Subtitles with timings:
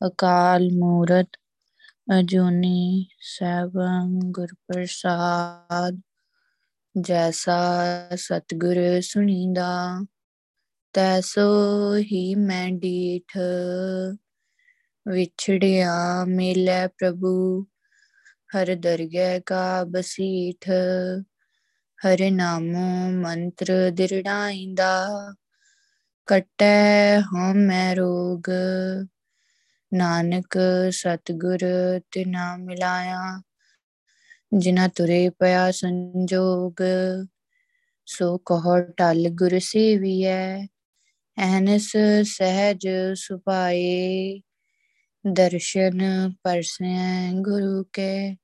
[0.00, 1.26] ਅਕਾਲ ਮੂਰਤ,
[2.18, 6.00] ਅਜੂਨੀ ਸੈਭੰ ਗੁਰ ਪ੍ਰਸਾਦ
[6.94, 7.58] ਜੈਸਾ
[8.16, 9.68] ਸਤਿਗੁਰ ਸੁਣੀਂਦਾ।
[10.94, 11.46] ਤੈਸੋ
[11.96, 13.38] ਹੀ ਮੈਂ ਡੀਠ,
[15.06, 17.66] ਵਿਛੜਿਆ ਮਿਲੈ ਪ੍ਰਭੂ।
[18.56, 20.68] ਹਰ ਦਰਗਹਿ ਕਾ ਬਸੀਠ,
[21.98, 24.92] ਹਰਿ ਨਾਮੋ ਮੰਤਰ ਦਿਰੜਾਇਂਦਾ
[26.28, 28.50] ਕਟੈ ਹਉਮੈ ਰੋਗ
[29.94, 30.58] ਨਾਨਕ
[30.90, 31.58] ਸਤਿਗੁਰ
[32.12, 33.42] ਤਿਨਾ ਮਿਲਾਇਆ
[34.58, 36.82] ਜਿਨਾ ਤੁਰੇ ਪਿਆ ਸੰਜੋਗ,
[38.06, 40.66] ਸੋ ਕਹੋ ਟਲ ਗੁਰ ਸੇਵੀਐ,
[41.38, 41.92] ਐਨਸ
[42.24, 44.40] ਸਹਿਜ ਸੁਪਾਏ
[45.26, 48.36] ਦਰਸ਼ਨ ਪਰਸੈ ਗੁਰੂ ਕੇ,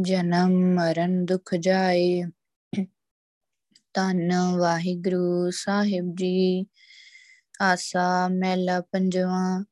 [0.00, 2.22] ਜਨਮ ਮਰਨ ਦੁਖ ਜਾਏ।
[3.94, 6.66] ਧੰਨ ਵਾਹਿਗੁਰੂ ਸਾਹਿਬ ਜੀ,
[7.62, 9.64] ਆਸਾ ਮਹਿਲਾ ਪੰਜਵਾਂ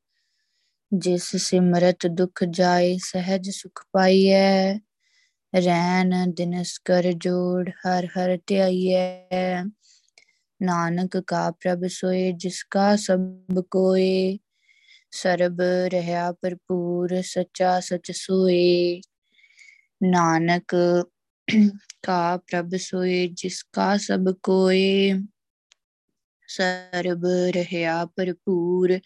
[0.93, 4.75] ਜਿਸ ਸਿਮਰਤ ਦੁਖ ਜਾਏ, ਸਹਿਜ ਸੁਖ ਪਾਈਐ।
[5.65, 9.63] ਰੈਨ ਦਿਨਸ ਕਰ ਜੋੜ, ਹਰ ਹਰ ਧਿਆਈਐ।
[10.61, 13.19] ਨਾਨਕ ਕਾ ਪ੍ਰਭ ਸੋਏ, ਜਿਸ ਕਾ ਸਭ
[13.71, 14.39] ਕੋਏ।
[15.11, 19.01] ਸਰਬ ਰਹਾ ਭਰਪੂਰ, ਸੱਚਾ ਸਚ ਸੋਏ।
[20.03, 20.75] ਨਾਨਕ
[22.03, 25.13] ਕਾ ਪ੍ਰਭ ਸੋਏ, ਜਿਸ ਕਾ ਸਭ ਕੋਏ।
[26.47, 28.99] ਸਰਬ ਰਹਾ ਭਰਪੂਰ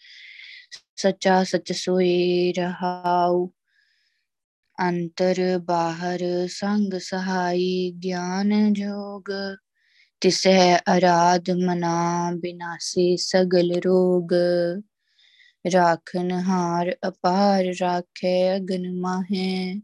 [0.98, 3.46] ਸੱਚਾ ਸਚ ਸੋਏ ਰਹਾਉ,
[4.78, 9.30] ਅੰਤਰ ਬਾਹਰ ਸੰਗ ਸਹਾਈ ਗਿਆਨ ਜੋਗ
[10.22, 14.32] ਤਿਸੈ ਅਰਾਧ ਮਨਾ ਬਿਨਾਸੀ ਸਗਲ ਰੋਗ।
[15.64, 19.80] ਰਾਖਨ ਹਾਰ ਅਪਾਰ ਰਾਖੈ ਅਗਨ ਮਾਹੈ,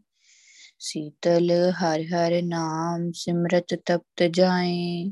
[0.79, 5.11] ਸੀਤਲ ਹਰ ਹਰ ਨਾਮ ਸਿਮਰਤ ਤਪਤ ਜਾਏ।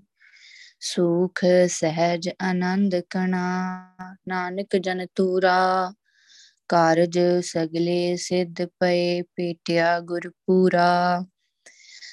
[0.82, 3.86] ਸੁਖ, ਸਹਿਜ, ਆਨੰਦ ਕਣਾ
[4.28, 5.94] ਨਾਨਕ ਜਨ ਤੂਰਾ,
[6.68, 11.26] ਕਾਰਜ ਸਗਲੇ ਸਿੱਧ ਪਏ ਪੇਟਿਆ ਗੁਰ ਪੂਰਾ।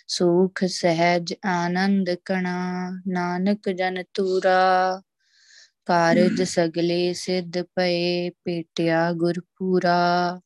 [0.08, 5.02] ਸੁਖ, ਸਹਿਜ, ਆਨੰਦ ਕਣਾ ਨਾਨਕ ਜਨ ਤੂਰਾ,
[5.86, 10.40] ਕਾਰਜ ਸਗਲੇ ਸਿੱਧ ਪਏ ਪੇਟਿਆ ਗੁਰ ਪੂਰਾ।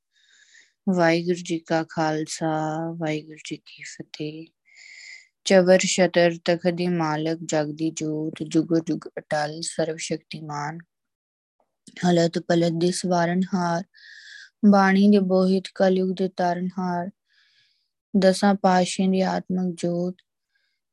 [0.89, 4.62] ਵਾਹਿਗੁਰੂ ਜੀ ਕਾ ਖਾਲਸਾ, ਵਾਹਿਗੁਰੂ ਜੀ ਕੀ ਫਤਿਹ।
[5.47, 10.79] ਚਵਰ ਸ਼ਤਰ ਤਖ ਦੀ ਮਾਲਕ, ਜਗ ਦੀ ਜੋਤ, ਜੁਗ ਜੁਗ ਅਟਲ ਸਰਵ ਸ਼ਕਤੀਮਾਨ।
[12.07, 13.83] ਹਲਤ ਪਲਤ ਦੀ ਸਵਾਰਨਹਾਰ
[14.67, 17.11] ਬਾਣੀ ਦੇ ਬੋਹਿਤ ਕਲਯੁਗ ਦੇ ਤਾਰਨਹਾਰ
[18.15, 20.15] ਦਸਾਂ ਪਾਸ਼ਿਆਂ ਦੀ ਆਤਮਿਕ ਜੋਤ।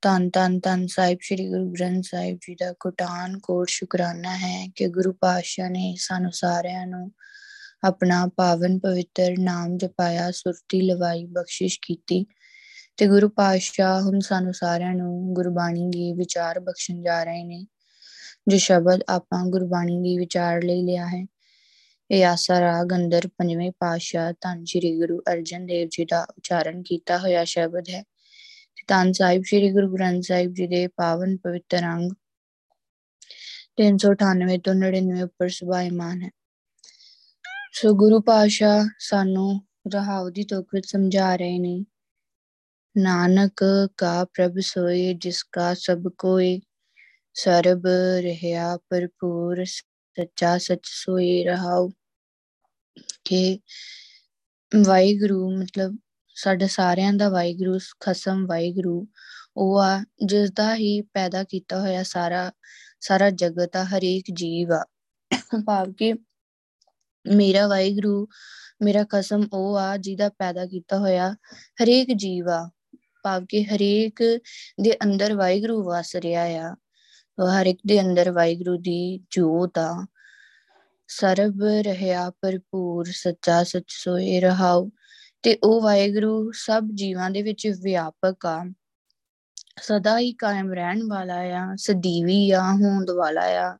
[0.01, 4.87] ਤਨ ਤਨ ਤਨ ਸਾਹਿਬ ਸ੍ਰੀ ਗੁਰੂ ਗ੍ਰੰਥ ਸਾਹਿਬ ਜੀ ਦਾ ਕੋਟਾਨ ਕੋਟ ਸ਼ੁਕਰਾਨਾ ਹੈ ਕਿ
[4.87, 7.11] ਗੁਰੂ ਪਾਤਸ਼ਾਹ ਨੇ ਸਾਨੂੰ ਸਾਰਿਆਂ ਨੂੰ
[7.83, 12.25] ਆਪਣਾ ਪਾਵਨ ਪਵਿੱਤਰ ਨਾਮ ਜਪਾਇਆ, ਸੁਰਤੀ ਲਵਾਈ, ਬਖਸ਼ਿਸ਼ ਕੀਤੀ।
[12.99, 17.67] ਤੇ ਗੁਰੂ ਪਾਤਸ਼ਾਹ ਹੁਣ ਸਾਨੂੰ ਸਾਰਿਆਂ ਨੂੰ ਗੁਰਬਾਣੀ ਦੀ ਵਿਚਾਰ ਬਖਸ਼ਣ ਜਾ ਰਹੇ ਨੇ,
[18.47, 21.25] ਜੋ ਸ਼ਬਦ ਆਪਾਂ ਗੁਰਬਾਣੀ ਦੀ ਵਿਚਾਰ ਲਈ ਲਿਆ ਹੈ।
[22.11, 27.17] ਇਹ ਆਸਾ ਰਾਗ ਅੰਦਰ ਪੰਜਵੇਂ ਪਾਤਸ਼ਾਹ ਧੰਨ ਸ਼੍ਰੀ ਗੁਰੂ ਅਰਜਨ ਦੇਵ ਜੀ ਦਾ ਉਚਾਰਨ ਕੀਤਾ
[27.17, 28.03] ਹੋਇਆ ਸ਼ਬਦ ਹੈ।
[28.75, 32.11] ਤੇ ਧੰਨ ਸਾਹਿਬ ਸ਼੍ਰੀ ਗੁਰੂ ਗ੍ਰੰਥ ਸਾਹਿਬ ਜੀ ਦੇ ਪਾਵਨ ਪਵਿੱਤਰ ਅੰਗ
[33.77, 36.29] 398 ਤੋਂ 99 ਉੱਪਰ ਸੁਭਾਇਮਾਨ ਹੈ।
[37.73, 39.61] ਸੋ ਗੁਰੂ ਪਾਤਸ਼ਾਹ ਸਾਨੂੰ
[39.93, 41.85] ਰਹਾਉ ਦੀ ਤੁਕ ਵਿੱਚ ਸਮਝਾ ਰਹੇ ਨੇ
[42.97, 43.63] ਨਾਨਕ
[43.97, 46.59] ਕਾ ਪ੍ਰਭ ਸੋਏ, ਜਿਸ ਕਾ ਸਭ ਕੋਏ।
[47.33, 47.87] ਸਰਬ
[48.21, 51.89] ਰਹਿਆ ਭਰਪੂਰ, ਸੱਚਾ ਸਚ ਸੋਏ ਰਹਾਉ।
[53.25, 53.59] ਕਿ
[54.85, 55.97] ਵਾਹਿਗੁਰੂ, ਮਤਲਬ
[56.35, 59.07] ਸਾਡੇ ਸਾਰਿਆਂ ਦਾ ਵਾਹਿਗੁਰੂ, ਖਸਮ ਵਾਹਿਗੁਰੂ।
[59.57, 62.51] ਉਹ ਆ, ਜਿਸ ਦਾ ਹੀ ਪੈਦਾ ਕੀਤਾ ਹੋਇਆ ਸਾਰਾ
[62.99, 64.85] ਸਾਰਾ ਜਗਤ ਆ, ਹਰੇਕ ਜੀਵ ਆ।
[65.65, 66.13] ਭਾਵ ਕਿ
[67.35, 68.27] ਮੇਰਾ ਵਾਹਿਗੁਰੂ,
[68.81, 71.35] ਮੇਰਾ ਖਸਮ ਉਹ ਆ, ਜਿਹਦਾ ਪੈਦਾ ਕੀਤਾ ਹੋਇਆ
[71.83, 72.69] ਹਰੇਕ ਜੀਵ ਆ।
[73.23, 74.15] ਭਾਵ ਕਿ ਹਰੇਕ
[74.81, 76.75] ਦੇ ਅੰਦਰ ਵਾਹਿਗੁਰੂ ਵਸ ਰਿਹਾ ਆ,
[77.53, 80.05] ਹਰ ਇੱਕ ਦੇ ਅੰਦਰ ਵਾਹਿਗੁਰੂ ਦੀ ਜੋਤ ਆ।
[81.07, 84.89] ਸਰਬ ਰਹਿਆ ਭਰਪੂਰ, ਸੱਚਾ ਸਚ ਸੋਏ ਰਹਾਉ।
[85.41, 88.65] ਤੇ ਉਹ ਵਾਹਿਗੁਰੂ ਸਭ ਜੀਵਾਂ ਦੇ ਵਿੱਚ ਵਿਆਪਕ ਆ।
[89.81, 93.77] ਸਦਾ ਹੀ ਕਾਇਮ ਰਹਿਣ ਵਾਲਾ ਆ, ਸਦੀਵੀ ਆ, ਹੋਂਦ ਵਾਲਾ ਆ।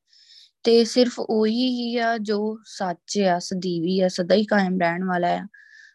[0.64, 5.28] ਤੇ ਸਿਰਫ ਉਹੀ ਹੀ ਆ ਜੋ ਸੱਚ ਆ, ਸਦੀਵੀ ਆ, ਸਦਾ ਹੀ ਕਾਇਮ ਰਹਿਣ ਵਾਲਾ
[5.28, 5.48] ਆ।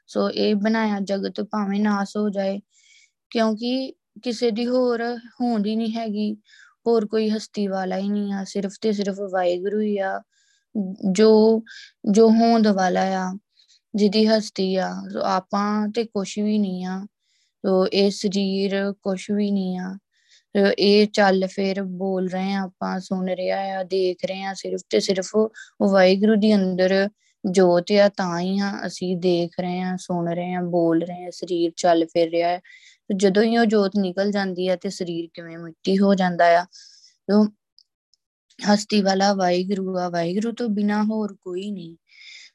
[0.06, 2.60] ਸੋ ਇਹ ਬਣਾਇਆ ਜਗਤ ਭਾਵੇਂ ਨਾਸ ਹੋ ਜਾਏ
[3.34, 3.92] ਕਿਉਂਕਿ
[4.22, 5.02] ਕਿਸੇ ਦੀ ਹੋਰ
[5.40, 6.34] ਹੋਂਦ ਹੀ ਨਹੀਂ ਹੈਗੀ,
[6.86, 10.20] ਹੋਰ ਕੋਈ ਹਸਤੀ ਵਾਲਾ ਹੀ ਨਹੀਂ ਆ, ਸਿਰਫ ਤੇ ਸਿਰਫ ਵਾਹਿਗੁਰੂ ਹੀ ਆ,
[11.12, 11.62] ਜੋ
[12.10, 13.32] ਜੋ ਹੋਂਦ ਵਾਲਾ ਆ,
[13.94, 14.88] ਜਿਹਦੀ ਹਸਤੀ ਆ
[15.24, 17.06] ਆਪਾਂ ਤੇ ਕੁਝ ਵੀ ਨਹੀਂ ਆ,
[17.64, 19.96] ਸੋ ਇਹ ਸਰੀਰ ਕੁਝ ਵੀ ਨਹੀਂ ਆ
[20.78, 25.00] ਇਹ ਚੱਲ ਫਿਰ ਬੋਲ ਰਹੇ ਆ ਆਪਾਂ, ਸੁਣ ਰਿਹਾ ਆ, ਦੇਖ ਰਹੇ ਆ, ਸਿਰਫ ਤੇ
[25.00, 27.08] ਸਿਰਫ ਉਹ ਵਾਹਿਗੁਰੂ ਦੀ ਅੰਦਰ
[27.44, 31.30] ਜੋਤ ਆ, ਤਾਂ ਹੀ ਆ ਅਸੀਂ ਦੇਖ ਰਹੇ ਆ, ਸੁਣ ਰਹੇ ਆ, ਬੋਲ ਰਹੇ ਆ,
[31.30, 32.60] ਸਰੀਰ ਚੱਲ ਫਿਰ ਰਿਹਾ ਹੈ
[33.10, 36.64] ਜਦੋਂ ਹੀ ਉਹ ਜੋਤ ਨਿਕਲ ਜਾਂਦੀ ਹੈ ਤੇ ਸਰੀਰ ਕਿਵੇਂ ਮਿੱਟੀ ਹੋ ਜਾਂਦਾ ਆ,
[37.28, 37.44] ਤੋ
[38.58, 41.96] ਹਸਤੀ ਵਾਲਾ ਵਾਹਿਗੁਰੂ ਆ, ਵਾਹਿਗੁਰੂ ਤੋਂ ਬਿਨਾ ਹੋਰ ਕੋਈ ਨਹੀਂ।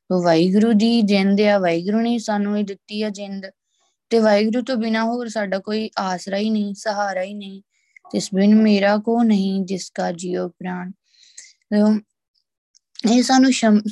[0.09, 3.45] ਤੋ ਵਾਹਿਗੁਰੂ ਦੀ ਜਿੰਦ ਆ, ਵਾਹਿਗੁਰੂ ਨੇ ਸਾਨੂੰ ਇਹ ਦਿੱਤੀ ਆ ਜਿੰਦ।
[4.11, 7.61] ਤੇ ਵਾਹਿਗੁਰੂ ਤੋਂ ਬਿਨਾ ਹੋਰ ਸਾਡਾ ਕੋਈ ਆਸਰਾ ਹੀ ਨਹੀਂ, ਸਹਾਰਾ ਹੀ ਨਹੀਂ
[8.11, 10.91] ਤਿਸ ਬਿਨ ਮੇਰਾ ਕੋ ਨਹੀਂ, ਜਿਸ ਕਾ ਜਿਉ ਪ੍ਰਾਨ
[13.09, 13.51] ਇਹ ਸਾਨੂੰ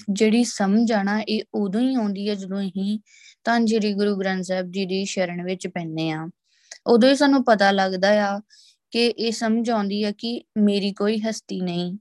[0.09, 2.99] ਜਿਹੜੀ ਸਮਝ ਆਣਾ ਇਹ ਉਦੋਂ ਹੀ ਆਉਂਦੀ ਹੈ ਜਦੋਂ ਅਸੀਂ
[3.43, 6.27] ਤਾਂ ਜਿਹੜੀ ਗੁਰੂ ਗ੍ਰੰਥ ਸਾਹਿਬ ਜੀ ਦੀ ਸ਼ਰਨ ਵਿੱਚ ਪੈਨੇ ਆ।
[6.87, 8.39] ਉਦੋਂ ਹੀ ਸਾਨੂੰ ਪਤਾ ਲੱਗਦਾ ਆ
[8.91, 11.97] ਕਿ ਇਹ ਸਮਝ ਆਉਂਦੀ ਹੈ ਕਿ ਮੇਰੀ ਕੋਈ ਹਸਤੀ ਨਹੀਂ,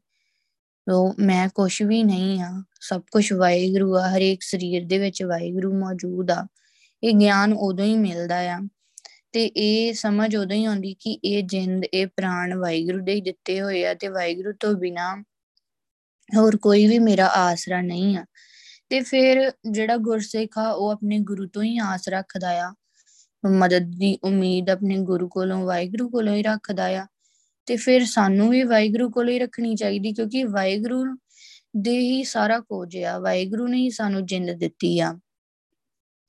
[0.86, 5.72] ਤੋ ਮੈਂ ਕੁਝ ਵੀ ਨਹੀਂ ਆ, ਸਭ ਕੁਝ ਵਾਹਿਗੁਰੂ ਆ, ਹਰੇਕ ਸਰੀਰ ਦੇ ਵਿੱਚ ਵਾਹਿਗੁਰੂ
[5.78, 6.46] ਮੌਜੂਦ ਆ।
[7.02, 8.60] ਇਹ ਗਿਆਨ ਉਦੋਂ ਹੀ ਮਿਲਦਾ ਆ
[9.32, 13.60] ਤੇ ਇਹ ਸਮਝ ਉਦੋਂ ਹੀ ਆਉਂਦੀ ਕਿ ਇਹ ਜਿੰਦ, ਇਹ ਪ੍ਰਾਣ ਵਾਹਿਗੁਰੂ ਦੇ ਹੀ ਦਿੱਤੇ
[13.60, 15.22] ਹੋਏ ਆ ਤੇ ਵਾਹਿਗੁਰੂ ਤੋਂ ਬਿਨਾ
[16.36, 18.24] ਹੋਰ ਕੋਈ ਵੀ ਮੇਰਾ ਆਸਰਾ ਨਹੀਂ ਆ।
[18.88, 22.74] ਤੇ ਫਿਰ ਜਿਹੜਾ ਗੁਰਸਿੱਖ ਆ, ਉਹ ਆਪਣੇ ਗੁਰੂ ਤੋਂ ਹੀ ਆਸ ਰੱਖਦਾ ਆ
[23.46, 27.06] ਮਦਦ ਦੀ ਉਮੀਦ ਆਪਣੇ ਗੁਰੂ ਕੋਲੋਂ, ਵਾਹਿਗੁਰੂ ਕੋਲੋਂ ਹੀ ਰੱਖਦਾ ਆ।
[27.66, 31.18] ਤੇ ਫਿਰ ਸਾਨੂੰ ਵੀ ਵਾਹਿਗੁਰੂ ਕੋਲੋਂ ਹੀ ਰੱਖਣੀ ਚਾਹੀਦੀ, ਕਿਉਂਕਿ ਵਾਹਿਗੁਰੂ
[31.76, 35.18] ਦੇ ਹੀ ਸਾਰਾ ਕੁਝ ਆ। ਵਾਹਿਗੁਰੂ ਨੇ ਹੀ ਸਾਨੂੰ ਜਿੰਦ ਦਿੱਤੀ ਆ।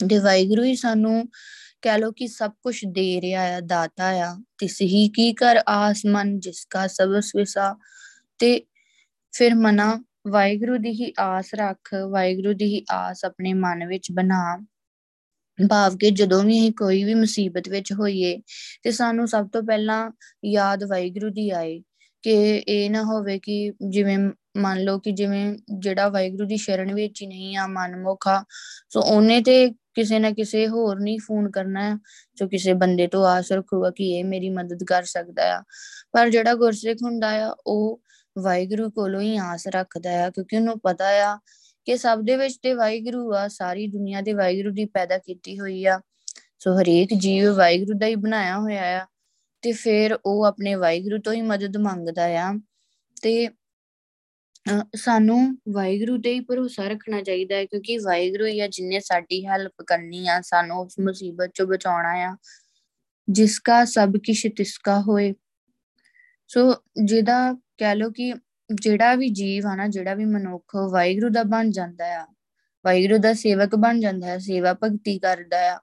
[0.10, 1.30] ਤੇ ਵਾਹਿਗੁਰੂ ਹੀ ਸਾਨੂੰ
[1.82, 6.40] ਕਹਿ ਲੋ ਕਿ ਸਭ ਕੁਝ ਦੇ ਰਿਹਾ ਆ, ਦਾਤਾ ਆ। ਤਿਸ ਹੀ ਕੀ ਕਰ ਆਸਮਨ
[6.40, 7.78] ਜਿਸ ਕਾ ਸਭ ਸਵਿਸਾ।
[8.40, 8.66] ਤੇ
[9.32, 14.66] ਫਿਰ ਮਨਾ, ਵਾਹਿਗੁਰੂ ਦੀ ਹੀ ਆਸ ਰੱਖ, ਵਾਹਿਗੁਰੂ ਦੀ ਹੀ ਆਸ ਆਪਣੇ ਮਨ ਵਿੱਚ ਬਣਾ।
[15.70, 18.42] ਭਾਵ ਕਿ ਜਦੋਂ ਵੀ ਅਸੀਂ ਕੋਈ ਵੀ ਮੁਸੀਬਤ ਵਿੱਚ ਹੋਈਏ
[18.84, 20.12] ਤੇ ਸਾਨੂੰ ਸਭ ਤੋਂ ਪਹਿਲਾਂ
[20.46, 21.82] ਯਾਦ ਵਾਹਿਗੁਰੂ ਦੀ ਆਏ
[22.22, 24.18] ਕਿ ਇਹ ਨਾ ਹੋਵੇ ਕਿ ਜਿਵੇਂ
[24.58, 28.44] ਮੰਨ ਲਓ ਕਿ ਜਿਵੇਂ ਜਿਹੜਾ ਵਾਹਿਗੁਰੂ ਦੀ ਸ਼ਰਨ ਵਿੱਚ ਹੀ ਨਹੀਂ ਆ ਮਨਮੁਖਾ
[28.90, 32.00] ਸੋ ਉਹਨੇ ਤੇ ਕਿਸੇ ਨਾ ਕਿਸੇ ਹੋਰ ਨਹੀਂ ਫੋਨ ਕਰਨਾ
[32.36, 35.62] ਜੋ ਕਿਸੇ ਬੰਦੇ ਤੋਂ ਆਸ ਰੱਖੂਗਾ ਕਿ ਇਹ ਮੇਰੀ ਮਦਦ ਕਰ ਸਕਦਾ ਆ।
[36.12, 38.02] ਪਰ ਜਿਹੜਾ ਗੁਰਸਿੱਖ ਹੁੰਦਾ ਆ, ਉਹ
[38.38, 41.40] ਵਾਹਿਗੁਰੂ ਕੋਲੋਂ ਹੀ ਆਸ ਰੱਖਦਾ ਆ, ਕਿਉਂਕਿ ਉਹਨੂੰ ਪਤਾ ਆ
[41.88, 45.86] ਕਿ ਸਭ ਦੇ ਵਿੱਚ ਤੇ ਵਾਹਿਗੁਰੂ ਆ, ਸਾਰੀ ਦੁਨੀਆ ਦੇ ਵਾਹਿਗੁਰੂ ਦੀ ਪੈਦਾ ਕੀਤੀ ਹੋਈ
[45.86, 46.02] ਆ।
[46.60, 49.06] ਸੋ ਹਰੇਕ ਜੀਵ ਵਾਹਿਗੁਰੂ ਦਾ ਹੀ ਬਣਾਇਆ ਹੋਇਆ ਆ
[49.62, 52.54] ਤੇ ਫਿਰ ਉਹ ਆਪਣੇ ਵਾਹਿਗੁਰੂ ਤੋਂ ਹੀ ਮਦਦ ਮੰਗਦਾ ਆ।
[53.22, 53.50] ਤੇ
[54.96, 59.74] ਸਾਨੂੰ ਵਾਹਿਗੁਰੂ ਤੇ ਹੀ ਭਰੋਸਾ ਰੱਖਣਾ ਚਾਹੀਦਾ ਹੈ ਕਿਉਂਕਿ ਵਾਹਿਗੁਰੂ ਹੀ ਆ ਜਿਨੇ ਸਾਡੀ ਹੈਲਪ
[59.88, 62.38] ਕਰਨੀ ਆ, ਸਾਨੂੰ ਉਸ ਮੁਸੀਬਤ ਚੋਂ ਬਚਾਉਣਾ ਆ।
[63.30, 65.34] ਜਿਸ ਕਾ ਸਭ ਕਿਛ ਤਿਸ ਕਾ ਹੋਏ।
[66.48, 68.34] ਸੋ ਜਿਹਦਾ ਕਹਿ ਲੋ ਕਿ
[68.70, 72.26] ਜਿਹੜਾ ਵੀ ਜੀਵ ਆ ਨਾ, ਜਿਹੜਾ ਵੀ ਮਨੁੱਖ ਵਾਹਿਗੁਰੂ ਦਾ ਬਣ ਜਾਂਦਾ ਆ,
[72.86, 75.80] ਵਾਹਿਗੁਰੂ ਦਾ ਸੇਵਕ ਬਣ ਜਾਂਦਾ ਹੈ ਸੇਵਾ ਭਗਤੀ ਕਰਦਾ ਆ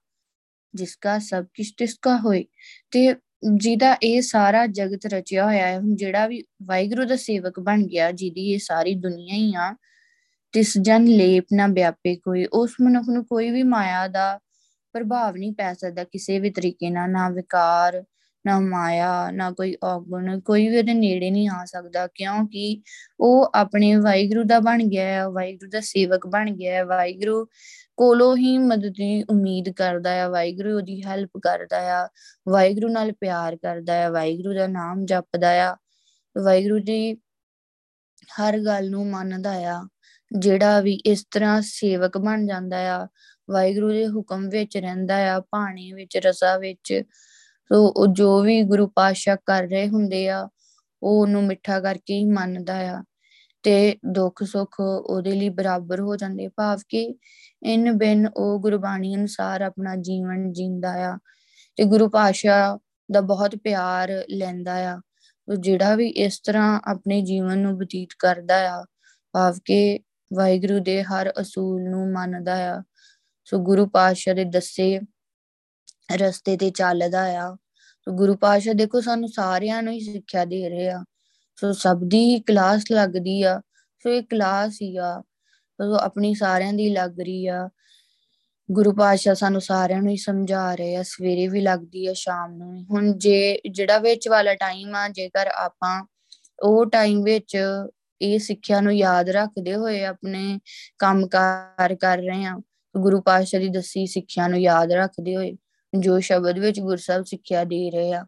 [0.75, 2.45] ਜਿਸ ਕਾ ਸਭ ਕਿਛ ਤਿਸ ਕਾ ਹੋਏ,
[2.91, 3.15] ਤੇ
[3.57, 8.53] ਜਿਹਦਾ ਇਹ ਸਾਰਾ ਜਗਤ ਰਚਿਆ ਹੋਇਆ ਹੈ, ਜਿਹੜਾ ਵੀ ਵਾਹਿਗੁਰੂ ਦਾ ਸੇਵਕ ਬਣ ਗਿਆ, ਜਿਹਦੀ
[8.53, 9.75] ਇਹ ਸਾਰੀ ਦੁਨੀਆ ਹੀ ਆ,
[10.53, 14.39] ਤਿਸ ਜਨ ਲੇਪ ਨਾ ਵਿਆਪੇ ਕੋਈ, ਉਸ ਮਨੁੱਖ ਨੂੰ ਕੋਈ ਵੀ ਮਾਇਆ ਦਾ
[14.95, 18.03] ਪ੍ਰਭਾਵ ਨਹੀਂ ਪੈ ਸਕਦਾ, ਕਿਸੇ ਵੀ ਤਰੀਕੇ ਨਾਲ, ਨਾ ਵਿਕਾਰ
[18.47, 22.83] ਨਾ ਮਾਇਆ, ਨਾ ਕੋਈ ਔਗਣ, ਕੋਈ ਵੀ ਉਹਦੇ ਨੇੜੇ ਨਹੀਂ ਆ ਸਕਦਾ। ਕਿਉਂਕਿ
[23.21, 27.45] ਉਹ ਆਪਣੇ ਵਾਹਿਗੁਰੂ ਦਾ ਬਣ ਗਿਆ ਹੈ, ਵਾਹਿਗੁਰੂ ਦਾ ਸੇਵਕ ਬਣ ਗਿਆ ਹੈ। ਵਾਹਿਗੁਰੂ
[27.97, 32.09] ਕੋਲੋਂ ਹੀ ਮਦਦ ਦੀ ਉਮੀਦ ਕਰਦਾ ਹੈ, ਵਾਹਿਗੁਰੂ ਉਹਦੀ ਹੈਲਪ ਕਰਦਾ ਆ
[32.49, 35.77] ਵਾਹਿਗੁਰੂ ਨਾਲ ਪਿਆਰ ਕਰਦਾ ਹੈ, ਵਾਹਿਗੁਰੂ ਦਾ ਨਾਮ ਜਪਦਾ ਆ
[36.37, 37.15] ਵਾਹਿਗੁਰੂ ਦੀ
[38.41, 39.89] ਹਰ ਗੱਲ ਨੂੰ ਮੰਨਦਾ ਆ
[40.39, 43.09] ਜਿਹੜਾ ਵੀ ਇਸ ਤਰ੍ਹਾਂ ਸੇਵਕ ਬਣ ਜਾਂਦਾ ਆ
[43.51, 47.03] ਵਾਹਿਗੁਰੂ ਦੇ ਹੁਕਮ ਵਿੱਚ ਰਹਿੰਦਾ ਆ ਪਾਣੀ ਵਿੱਚ, ਰਸਾ ਵਿੱਚ
[47.71, 50.49] ਸੋ ਉਹ ਜੋ ਵੀ ਗੁਰੂ ਪਾਤਸ਼ਾਹ ਕਰ ਰਹੇ ਹੁੰਦੇ ਆ,
[51.03, 53.03] ਉਹ ਉਹਨੂੰ ਮਿੱਠਾ ਕਰਕੇ ਹੀ ਮੰਨਦਾ ਆ
[53.63, 57.15] ਤੇ ਦੁੱਖ ਸੁੱਖ ਉਹਦੇ ਲਈ ਬਰਾਬਰ ਹੋ ਜਾਂਦੇ ਭਾਵ ਕਿ
[57.63, 61.19] ਇਨ ਬਿਨ ਉਹ ਗੁਰਬਾਣੀ ਅਨੁਸਾਰ ਆਪਣਾ ਜੀਵਨ ਜਿੰਦਾ ਆ
[61.77, 62.79] ਤੇ ਗੁਰੂ ਪਾਤਸ਼ਾਹ
[63.13, 65.01] ਦਾ ਬਹੁਤ ਪਿਆਰ ਲੈਂਦਾ ਆ
[65.59, 68.85] ਜਿਹੜਾ ਵੀ ਇਸ ਤਰ੍ਹਾਂ ਆਪਣੇ ਜੀਵਨ ਨੂੰ ਬਤੀਤ ਕਰਦਾ ਆ,
[69.33, 69.99] ਭਾਵ ਕਿ
[70.33, 72.83] ਵਾਹਿਗੁਰੂ ਦੇ ਹਰ ਅਸੂਲ ਨੂੰ ਮੰਨਦਾ ਆ।
[73.45, 75.01] ਸੋ ਗੁਰੂ ਪਾਤਸ਼ਾਹ ਦੇ ਦੱਸੇ
[76.13, 77.55] ਰਸਤੇ ਤੇ ਚੱਲਦਾ ਆ।
[78.01, 81.05] ਸੋ ਗੁਰੂ ਪਾਤਸ਼ਾਹ ਦੇਖੋ, ਸਾਨੂੰ ਸਾਰਿਆਂ ਨੂੰ ਹੀ ਸਿੱਖਿਆ ਦੇ ਰਹੇ ਆ।
[81.57, 83.61] ਸੋ ਸਭ ਦੀ ਕਲਾਸ ਲੱਗਦੀ ਆ।
[84.03, 85.23] ਸੋ ਇਹ ਕਲਾਸ ਹੀ ਆ।
[85.83, 87.69] ਸੋ ਆਪਣੀ ਸਾਰਿਆਂ ਦੀ ਲੱਗ ਰਹੀ ਆ।
[88.71, 92.87] ਗੁਰੂ ਪਾਤਸ਼ਾਹ ਸਾਨੂੰ ਸਾਰਿਆਂ ਨੂੰ ਹੀ ਸਮਝਾ ਰਹੇ ਆ। ਸਵੇਰੇ ਵੀ ਲੱਗਦੀ ਆ, ਸ਼ਾਮ ਨੂੰ
[92.91, 96.05] ਹੁਣ ਜੇ, ਜਿਹੜਾ ਵਿੱਚ ਵਾਲਾ ਟਾਈਮ ਆ, ਜੇਕਰ ਆਪਾਂ
[96.63, 97.57] ਉਹ ਟਾਈਮ ਵਿੱਚ
[98.23, 100.61] ਇਹ ਸਿੱਖਿਆ ਨੂੰ ਯਾਦ ਰੱਖਦੇ ਹੋਏ ਆਪਣੇ
[100.99, 102.61] ਕੰਮਕਾਰ ਕਰ ਰਹੇ ਆ
[102.97, 105.57] ਗੁਰੂ ਪਾਤਸ਼ਾਹ ਦੀ ਦੱਸੀ ਸਿੱਖਿਆ ਨੂੰ ਯਾਦ ਰੱਖਦੇ ਹੋਏ
[105.99, 108.27] ਜੋ ਸ਼ਬਦ ਵਿੱਚ ਗੁਰਸਬ ਸਿੱਖਿਆ ਦੇ ਰਹੇ ਆ।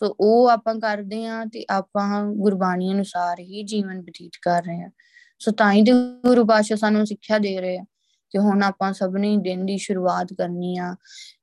[0.00, 4.90] ਸੋ ਉਹ ਆਪਾਂ ਕਰਦੇ ਆ ਤੇ ਆਪਾਂ ਗੁਰਬਾਣੀ ਅਨੁਸਾਰ ਹੀ ਜੀਵਨ ਬਤੀਤ ਕਰ ਰਹੇ ਆ
[5.38, 5.92] ਸੋ ਤਾਂ ਹੀ ਤੇ
[6.26, 7.84] ਗੁਰੂ ਪਾਤਸ਼ਾਹ ਸਾਨੂੰ ਸਿੱਖਿਆ ਦੇ ਰਹੇ ਆ
[8.30, 10.96] ਕਿ ਹੁਣ ਆਪਾਂ ਸਭ ਨੇ ਦਿਨ ਦੀ ਸ਼ੁਰੂਆਤ ਕਰਨੀ ਆ।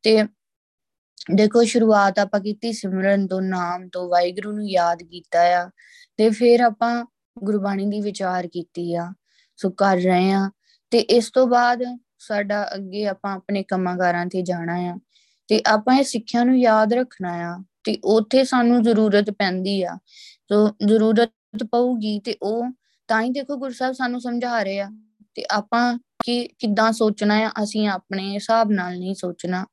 [0.04, 0.24] ਤੇ
[1.36, 5.70] ਦੇਖੋ ਸ਼ੁਰੂਆਤ ਆਪਾਂ ਕੀਤੀ ਸਿਮਰਨ ਤੋਂ, ਨਾਮ ਤੋਂ, ਵਾਹਿਗੁਰੂ ਨੂੰ ਯਾਦ ਕੀਤਾ ਆ
[6.18, 7.06] ਤੇ ਫਿਰ ਆਪਾਂ
[7.44, 9.14] ਗੁਰਬਾਣੀ ਦੀ ਵਿਚਾਰ ਕੀਤੀ ਆ।
[9.58, 10.52] ਸੋ ਕਰ ਰਹੇ ਆ
[10.90, 11.84] ਤੇ ਇਸ ਤੋਂ ਬਾਅਦ
[12.20, 15.00] ਸਾਡਾ ਅੱਗੇ ਆਪਾਂ ਆਪਣੇ ਕੰਮਾਂਕਾਰਾਂ ਤੇ ਜਾਣਾ ਆ।
[15.48, 19.98] ਤੇ ਆਪਾਂ ਇਹ ਸਿੱਖਿਆ ਨੂੰ ਯਾਦ ਰੱਖਣਾ ਆ, ਤੇ ਉੱਥੇ ਸਾਨੂੰ ਜ਼ਰੂਰਤ ਪੈਂਦੀ ਆ।
[20.52, 21.32] ਸੋ ਜ਼ਰੂਰਤ
[21.64, 22.66] ਪਊਗੀ ਤੇ ਉਹ
[23.08, 24.90] ਤਾਂ ਹੀ ਦੇਖੋ ਗੁਰਸਾਹਿਬ ਸਾਨੂੰ ਸਮਝਾ ਰਹੇ ਆ।
[25.36, 29.66] ਤੇ ਆਪਾਂ ਕਿ ਕਿੱਦਾਂ ਸੋਚਣਾ ਆ, ਅਸੀਂ ਆਪਣੇ ਹਿਸਾਬ ਨਾਲ ਨਹੀਂ ਸੋਚਣਾ।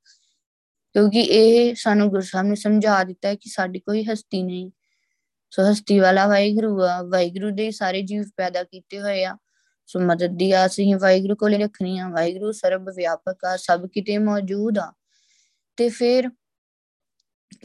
[0.93, 4.71] ਕਿਉਂਕਿ ਇਹ ਸਾਨੂੰ ਗੁਰਸਾਹਿਬ ਨੇ ਸਮਝਾ ਦਿੱਤਾ ਹੈ ਕਿ ਸਾਡੀ ਕੋਈ ਹਸਤੀ ਨਹੀਂ।
[5.51, 9.37] ਸੋ ਹਸਤੀ ਵਾਲਾ ਵਾਹਿਗੁਰੂ ਆ, ਵਾਹਿਗੁਰੂ ਦੇ ਸਾਰੇ ਜੀਵ ਪੈਦਾ ਕੀਤੇ ਹੋਏ ਆ।
[9.87, 14.19] ਸੋ ਮਦਦ ਦੀ ਆਸ ਹੀ ਵਾਹਿਗੁਰੂ ਕੋਲੇ ਰੱਖਣੀ ਆ। ਵਾਹਿਗੁਰੂ ਸਰਬ ਵਿਆਪਕ ਆ, ਸਭ ਕਿਤੇ
[14.19, 14.93] ਮੌਜੂਦ ਆ।
[15.77, 16.29] ਤੇ ਫਿਰ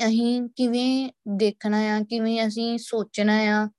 [0.07, 3.69] ਅਸੀਂ ਕਿਵੇਂ ਦੇਖਣਾ ਆ, ਕਿਵੇਂ ਅਸੀਂ ਸੋਚਣਾ ਆ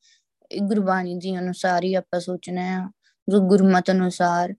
[0.62, 2.90] ਗੁਰਬਾਣੀ ਜੀ ਅਨੁਸਾਰ ਹੀ ਆਪਾਂ ਸੋਚਣਾ ਆ,
[3.28, 4.54] ਜੋ ਗੁਰਮਤ ਅਨੁਸਾਰ।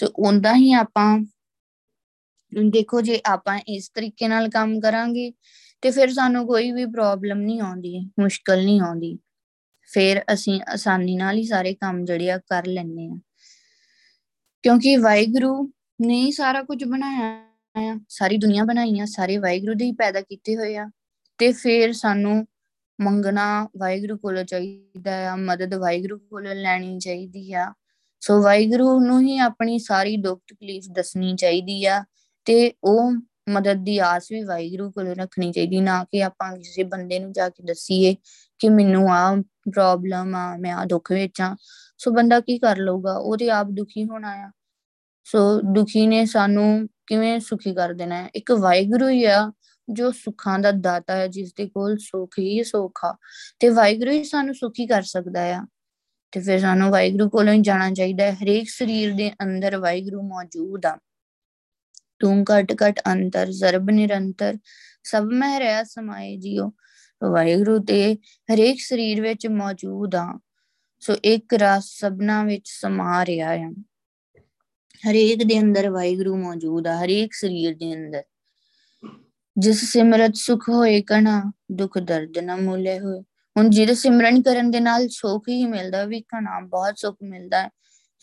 [0.00, 1.18] ਸੋ ਉਹਦਾ ਹੀ ਆਪਾਂ,
[2.70, 5.32] ਦੇਖੋ ਜੇ ਆਪਾਂ ਇਸ ਤਰੀਕੇ ਨਾਲ ਕੰਮ ਕਰਾਂਗੇ,
[5.82, 9.18] ਤੇ ਫਿਰ ਸਾਨੂੰ ਕੋਈ ਵੀ ਪ੍ਰੋਬਲਮ ਨਹੀਂ ਆਉਂਦੀ, ਮੁਸ਼ਕਲ ਨਹੀਂ ਆਉਂਦੀ।
[9.92, 13.18] ਫਿਰ ਅਸੀਂ ਆਸਾਨੀ ਨਾਲ ਹੀ ਸਾਰੇ ਕੰਮ ਜਿਹੜੇ ਆ ਕਰ ਲੈਣੇ ਆ।
[14.62, 19.92] ਕਿਉਂਕਿ ਵਾਹਿਗੁਰੂ ਨੇ ਸਾਰਾ ਕੁਝ ਬਣਾਇਆ। ਆ ਸਾਰੀ ਦੁਨੀਆ ਬਣਾਈ ਆ, ਸਾਰੇ ਵਾਹਿਗੁਰੂ ਦੇ ਹੀ
[19.92, 20.90] ਪੈਦਾ ਕੀਤੇ ਹੋਏ ਆ।
[21.38, 22.46] ਤੇ ਫਿਰ ਸਾਨੂੰ
[23.00, 27.74] ਮੰਗਣਾ ਵਾਹਿਗੁਰੂ ਕੋਲੋਂ ਚਾਹੀਦਾ ਆ, ਮਦਦ ਵਾਹਿਗੁਰੂ ਕੋਲੋਂ ਲੈਣੀ ਚਾਹੀਦੀ ਆ।
[28.20, 32.04] ਸੋ ਵਾਹਿਗੁਰੂ ਨੂੰ ਹੀ ਆਪਣੀ ਸਾਰੀ ਦੁੱਖ ਤਕਲੀਫ ਦੱਸਣੀ ਚਾਹੀਦੀ ਆ
[32.44, 33.12] ਤੇ ਉਹ
[33.48, 37.48] ਮਦਦ ਦੀ ਆਸ ਵੀ ਵਾਹਿਗੁਰੂ ਕੋਲੋਂ ਰੱਖਣੀ ਚਾਹੀਦੀ, ਨਾ ਕਿ ਆਪਾਂ ਕਿਸੇ ਬੰਦੇ ਨੂੰ ਜਾ
[37.48, 38.16] ਕੇ ਦੱਸੀਏ
[38.58, 39.36] ਕਿ ਮੈਨੂੰ ਆ
[39.72, 41.56] ਪ੍ਰੋਬਲਮ ਆ, ਮੈਂ ਆ ਦੁੱਖ ਵਿੱਚ ਆ।
[41.98, 43.16] ਸੋ ਬੰਦਾ ਕੀ ਕਰ ਲਊਗਾ?
[43.16, 44.50] ਉਹ ਤੇ ਆਪ ਦੁਖੀ ਹੋਣਾ ਆ।
[45.24, 48.30] ਸੋ ਦੁਖੀ ਨੇ ਸਾਨੂੰ ਕਿਵੇਂ ਸੁਖੀ ਕਰ ਦੇਣਾ ਹੈ?
[48.34, 49.52] ਇੱਕ ਵਾਹਿਗੁਰੂ ਹੀ ਆ,
[49.92, 53.16] ਜੋ ਸੁੱਖਾਂ ਦਾ ਦਾਤਾ ਹੈ ਜਿਸ ਦੇ ਕੋਲ ਸੁੱਖ ਹੀ ਸੁੱਖ ਆ।
[53.58, 55.66] ਤੇ ਵਾਹਿਗੁਰੂ ਹੀ ਸਾਨੂੰ ਸੁਖੀ ਕਰ ਸਕਦਾ ਆ।
[56.32, 60.86] ਤੇ ਫਿਰ ਸਾਨੂੰ ਵਾਹਿਗੁਰੂ ਕੋਲੋਂ ਹੀ ਜਾਣਾ ਚਾਹੀਦਾ ਹੈ। ਹਰੇਕ ਸਰੀਰ ਦੇ ਅੰਦਰ ਵਾਹਿਗੁਰੂ ਮੌਜੂਦ
[60.86, 60.98] ਆ।
[62.18, 64.58] ਤੂੰ ਘਟ ਘਟ ਅੰਤਰ ਜ਼ਰਬ ਨਿਰੰਤਰ,
[65.04, 66.72] ਸਭ ਮਹਿ ਰਿਆ ਸਮਾਏ ਜਿਉ
[67.30, 68.18] ਵਾਹਿਗੁਰੂ ਤੇ
[68.54, 70.38] ਹਰੇਕ ਸਰੀਰ ਵਿੱਚ ਮੌਜੂਦ ਆ।
[71.00, 73.74] ਸੋ ਇੱਕ ਰਸ ਸਭਨਾ ਵਿੱਚ ਸਮਾ ਰਿਹਾ ਆ।
[74.94, 78.22] ਹਰੇਕ ਦੇ ਅੰਦਰ ਵਾਹਿਗੁਰੂ ਮੌਜੂਦ ਆ, ਹਰੇਕ ਸਰੀਰ ਦੇ ਅੰਦਰ।
[79.58, 83.20] ਜਿਸ ਸਿਮਰਤ ਸੁਖ ਹੋਏ ਕਣਾ, ਦੁਖ ਦਰਦ ਨਾ ਮੁਲੇ ਹੋਏ।
[83.56, 87.68] ਹੁਣ ਜਿਹਦੇ ਸਿਮਰਨ ਕਰਨ ਦੇ ਨਾਲ ਸੁਖ ਹੀ ਮਿਲਦਾ, ਵੀ ਕਣਾ ਬਹੁਤ ਸੁਖ ਮਿਲਦਾ ਹੈ।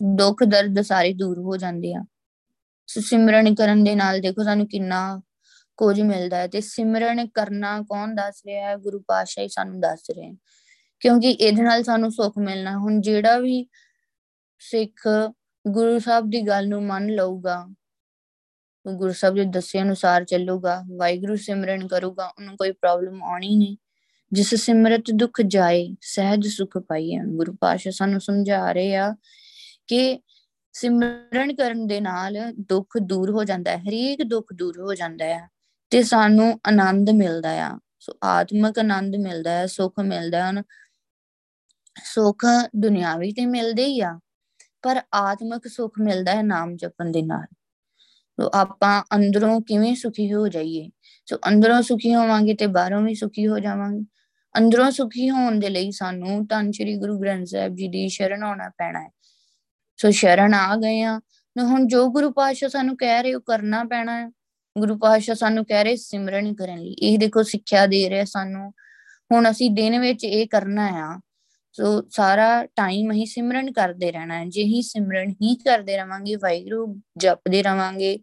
[0.03, 2.05] ਦੁੱਖ, ਦਰਦ ਸਾਰੇ ਦੂਰ ਹੋ ਜਾਂਦੇ ਆ।
[2.87, 5.21] ਸੋ ਸਿਮਰਨ ਕਰਨ ਦੇ ਨਾਲ ਦੇਖੋ ਸਾਨੂੰ ਕਿੰਨਾ
[5.77, 8.75] ਕੁਝ ਮਿਲਦਾ ਹੈ। ਤੇ ਸਿਮਰਨ ਕਰਨਾ ਕੌਣ ਦੱਸ ਰਿਹਾ ਹੈ?
[8.75, 10.37] ਗੁਰੂ ਪਾਤਸ਼ਾਹ ਹੀ ਸਾਨੂੰ ਦੱਸ ਰਹੇ ਹਨ
[10.99, 13.67] ਕਿਉਂਕਿ ਇਹਦੇ ਨਾਲ ਸਾਨੂੰ ਸੁੱਖ ਮਿਲਣਾ। ਹੁਣ ਜਿਹੜਾ ਵੀ
[14.59, 15.31] ਸਿੱਖ
[15.68, 17.68] ਗੁਰੂ ਸਾਹਿਬ ਦੀ ਗੱਲ ਨੂੰ ਮੰਨ ਲਊਗਾ।
[18.96, 23.77] ਗੁਰੂ ਸਾਹਿਬ ਦੇ ਦੱਸੇ ਅਨੁਸਾਰ ਚੱਲੂਗਾ। ਵਾਹਿਗੁਰੂ ਸਿਮਰਨ ਕਰੂਗਾ, ਉਹਨੂੰ ਕੋਈ ਪ੍ਰੋਬਲਮ ਆਉਣੀ ਨਹੀਂ।
[24.34, 29.15] ਜਿਸ ਸਿਮਰਤ ਦੁੱਖ ਜਾਏ, ਸਹਿਜ ਸੁਖ ਪਾਈਏ। ਗੁਰੂ ਪਾਤਸ਼ਾਹ ਸਾਨੂੰ ਸਮਝਾ ਰਹੇ ਆ
[29.88, 30.22] ਕਿ
[30.74, 32.38] ਸਿਮਰਨ ਕਰਨ ਦੇ ਨਾਲ
[32.70, 35.50] ਦੁੱਖ ਦੂਰ ਹੋ ਜਾਂਦਾ ਹੈ, ਹਰੇਕ ਦੁੱਖ ਦੂਰ ਹੋ ਜਾਂਦਾ ਹੈ
[35.89, 40.63] ਤੇ ਸਾਨੂੰ ਆਨੰਦ ਮਿਲਦਾ ਆ। ਸੋ ਆਤਮਿਕ ਆਨੰਦ ਮਿਲਦਾ ਹੈ, ਸੁੱਖ ਮਿਲਦਾ ਹੈ।
[42.03, 44.20] ਸੁੱਖ ਦੁਨਿਆਵੀ ਤੇ ਮਿਲਦੇ ਹੀ ਆ।
[44.81, 47.45] ਪਰ ਆਤਮਿਕ ਸੁੱਖ ਮਿਲਦਾ ਹੈ ਨਾਮ ਜਪਣ ਦੇ ਨਾਲ।
[48.41, 50.89] ਸੋ ਆਪਾਂ ਅੰਦਰੋਂ ਕਿਵੇਂ ਸੁਖੀ ਹੋ ਜਾਈਏ?
[51.25, 54.05] ਸੋ ਅੰਦਰੋਂ ਸੁਖੀ ਹੋਵਾਂਗੇ ਤੇ ਬਾਹਰੋਂ ਵੀ ਸੁਖੀ ਹੋ ਜਾਵਾਂਗੇ।
[54.57, 58.69] ਅੰਦਰੋਂ ਸੁਖੀ ਹੋਣ ਦੇ ਲਈ ਸਾਨੂੰ ਧੰਨ ਸ਼੍ਰੀ ਗੁਰੂ ਗ੍ਰੰਥ ਸਾਹਿਬ ਜੀ ਦੀ ਸ਼ਰਨ ਆਉਣਾ
[58.69, 59.09] ਪੈਣਾ ਹੈ।
[59.97, 61.21] ਸੋ ਸ਼ਰਨ ਆ ਗਏ ਆ
[61.59, 64.31] ਹੁਣ ਜੋ ਗੁਰੂ ਪਾਤਸ਼ਾਹ ਸਾਨੂੰ ਕਹਿ ਰਹੇ, ਉਹ ਕਰਨਾ ਪੈਣਾ ਹੈ।
[64.79, 68.71] ਗੁਰੂ ਪਾਤਸ਼ਾਹ ਸਾਨੂੰ ਕਹਿ ਰਹੇ, ਸਿਮਰਨ ਕਰਨ ਲਈ। ਇਹ ਦੇਖੋ ਸਿੱਖਿਆ ਦੇ ਰਿਹਾ ਸਾਨੂੰ।
[69.31, 71.19] ਹੁਣ ਅਸੀਂ ਦਿਨ ਵਿੱਚ ਇਹ ਕਰਨਾ ਆ।
[71.73, 77.01] ਸੋ ਸਾਰਾ ਟਾਈਮ ਅਸੀਂ ਸਿਮਰਨ ਕਰਦੇ ਰਹਿਣਾ ਹੈ। ਜੇ ਹੀ ਸਿਮਰਨ ਹੀ ਕਰਦੇ ਰਵਾਂਗੇ, ਵਾਹਿਗੁਰੂ
[77.17, 78.19] ਜਪਦੇ ਰਵਾਂਗੇ,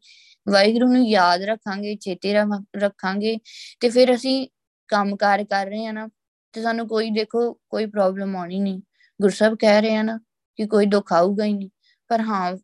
[0.48, 2.34] ਵਾਹਿਗੁਰੂ ਨੂੰ ਯਾਦ ਰੱਖਾਂਗੇ, ਚੇਤੇ
[2.76, 3.38] ਰੱਖਾਂਗੇ,
[3.80, 4.48] ਤੇ ਫਿਰ ਅਸੀਂ
[4.88, 6.08] ਕੰਮਕਾਰ ਕਰ ਰਹੇ ਆ ਨਾ,
[6.52, 8.80] ਤੇ ਸਾਨੂੰ ਕੋਈ ਦੇਖੋ, ਕੋਈ ਪ੍ਰੋਬਲਮ ਆਉਣੀ ਨਹੀਂ।
[9.22, 10.20] ਗੁਰਸਬ ਕਹਿ ਰਹੇ ਆ ਨਾ
[10.56, 11.70] ਕਿ ਕੋਈ ਦੁੱਖ ਆਊਗਾ ਹੀ ਨਹੀਂ।
[12.08, 12.56] ਪਰ ਹਾਂ,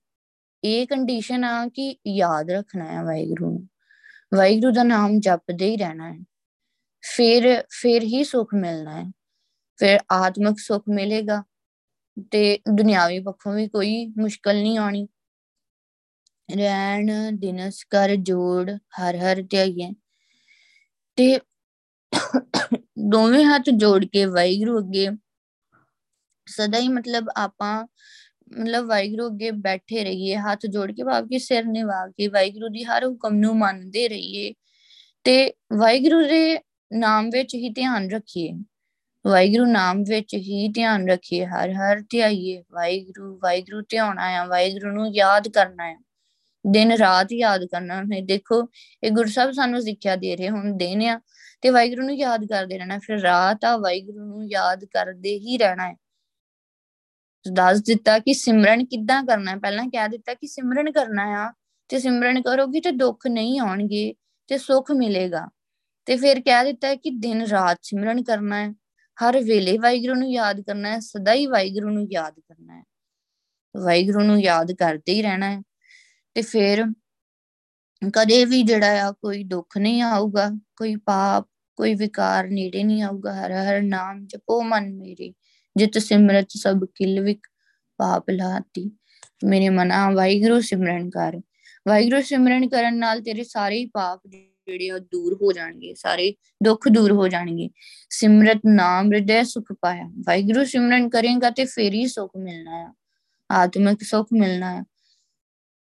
[0.65, 3.69] ਇਹ ਕੰਡੀਸ਼ਨ ਆ ਕਿ ਯਾਦ ਰੱਖਣਾ ਹੈ ਵਾਹਿਗੁਰੂ ਨੂੰ।
[4.35, 6.19] ਵਾਹਿਗੁਰੂ ਦਾ ਨਾਮ ਜਪਦੇ ਹੀ ਰਹਿਣਾ ਹੈ।
[7.01, 9.13] ਫਿਰ ਫਿਰ ਹੀ ਸੁੱਖ ਮਿਲਣਾ ਹੈ।
[9.79, 11.43] ਫਿਰ ਆਤਮਿਕ ਸੁੱਖ ਮਿਲੇਗਾ
[12.31, 15.07] ਤੇ ਦੁਨਿਆਵੀ ਪੱਖੋਂ ਵੀ ਕੋਈ ਮੁਸ਼ਕਲ ਨਹੀਂ ਆਣੀ
[16.49, 19.91] ਰਹਿਣ, ਦਿਨਸ ਕਰ ਜੋੜ, ਹਰ ਹਰ ਧਿਆਈਏ
[21.19, 21.41] ਤੇ
[23.09, 25.09] ਦੋਵੇਂ ਹੱਥ ਜੋੜ ਕੇ ਵਾਹਿਗੁਰੂ ਅੱਗੇ
[26.47, 27.87] ਸਦਾ ਹੀ ਮਤਲਬ ਆਪਾਂ
[28.59, 32.85] ਮਤਲਬ ਵਾਹਿਗੁਰੂ ਅੱਗੇ ਬੈਠੇ ਰਹੀਏ, ਹੱਥ ਜੋੜ ਕੇ ਭਾਵ ਕਿ ਸਿਰ ਨਿਵਾ ਕੇ ਵਾਹਿਗੁਰੂ ਦੀ
[32.85, 34.53] ਹਰ ਹੁਕਮ ਨੂੰ ਮੰਨਦੇ ਰਹੀਏ
[35.25, 36.59] ਤੇ ਵਾਹਿਗੁਰੂ ਦੇ
[36.93, 38.53] ਨਾਮ ਵਿੱਚ ਹੀ ਧਿਆਨ ਰੱਖੀਏ।
[39.27, 45.15] ਵਾਹਿਗੁਰੂ ਨਾਮ ਵਿੱਚ ਹੀ ਧਿਆਨ ਰੱਖੀਏ, ਹਰ ਹਰ ਧਿਆਈਏ। ਵਾਹਿਗੁਰੂ ਵਾਹਿਗੁਰੂ ਧਿਆਉਣਾ ਆ ਵਾਹਿਗੁਰੂ ਨੂੰ
[45.15, 45.97] ਯਾਦ ਕਰਨਾ ਆ
[46.67, 48.69] ਦਿਨ ਰਾਤ ਯਾਦ ਕਰਨਾ ਹੈ ਦੇਖੋ,
[49.05, 51.21] ਇਹ ਗੁਰੂ ਸਾਹਿਬ ਸਾਨੂੰ ਸਿੱਖਿਆ ਦੇ ਰਹੇ, ਹੁਣ ਦਿਨ ਆ,
[51.61, 55.89] ਤੇ ਵਾਹਿਗੁਰੂ ਨੂੰ ਯਾਦ ਕਰਦੇ ਰਹਿਣਾ, ਫਿਰ ਰਾਤ ਆ ਵਾਹਿਗੁਰੂ ਨੂੰ ਯਾਦ ਕਰਦੇ ਹੀ ਰਹਿਣਾ
[55.89, 55.95] ਹੈ।
[57.53, 59.57] ਦੱਸ ਦਿੱਤਾ ਕਿ ਸਿਮਰਨ ਕਿੱਦਾਂ ਕਰਨਾ ਹੈ?
[59.57, 61.53] ਪਹਿਲਾਂ ਕਹਿ ਦਿੱਤਾ ਕਿ ਸਿਮਰਨ ਕਰਨਾ ਆ,
[61.89, 64.15] ਤੇ ਸਿਮਰਨ ਕਰੋਗੇ ਤੇ ਦੁੱਖ ਨਹੀਂ ਆਉਣਗੇ,
[64.49, 65.49] ਤੇ ਸੁੱਖ ਮਿਲੇਗਾ।
[66.07, 68.75] ਤੇ ਫਿਰ ਕਹਿ ਦਿੱਤਾ ਹੈ ਕਿ ਦਿਨ ਰਾਤ ਸਿਮਰਨ ਕਰਨਾ ਹੈ।
[69.23, 72.85] ਹਰ ਵੇਲੇ ਵਾਹਿਗੁਰੂ ਨੂੰ ਯਾਦ ਕਰਨਾ ਹੈ, ਸਦਾ ਹੀ ਵਾਹਿਗੁਰੂ ਨੂੰ ਯਾਦ ਕਰਨਾ ਹੈ।
[73.77, 75.63] ਵਾਹਿਗੁਰੂ ਨੂੰ ਯਾਦ ਕਰਦੇ ਹੀ ਰਹਿਣਾ ਹੈ
[76.35, 76.85] ਤੇ ਫਿਰ
[78.15, 83.35] ਕਦੇ ਵੀ ਜਿਹੜਾ ਆ ਕੋਈ ਦੁੱਖ ਨਹੀਂ ਆਊਗਾ, ਕੋਈ ਪਾਪ, ਕੋਈ ਵਿਕਾਰ ਨੇੜੇ ਨਹੀਂ ਆਊਗਾ,
[83.35, 85.33] ਹਰ ਹਰ ਨਾਮ ਜਪੋ ਮਨ ਮੇਰੇ,
[85.77, 87.47] ਜਿਤ ਸਿਮਰਤ ਸਭ ਕਿਲ ਵਿਕ
[87.97, 88.91] ਪਾਪ ਲਾਤੀ।
[89.45, 91.41] ਮੇਰੇ ਮਨਾ ਵਾਹਿਗੁਰੂ ਸਿਮਰਨ ਕਰ।
[91.89, 94.21] ਵਾਹਿਗੁਰੂ ਸਿਮਰਨ ਕਰਨ ਨਾਲ ਤੇਰੇ ਸਾਰੇ ਹੀ ਪਾਪ
[94.69, 97.71] ਜਿਹੜੇ ਆ ਦੂਰ ਹੋ ਜਾਣਗੇ, ਸਾਰੇ ਦੁੱਖ ਦੂਰ ਹੋ ਜਾਣਗੇ।
[98.11, 102.95] ਸਿਮਰਤ ਨਾਮ ਹਿਰਦੇ ਸੁਖ ਪਾਇਆ। ਵਾਹਿਗੁਰੂ ਸਿਮਰਨ ਕਰੇਗਾ ਤੇ ਫੇਰ ਹੀ ਸੁਖ ਮਿਲਣਾ ਆ।
[103.51, 104.85] ਆਤਮਿਕ ਸੁਖ ਮਿਲਣਾ ਆ।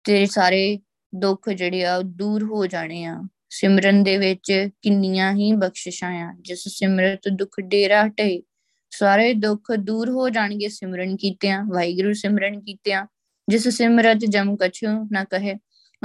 [0.03, 0.79] ਤੇਰੇ ਸਾਰੇ
[1.15, 6.63] ਦੁੱਖ ਜਿਹੜੇ ਆ ਦੂਰ ਹੋ ਜਾਣੇ ਆ। ਸਿਮਰਨ ਦੇ ਵਿੱਚ ਕਿੰਨੀਆਂ ਹੀ ਬਖਸ਼ਿਸ਼ਾਂ ਆ। ਜਿਸ
[6.67, 8.43] ਸਿਮਰਤ ਦੁੱਖ ਡੇਰਾ ਹਟੇ,
[8.89, 13.05] ਸਾਰੇ ਦੁੱਖ ਦੂਰ ਹੋ ਜਾਣਗੇ ਸਿਮਰਨ ਕੀਤਿਆਂ। ਵਾਹਿਗੁਰੂ ਸਿਮਰਨ ਕੀਤਿਆਂ।
[13.49, 15.55] ਜਿਸ ਸਿਮਰਤ ਜਮ ਕਛੂ ਨਾ ਕਹੇ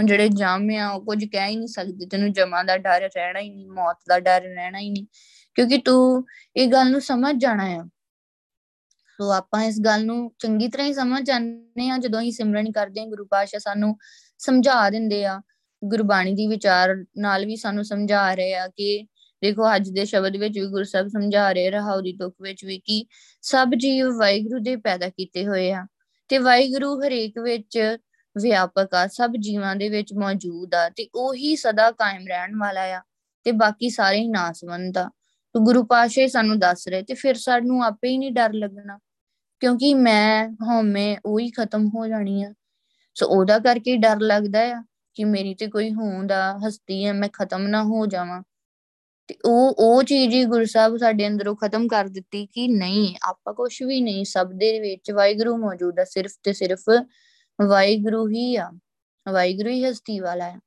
[0.00, 3.40] ਹੁਣ ਜਿਹੜੇ ਜਮ ਆ, ਉਹ ਕੁਝ ਕਹਿ ਹੀ ਨਹੀਂ ਸਕਦੇ। ਤੈਨੂੰ ਜਮਾਂ ਦਾ ਡਰ ਰਹਿਣਾ
[3.40, 5.06] ਹੀ ਨਹੀਂ, ਮੌਤ ਦਾ ਡਰ ਰਹਿਣਾ ਹੀ ਨਹੀਂ।
[5.54, 6.24] ਕਿਉਂਕਿ ਤੂੰ
[6.56, 7.84] ਇਹ ਗੱਲ ਨੂੰ ਸਮਝ ਜਾਣਾ ਆ।
[9.16, 13.00] ਸੋ ਆਪਾਂ ਇਸ ਗੱਲ ਨੂੰ ਚੰਗੀ ਤਰ੍ਹਾਂ ਹੀ ਸਮਝ ਜਾਂਦੇ ਆ ਜਦੋਂ ਹੀ ਸਿਮਰਨ ਕਰਦੇ
[13.00, 13.96] ਆ ਗੁਰੂ ਪਾਸ਼ਾ ਸਾਨੂੰ
[14.38, 15.40] ਸਮਝਾ ਦਿੰਦੇ ਆ।
[15.84, 19.06] ਗੁਰਬਾਣੀ ਦੀ ਵਿਚਾਰ ਨਾਲ ਵੀ ਸਾਨੂੰ ਸਮਝਾ ਰਹੇ ਆ ਕਿ
[19.42, 22.78] ਦੇਖੋ, ਅੱਜ ਦੇ ਸ਼ਬਦ ਵਿੱਚ ਵੀ ਗੁਰੂ ਸਾਹਿਬ ਸਮਝਾ ਰਹੇ ਰਹਾਉ ਦੀ ਤੁਕ ਵਿੱਚ ਵੀ
[22.78, 23.06] ਕਿ
[23.42, 25.86] ਸਭ ਜੀਵ ਵਾਹਿਗੁਰੂ ਦੇ ਪੈਦਾ ਕੀਤੇ ਹੋਏ ਆ।
[26.28, 27.96] ਤੇ ਵਾਹਿਗੁਰੂ ਹਰੇਕ ਵਿੱਚ
[28.36, 33.00] ਵਿਆਪਕ ਆ, ਸਭ ਜੀਵਾਂ ਦੇ ਵਿੱਚ ਮੌਜੂਦ ਆ ਤੇ ਉਹੀ ਸਦਾ ਕਾਇਮ ਰਹਿਣ ਵਾਲਾ ਆ
[33.46, 35.08] ਤੇ ਬਾਕੀ ਸਾਰੇ ਹੀ ਨਾਸਵੰਤ ਆ।
[35.54, 38.98] ਤੇ ਗੁਰੂ ਪਾਸ਼ਾ ਸਾਨੂੰ ਦੱਸ ਰਹੇ ਤੇ ਫਿਰ ਸਾਨੂੰ ਆਪੇ ਹੀ ਨਹੀਂ ਡਰ ਲੱਗਣਾ,
[39.62, 42.52] ਕਿਉਂਕਿ ਮੈਂ ਹਉਮੈ ਉਹੀ ਖਤਮ ਹੋ ਜਾਣੀ ਆ।
[43.16, 44.82] ਸੋ ਉਹਦਾ ਕਰਕੇ ਡਰ ਲੱਗਦਾ ਆ
[45.16, 48.42] ਕਿ ਮੇਰੀ ਤੇ ਕੋਈ ਹੋਂਦ ਆ, ਹਸਤੀ ਆ, ਮੈਂ ਖਤਮ ਨਾ ਹੋ ਜਾਵਾਂ।
[49.28, 53.54] ਤੇ ਉਹ ਉਹ ਚੀਜ਼ ਹੀ ਗੁਰੂ ਸਾਹਿਬ ਸਾਡੇ ਅੰਦਰੋਂ ਖਤਮ ਕਰ ਦਿੱਤੀ ਕਿ ਨਹੀਂ, ਆਪਾਂ
[53.54, 56.84] ਕੁਝ ਵੀ ਨਹੀਂ, ਸਭ ਦੇ ਵਿੱਚ ਵਾਹਿਗੁਰੂ ਮੌਜੂਦ ਆ, ਸਿਰਫ ਤੇ ਸਿਰਫ
[57.68, 58.70] ਵਾਹਿਗੁਰੂ ਹੀ ਆ।
[59.32, 60.58] ਵਾਹਿਗੁਰੂ ਹੀ ਹਸਤੀ ਵਾਲਾ ਹੈ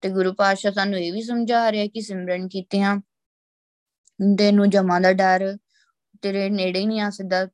[0.00, 2.96] ਤੇ ਗੁਰੂ ਪਾਤਸ਼ਾਹ ਸਾਨੂੰ ਇਹ ਵੀ ਸਮਝਾ ਰਿਹਾ ਕਿ ਸਿਮਰਨ ਕੀਤਿਆਂ
[4.34, 5.56] ਦੇ ਨੂੰ ਜਮਾ ਦਾ ਡਰ
[6.22, 7.48] ਤੇਰੇ ਨੇੜੇ ਹੀ ਨਹੀਂ ਆ ਸਕਦਾ।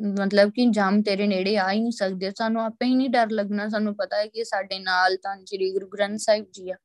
[0.00, 3.68] ਮਤਲਬ ਕਿ ਜਮ ਤੇਰੇ ਨੇੜੇ ਆ ਹੀ ਨਹੀਂ ਸਕਦੇ। ਸਾਨੂੰ ਆਪੇ ਹੀ ਨਹੀਂ ਡਰ ਲੱਗਣਾ।
[3.68, 6.76] ਸਾਨੂੰ ਪਤਾ ਹੈ ਕਿ ਸਾਡੇ ਨਾਲ ਤਾਂ ਸ੍ਰੀ ਗੁਰੂ ਗ੍ਰੰਥ ਸਾਹਿਬ ਜੀ ਆ।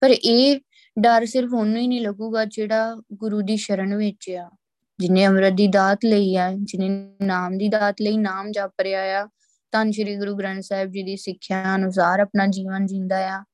[0.00, 0.60] ਪਰ ਇਹ
[1.00, 4.50] ਡਰ ਸਿਰਫ ਉਹਨੂੰ ਹੀ ਨਹੀਂ ਲੱਗੂਗਾ ਜਿਹੜਾ ਗੁਰੂ ਦੀ ਸ਼ਰਨ ਵਿੱਚ ਆ।
[4.98, 9.28] ਜਿਨੇ ਅਮਰਤ ਦੀ ਦਾਤ ਲਈ ਆ, ਜਿਨੇ ਨਾਮ ਦੀ ਦਾਤ ਲਈ ਨਾਮ ਜਪ ਰਿਹਾ ਆ
[9.72, 13.44] ਤਾਂ ਸ੍ਰੀ ਗੁਰੂ ਗ੍ਰੰਥ ਸਾਹਿਬ ਜੀ ਦੀ ਸਿੱਖਿਆ ਅਨੁਸਾਰ ਆਪਣਾ ਜੀਵਨ ਜਿੰਦਾ ਆ।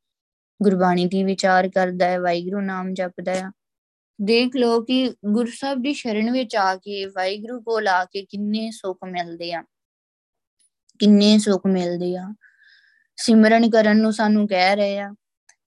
[0.62, 3.52] ਗੁਰਬਾਣੀ ਦੀ ਵਿਚਾਰ ਕਰਦਾ ਹੈ, ਵਾਹਿਗੁਰੂ ਨਾਮ ਜਪਦਾ ਆ।
[4.22, 8.70] ਦੇਖ ਲਓ ਕਿ ਗੁਰੂ ਸਾਹਿਬ ਦੀ ਸ਼ਰਨ ਵਿੱਚ ਆ ਕੇ, ਵਾਹਿਗੁਰੂ ਕੋਲ ਆ ਕੇ ਕਿੰਨੇ
[8.70, 9.62] ਸੁੱਖ ਮਿਲਦੇ ਆ।
[10.98, 12.34] ਕਿੰਨੇ ਸੁੱਖ ਮਿਲਦੇ ਆ।
[13.16, 15.14] ਸਿਮਰਨ ਕਰਨ ਨੂੰ ਸਾਨੂੰ ਕਹਿ ਰਹੇ ਆ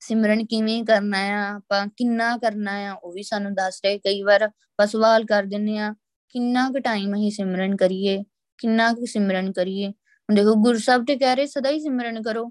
[0.07, 4.41] ਸਿਮਰਨ ਕਿਵੇਂ ਕਰਨਾ ਆ, ਆਪਾਂ ਕਿੰਨਾ ਕਰਨਾ ਆ, ਉਹ ਵੀ ਸਾਨੂੰ ਦੱਸ ਰਹੇ ਕਈ ਵਾਰ
[4.41, 5.95] ਆਪਾਂ ਸਵਾਲ ਕਰ ਦਿੰਨੇ ਆ,
[6.29, 8.23] ਕਿੰਨਾ ਕੁ ਟਾਈਮ ਅਸੀਂ ਸਿਮਰਨ ਕਰੀਏ,
[8.57, 12.49] ਕਿੰਨਾ ਕੁ ਸਿਮਰਨ ਕਰੀਏ। ਹੁਣ ਦੇਖੋ, ਗੁਰੂ ਸਾਹਿਬ ਤੇ ਕਹਿ ਰਹੇ, ਸਦਾ ਹੀ ਸਿਮਰਨ ਕਰੋ।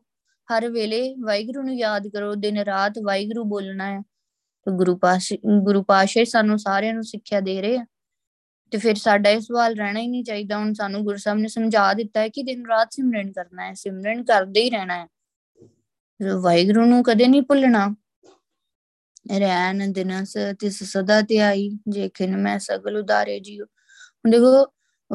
[0.49, 4.01] ਹਰ ਵੇਲੇ ਵਾਹਿਗੁਰੂ ਨੂੰ ਯਾਦ ਕਰੋ, ਦਿਨ ਰਾਤ ਵਾਹਿਗੁਰੂ ਬੋਲਣਾ ਹੈ
[4.67, 7.87] ਤੇ ਗੁਰੂ ਪਾਸ਼ੇ ਗੁਰੂ ਪਾਸ਼ੇ ਸਾਨੂੰ ਸਾਰਿਆਂ ਨੂੰ ਸਿੱਖਿਆ ਦੇ ਰਹੇ ਆ।
[8.71, 11.93] ਤੇ ਫਿਰ ਸਾਡਾ ਇਹ ਸਵਾਲ ਰਹਿਣਾ ਹੀ ਨਹੀਂ ਚਾਹੀਦਾ। ਹੁਣ ਸਾਨੂੰ ਗੁਰੂ ਸਾਹਿਬ ਨੇ ਸਮਝਾ
[11.93, 15.07] ਦਿੱਤਾ ਹੈ ਕਿ ਦਿਨ ਰਾਤ ਸਿਮਰਨ ਕਰਨਾ ਹੈ। ਸਿਮਰਨ ਕਰਦੇ ਹੀ ਰਹਿਣਾ ਹੈ।
[16.23, 17.95] ਵਾਹਿਗੁਰੂ ਨੂੰ ਕਦੇ ਨਹੀਂ ਭੁੱਲਣਾ।
[19.39, 23.65] ਰਹਿਣ ਦਿਨਸ ਤਿਸ ਸਦਾ ਧਿਆਈ ਜੇਖਿਨ ਮੈਂ ਸਗਲ ਉਦਾਰੇ ਜੀਓ
[24.31, 24.67] ਦੇਖੋ,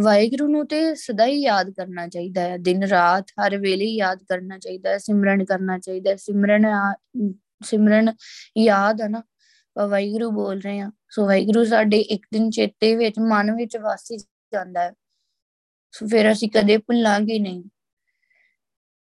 [0.04, 4.58] ਵਾਹਿਗੁਰੂ ਨੂੰ ਤੇ ਸਦਾ ਹੀ ਯਾਦ ਕਰਨਾ ਚਾਹੀਦਾ ਹੈ। ਦਿਨ ਰਾਤ ਹਰ ਵੇਲੇ ਯਾਦ ਕਰਨਾ
[4.60, 6.68] ਚਾਹੀਦਾ ਹੈ, ਸਿਮਰਨ ਕਰਨਾ ਚਾਹੀਦਾ ਹੈ। ਸਿਮਰਨ
[7.64, 8.14] ਸਿਮਰਨ
[8.58, 9.24] ਯਾਦ ਹੈ ਨਾ
[9.88, 14.82] ਵਾਹਿਗੁਰੂ ਬੋਲ ਰਹੇ ਆ ਸੋ ਵਾਹਿਗੁਰੂ ਸਾਡੇ ਇੱਕ ਦਿਨ ਚੇਤੇ ਵਿੱਚ, ਮਨ ਵਿੱਚ ਵਾਸੀ ਜਾਂਦਾ
[14.82, 14.94] ਹੈ।
[15.92, 17.64] ਸੋ ਫਿਰ ਅਸੀਂ ਕਦੇ ਭੁੱਲਾਂਗੇ ਨਹੀਂ।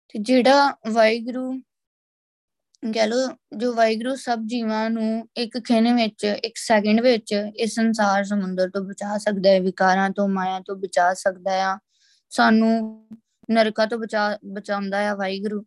[0.07, 1.61] ਤੇ ਜਿਹੜਾ ਵਾਹਿਗੁਰੂ
[2.93, 3.15] ਕਹਿ ਲੋ
[3.57, 8.81] ਜੋ ਵਾਹਿਗੁਰੂ ਸਭ ਜੀਵਾਂ ਨੂੰ ਇੱਕ ਖਿੰਨ ਵਿੱਚ, ਇੱਕ ਸੈਕਿੰਡ ਵਿੱਚ ਇਸ ਸੰਸਾਰ ਸਮੁੰਦਰ ਤੋਂ
[8.81, 11.79] ਬਚਾ ਸਕਦਾ ਹੈ, ਵਿਕਾਰਾਂ ਤੋਂ, ਮਾਇਆ ਤੋਂ ਬਚਾ ਸਕਦਾ ਹੈ
[12.29, 13.07] ਸਾਨੂੰ
[13.51, 15.61] ਨਰਕਾਂ ਤੋਂ ਬਚਾ, ਬਚਾਉਂਦਾ ਹੈ ਵਾਹਿਗੁਰੂ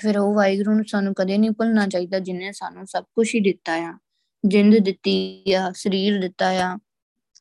[0.00, 3.74] ਫਿਰ ਉਹ ਵਾਹਿਗੁਰੂ ਨੂੰ ਸਾਨੂੰ ਕਦੇ ਨਹੀਂ ਭੁੱਲਣਾ ਚਾਹੀਦਾ ਜਿਨੇ ਸਾਨੂੰ ਸਭ ਕੁਝ ਹੀ ਦਿੱਤਾ
[3.74, 3.98] ਆ।
[4.46, 6.78] ਜਿੰਦ ਦਿੱਤੀ ਆ, ਸਰੀਰ ਦਿੱਤਾ ਆ,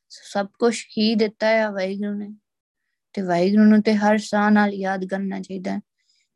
[0.09, 2.29] ਸਭ ਕੁਝ ਹੀ ਦਿੱਤਾ ਆ ਵਾਹਿਗੁਰੂ ਨੇ।
[3.13, 5.79] ਤੇ ਵਾਹਿਗੁਰੂ ਨੂੰ ਤੇ ਹਰ ਸਾਹ ਨਾਲ ਯਾਦ ਕਰਨਾ ਚਾਹੀਦਾ।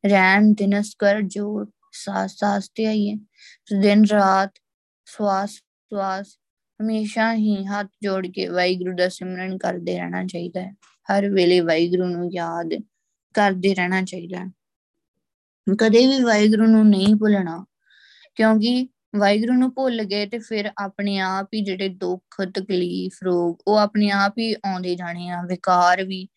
[0.06, 3.16] ਰਹਿਮ ਦਿਨਸ ਕਰ ਜੋੜ ਸਾਸ ਸਾਸ ਤੇ ਆਈਏ।
[3.82, 4.52] ਦਿਨ ਰਾਤ
[5.08, 6.36] ਸਵਾਸ ਸਵਾਸ
[6.80, 10.74] ਹਮੇਸ਼ਾ ਹੀ ਹੱਥ ਜੋੜ ਕੇ ਵਾਹਿਗੁਰੂ ਦਾ ਸਿਮਰਨ ਕਰਦੇ ਰਹਿਣਾ ਚਾਹੀਦਾ ਹੈ।
[11.08, 12.74] ਹਰ ਵੇਲੇ ਵਾਹਿਗੁਰੂ ਨੂੰ ਯਾਦ
[13.36, 14.46] ਕਰਦੇ ਰਹਿਣਾ ਚਾਹੀਦਾ ਹੈ।
[15.80, 17.66] ਕਦੇ ਵੀ ਵਾਹਿਗੁਰੂ ਨੂੰ ਨਹੀਂ ਭੁੱਲਣਾ,
[18.36, 23.78] ਕਿਉਂਕਿ ਵਾਹਿਗੁਰੂ ਨੂੰ ਭੁੱਲ ਗਏ ਤੇ ਫਿਰ ਆਪਣੇ ਆਪ ਹੀ ਜਿਹੜੇ ਦੁੱਖ, ਤਕਲੀਫ, ਰੋਗ ਉਹ
[23.78, 26.28] ਆਪਣੇ ਆਪ ਹੀ ਆਉਂਦੇ ਜਾਣੇ ਆ। ਵਿਕਾਰ ਵੀ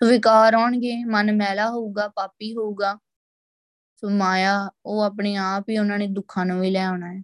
[0.00, 2.98] ਵਿਕਾਰ ਆਉਣਗੇ, ਮਨ ਮੈਲਾ ਹੋਊਗਾ, ਪਾਪੀ ਹੋਊਗਾ।
[4.00, 7.20] ਸੋ ਮਾਇਆ, ਉਹ ਆਪਣੇ ਆਪ ਹੀ ਉਹਨਾਂ ਨੇ ਦੁੱਖਾਂ ਨੂੰ ਵੀ ਲੈ ਆਉਣਾ ਹੈ।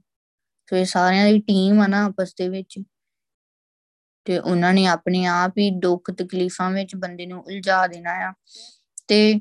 [0.71, 2.81] ਸੋ ਇਹ ਸਾਰਿਆਂ ਦੀ ਟੀਮ ਆ ਨਾ ਆਪਸ ਦੇ ਵਿੱਚ।
[4.25, 8.33] ਤੇ ਉਹਨਾਂ ਨੇ ਆਪਣੇ ਆਪ ਹੀ ਦੁੱਖ ਤਕਲੀਫਾਂ ਵਿੱਚ ਬੰਦੇ ਨੂੰ ਉਲਝਾ ਦੇਣਾ ਆ।
[9.07, 9.41] ਤੇ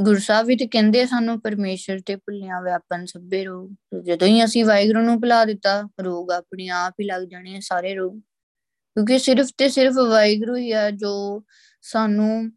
[0.00, 4.64] ਗੁਰੂ ਸਾਹਿਬ ਵੀ ਤੇ ਕਹਿੰਦੇ ਸਾਨੂੰ ਪਰਮੇਸ਼ਰ ਤੇ ਭੁੱਲਿਆ ਵਿਆਪਨ ਸਭੇ ਰੋਗ। ਜਦੋਂ ਹੀ ਅਸੀਂ
[4.64, 8.20] ਵਾਹਿਗੁਰੂ ਨੂੰ ਭੁਲਾ ਦਿੱਤਾ, ਰੋਗ ਆਪਣੇ ਆਪ ਹੀ ਲੱਗ ਜਾਣੇ ਸਾਰੇ ਰੋਗ।
[8.94, 11.44] ਕਿਉਂਕਿ ਸਿਰਫ ਤੇ ਸਿਰਫ ਵਾਹਿਗੁਰੂ ਹੀ ਆ ਜੋ
[11.82, 12.50] ਸਾਨੂੰ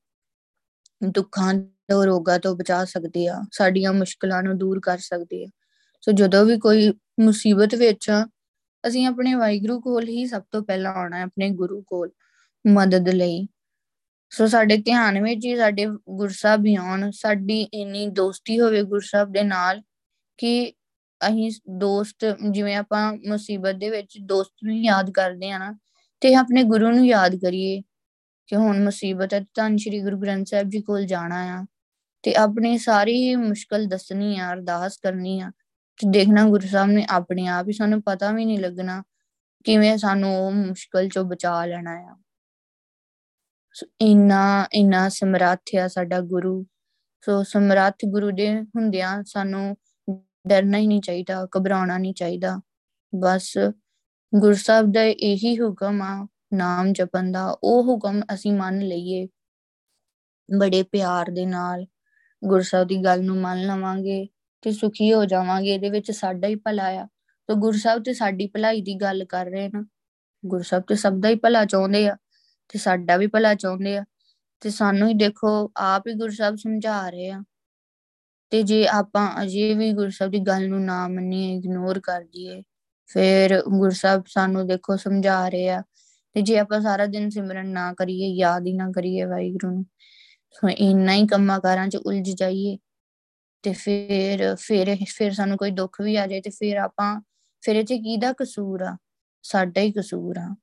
[1.04, 5.48] ਦੁੱਖਾਂ ਤੋਂ, ਰੋਗਾਂ ਤੋਂ ਬਚਾ ਸਕਦੇ ਆ, ਸਾਡੀਆਂ ਮੁਸ਼ਕਲਾਂ ਨੂੰ ਦੂਰ ਕਰ ਸਕਦੇ ਆ।
[6.02, 8.28] ਸੋ ਜਦੋਂ ਵੀ ਕੋਈ ਮੁਸੀਬਤ ਵਿੱਚ ਆ,
[8.88, 12.10] ਅਸੀਂ ਆਪਣੇ ਵਾਹਿਗੁਰੂ ਕੋਲ ਹੀ ਸਭ ਤੋਂ ਪਹਿਲਾਂ ਆਉਣਾ ਹੈ, ਆਪਣੇ ਗੁਰੂ ਕੋਲ
[12.68, 13.48] ਮਦਦ ਲਈ।
[14.30, 19.44] ਸੋ ਸਾਡੇ ਧਿਆਨ ਵਿੱਚ ਹੀ ਸਾਡੇ ਗੁਰਸਾਹਿਬ ਹੀ ਆਉਣ, ਸਾਡੀ ਇੰਨੀ ਦੋਸਤੀ ਹੋਵੇ ਗੁਰਸਾਹਿਬ ਦੇ
[19.44, 19.82] ਨਾਲ
[20.38, 20.74] ਕਿ
[21.28, 25.78] ਅਸੀਂ ਦੋਸਤ, ਜਿਵੇਂ ਆਪਾਂ ਮੁਸੀਬਤ ਦੇ ਵਿੱਚ ਦੋਸਤ ਨੂੰ ਯਾਦ ਕਰਦੇ ਆ ਨਾ,
[26.22, 27.82] ਤੇ ਆਪਣੇ ਗੁਰੂ ਨੂੰ ਯਾਦ ਕਰੀਏ।
[28.52, 31.66] ਕਿ ਹੁਣ ਮੁਸੀਬਤ ਹੈ, ਤਾਂ ਸ਼੍ਰੀ ਗੁਰੂ ਗ੍ਰੰਥ ਸਾਹਿਬ ਜੀ ਕੋਲ ਜਾਣਾ ਆ।
[32.24, 35.50] ਤੇ ਆਪਣੀ ਸਾਰੀ ਮੁਸ਼ਕਲ ਦੱਸਣੀ ਆ, ਅਰਦਾਸ ਕਰਨੀ ਆ।
[35.98, 39.04] ਤੇ ਦੇਖਣਾ ਗੁਰੂ ਸਾਹਿਬ ਨੇ ਆਪਣੇ ਆਪ ਹੀ, ਸਾਨੂੰ ਪਤਾ ਵੀ ਨਹੀਂ ਲੱਗਣਾ
[39.64, 42.18] ਕਿਵੇਂ ਸਾਨੂੰ ਉਹ ਮੁਸ਼ਕਲ ਚੋਂ ਬਚਾ ਲੈਣਾ ਆ।
[43.74, 46.66] ਸੋ ਇੰਨਾ ਇੰਨਾ ਸਮਰੱਥ ਆ ਸਾਡਾ ਗੁਰੂ।
[47.26, 49.78] ਸੋ ਸਮਰੱਥ ਗੁਰੂ ਦੇ ਹੁੰਦਿਆਂ ਸਾਨੂੰ
[50.48, 52.60] ਡਰਨਾ ਹੀ ਨਹੀਂ ਚਾਹੀਦਾ, ਘਬਰਾਉਣਾ ਨਹੀਂ ਚਾਹੀਦਾ।
[53.16, 53.58] ਬਸ
[54.36, 59.28] ਗੁਰਸਾਹਿਬ ਦਾ ਇਹੀ ਹੁਕਮ ਆ ਨਾਮ ਜਪਣ ਦਾ ਉਹ ਹੁਕਮ ਅਸੀਂ ਮੰਨ ਲਈਏ।
[60.50, 61.86] ਬੜੇ ਪਿਆਰ ਦੇ ਨਾਲ
[62.44, 64.28] ਗੁਰਸਾਹਿਬ ਦੀ ਗੱਲ ਨੂੰ ਮੰਨ ਲਵਾਂਗੇ
[64.62, 67.08] ਤੇ ਸੁਖੀ ਹੋ ਜਾਵਾਂਗੇ, ਇਹਦੇ ਵਿੱਚ ਸਾਡਾ ਹੀ ਭਲਾ ਆ।
[67.50, 69.86] ਤੇ ਗੁਰਸਾਹਿਬ ਤੇ ਸਾਡੀ ਭਲਾਈ ਦੀ ਗੱਲ ਕਰ ਰਹੇ ਨਾ।
[70.46, 72.16] ਗੁਰਸਾਹਿਬ ਤੇ ਸਭ ਦਾ ਹੀ ਭਲਾ ਚਾਹੁੰਦੇ ਆ
[72.70, 74.04] ਤੇ ਸਾਡਾ ਵੀ ਭਲਾ ਚਾਹੁੰਦੇ ਆ।
[74.62, 77.44] ਤੇ ਸਾਨੂੰ ਹੀ ਦੇਖੋ, ਆਪ ਹੀ ਗੁਰਸਾਹਿਬ ਸਮਝਾ ਰਹੇ ਆ।
[78.50, 82.64] ਤੇ ਜੇ ਆਪਾਂ ਅਜੇ ਵੀ ਗੁਰਸਾਹਿਬ ਦੀ ਗੱਲ ਨੂੰ ਨਾ ਮੰਨੀਏ ਇਗਨੋਰ ਕਰ ਦਈਏ,
[83.10, 85.84] ਫਿਰ ਗੁਰਸਾਹਿਬ ਸਾਨੂੰ ਦੇਖੋ ਸਮਝਾ ਰਹੇ ਆ
[86.36, 89.86] ਤੇ ਜੇ ਆਪਾਂ ਸਾਰਾ ਦਿਨ ਸਿਮਰਨ ਨਾ ਕਰੀਏ, ਯਾਦ ਹੀ ਨਾ ਕਰੀਏ ਵਾਹਿਗੁਰੂ ਨੂੰ
[90.52, 92.78] ਸੋ ਇੰਨਾ ਹੀ ਕੰਮਾਂ ਕਾਰਾਂ 'ਚ ਉਲਝ ਜਾਈਏ
[93.64, 97.22] ਤੇ ਫਿਰ ਫਿਰ ਫਿਰ ਸਾਨੂੰ ਕੋਈ ਦੁੱਖ ਵੀ ਆ ਜਾਏ ਤੇ ਫਿਰ ਆਪਾਂ,
[97.62, 98.98] ਫਿਰ ਇਹ 'ਚ ਕਿਹਦਾ ਕਸੂਰ ਆ?
[99.44, 100.56] ਸਾਡਾ ਹੀ ਕਸੂਰ ਆ।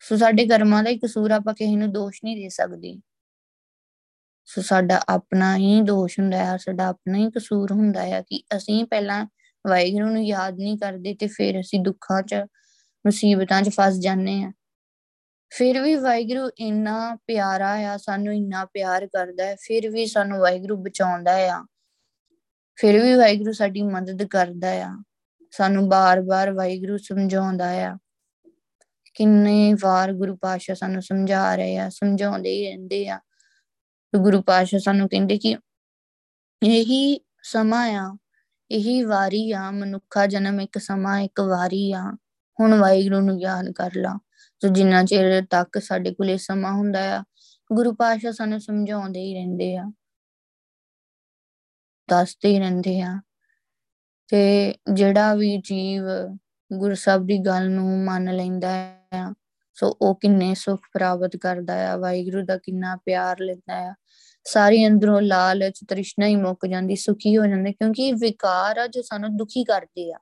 [0.00, 3.00] ਸੋ ਸਾਡੇ ਕਰਮਾਂ ਦਾ ਹੀ ਕਸੂਰ ਆਪਾਂ ਕਿਸੇ ਨੂੰ ਦੋਸ਼ ਨਹੀਂ ਦੇ ਸਕਦੇ।
[4.44, 8.84] ਸੋ ਸਾਡਾ ਆਪਣਾ ਹੀ ਦੋਸ਼ ਹੁੰਦਾ ਹੈ ਸਾਡਾ ਆਪਣਾ ਹੀ ਕਸੂਰ ਹੁੰਦਾ ਹੈ ਕਿ ਅਸੀਂ
[8.84, 9.26] ਪਹਿਲਾਂ
[9.66, 12.34] ਵਾਹਿਗੁਰੂ ਨੂੰ ਯਾਦ ਨਹੀਂ ਕਰਦੇ ਤੇ ਫਿਰ ਅਸੀਂ ਦੁੱਖਾਂ 'ਚ
[13.08, 14.52] ਮੁਸੀਬਤਾਂ 'ਚ ਫਸ ਜਾਂਦੇ ਆ।
[15.50, 20.76] ਫਿਰ ਵੀ ਵਾਹਿਗੁਰੂ ਇੰਨਾ ਪਿਆਰਾ ਆ, ਸਾਨੂੰ ਇੰਨਾ ਪਿਆਰ ਕਰਦਾ ਹੈ, ਫਿਰ ਵੀ ਸਾਨੂੰ ਵਾਹਿਗੁਰੂ
[20.76, 21.64] ਬਚਾਉਂਦਾ ਆ।
[22.76, 25.02] ਫਿਰ ਵੀ ਵਾਹਿਗੁਰੂ ਸਾਡੀ ਮਦਦ ਕਰਦਾ ਆ।
[25.50, 27.96] ਸਾਨੂੰ ਬਾਰ-ਬਾਰ ਵਾਹਿਗੁਰੂ ਸਮਝਾਉਂਦਾ ਆ।
[29.14, 33.20] ਕਿੰਨੇ ਵਾਰ ਗੁਰੂ ਪਾਸ਼ਾ ਸਾਨੂੰ ਸਮਝਾ ਰਹੇ ਆ, ਸਮਝਾਉਂਦੇ ਹੀ ਰਹਿੰਦੇ ਆ।
[34.16, 35.56] ਗੁਰੂ ਪਾਸ਼ਾ ਸਾਨੂੰ ਕਹਿੰਦੇ ਕਿ
[36.62, 38.16] ਇਹੀ ਸਮਾਂ ਆ,
[38.70, 42.12] ਇਹੀ ਵਾਰੀ ਆ, ਮਨੁੱਖਾ ਜਨਮ ਇੱਕ ਸਮਾਂ, ਇੱਕ ਵਾਰੀ ਆ।
[42.60, 44.18] ਹੁਣ ਵਾਹਿਗੁਰੂ ਨੂੰ ਯਾਦ ਕਰ ਲਾ।
[44.62, 47.24] ਸੋ ਜਿੰਨਾ ਚਿਰ ਤੱਕ ਸਾਡੇ ਕੋਲ ਇਹ ਸਮਾਂ ਹੁੰਦਾ ਆ,
[47.72, 49.92] ਗੁਰੂ ਪਾਸ਼ਾ ਸਾਨੂੰ ਸਮਝਾਉਂਦੇ ਹੀ ਰਹਿੰਦੇ ਆ।
[52.10, 53.20] ਦੱਸਦੇ ਹੀ ਰਹਿੰਦੇ ਆ।
[54.28, 56.02] ਤੇ ਜਿਹੜਾ ਵੀ ਜੀਵ
[56.72, 59.34] ਗੁਰੂ ਸਾਹਿਬ ਦੀ ਗੱਲ ਨੂੰ ਮੰਨ ਲੈਂਦਾ ਆ,
[59.74, 63.94] ਸੋ ਉਹ ਕਿੰਨੇ ਸੁਖ ਪ੍ਰਾਪਤ ਕਰਦਾ ਆ, ਵਾਹਿਗੁਰੂ ਦਾ ਕਿੰਨਾ ਪਿਆਰ ਲੈਂਦਾ ਆ।
[64.44, 69.36] ਸਾਰੀ ਅੰਦਰੋਂ ਲਾਲਚ ਤ੍ਰਿਸ਼ਨਾ ਹੀ ਮੁੱਕ ਜਾਂਦੀ, ਸੁਖੀ ਹੋ ਜਾਂਦੇ, ਕਿਉਂਕਿ ਵਿਕਾਰ ਆ ਜੋ ਸਾਨੂੰ
[69.36, 70.18] ਦੁਖੀ ਕਰਦੇ ਆ।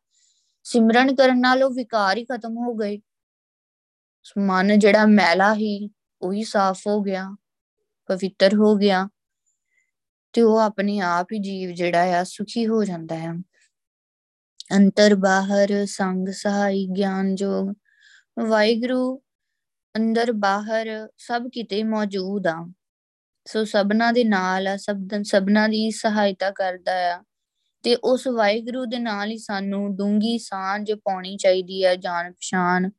[0.66, 2.98] ਸਿਮਰਨ ਕਰਨ ਨਾਲ ਉਹ ਵਿਕਾਰ ਹੀ ਖਤਮ ਹੋ ਗਏ।
[4.38, 5.90] ਮਨ ਜਿਹੜਾ ਮੈਲਾ ਹੀ
[6.22, 7.37] ਉਹ ਹੀ ਸਾਫ਼ ਹੋ ਗਿਆ,
[8.07, 9.09] ਪਵਿੱਤਰ ਹੋ ਗਿਆ
[10.33, 13.33] ਤੇ ਉਹ ਆਪਣੇ ਆਪ ਹੀ ਜੀਵ ਜਿਹੜਾ ਆ, ਸੁਖੀ ਹੋ ਜਾਂਦਾ ਹੈ
[14.76, 17.72] ਅੰਤਰ ਬਾਹਰ ਸੰਗ ਸਹਾਈ ਗਿਆਨ ਜੋਗ,
[18.38, 19.22] ਵਾਹਿਗੁਰੂ
[19.96, 22.72] ਅੰਦਰ ਬਾਹਰ ਸਭ ਕਿਤੇ ਮੌਜੂਦ ਆ।
[23.46, 27.22] ਸੋ ਸਭਨਾ ਦੇ ਨਾਲ ਆ, ਸਭ ਸਭਨਾ ਦੀ ਸਹਾਇਤਾ ਕਰਦਾ ਆ।
[27.87, 32.90] ਤੇ ਉਸ ਵਾਹਿਗੁਰੂ ਦੇ ਨਾਲ ਹੀ ਸਾਨੂੰ ਡੂੰਗੀ ਸਾਂਝ ਪਾਉਣੀ ਚਾਹੀਦੀ ਹੈ, ਜਾਣ ਪਛਾਣ।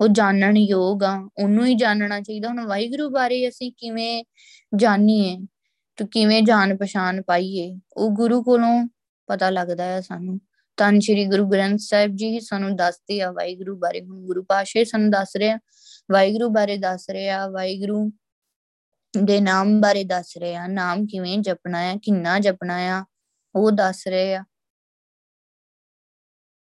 [0.00, 4.24] ਉਹ ਜਾਣਨ ਯੋਗ ਆ, ਉਹਨੂੰ ਹੀ ਜਾਣਨਾ ਚਾਹੀਦਾ। ਹੁਣ ਵਾਹਿਗੁਰੂ ਬਾਰੇ ਅਸੀਂ ਕਿਵੇਂ
[4.76, 5.38] ਜਾਣੀਏ?
[5.96, 7.80] ਤੇ ਕਿਵੇਂ ਜਾਣ ਪਛਾਣ ਪਾਈਏ?
[7.96, 8.88] ਉਹ ਗੁਰੂ ਕੋਲੋਂ
[9.26, 10.40] ਪਤਾ ਲੱਗਦਾ ਹੈ ਸਾਨੂੰ।
[10.76, 15.10] ਤਾਂ ਸ਼੍ਰੀ ਗੁਰੂ ਗ੍ਰੰਥ ਸਾਹਿਬ ਜੀ ਸਾਨੂੰ ਦੱਸਦੇ ਆ ਵਾਹਿਗੁਰੂ ਬਾਰੇ। ਹੁਣ ਗੁਰੂ ਪਾਸ਼ੇ ਸਾਨੂੰ
[15.10, 15.58] ਦੱਸ ਰਿਹਾ
[16.12, 18.12] ਵਾਹਿਗੁਰੂ ਬਾਰੇ ਦੱਸ ਰਿਹਾ ਵਾਹਿਗੁਰੂ
[19.24, 23.04] ਦੇ ਨਾਮ ਬਾਰੇ ਦੱਸ ਰਹੇ ਆ। ਨਾਮ ਕਿਵੇਂ ਜਪਣਾ ਹੈ, ਕਿੰਨਾ ਜਪਣਾ ਆ
[23.54, 24.44] ਉਹ ਦੱਸ ਰਹੇ ਆ।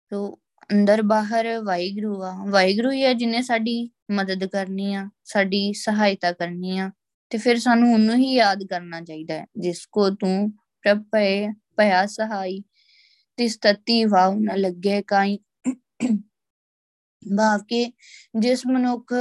[0.09, 0.39] ਤੋ
[0.73, 6.79] ਅੰਦਰ ਬਾਹਰ ਵਾਹਿਗੁਰੂ ਆ। ਵਾਹਿਗੁਰੂ ਹੀ ਆ ਜਿਨੇ ਸਾਡੀ ਮਦਦ ਕਰਨੀ ਆ, ਸਾਡੀ ਸਹਾਇਤਾ ਕਰਨੀ
[6.79, 6.91] ਆ।
[7.31, 12.07] ਤੇ ਫਿਰ ਸਾਨੂੰ ਉਹਨੂੰ ਹੀ ਯਾਦ ਕਰਨਾ ਚਾਹੀਦਾ ਹੈ, ਜਿਸ ਕੋ ਤੂੰ ਪ੍ਰਭ ਪਏ ਭਇਆ
[12.07, 12.61] ਸਹਾਈ,
[13.37, 15.39] ਤਿਸ ਤਤੀ ਵਾਉ ਨ ਲੱਗੇ ਕਾਈ।
[17.39, 17.93] ਭਾਵ ਕਿ
[18.39, 19.15] ਜਿਸ ਮਨੁੱਖ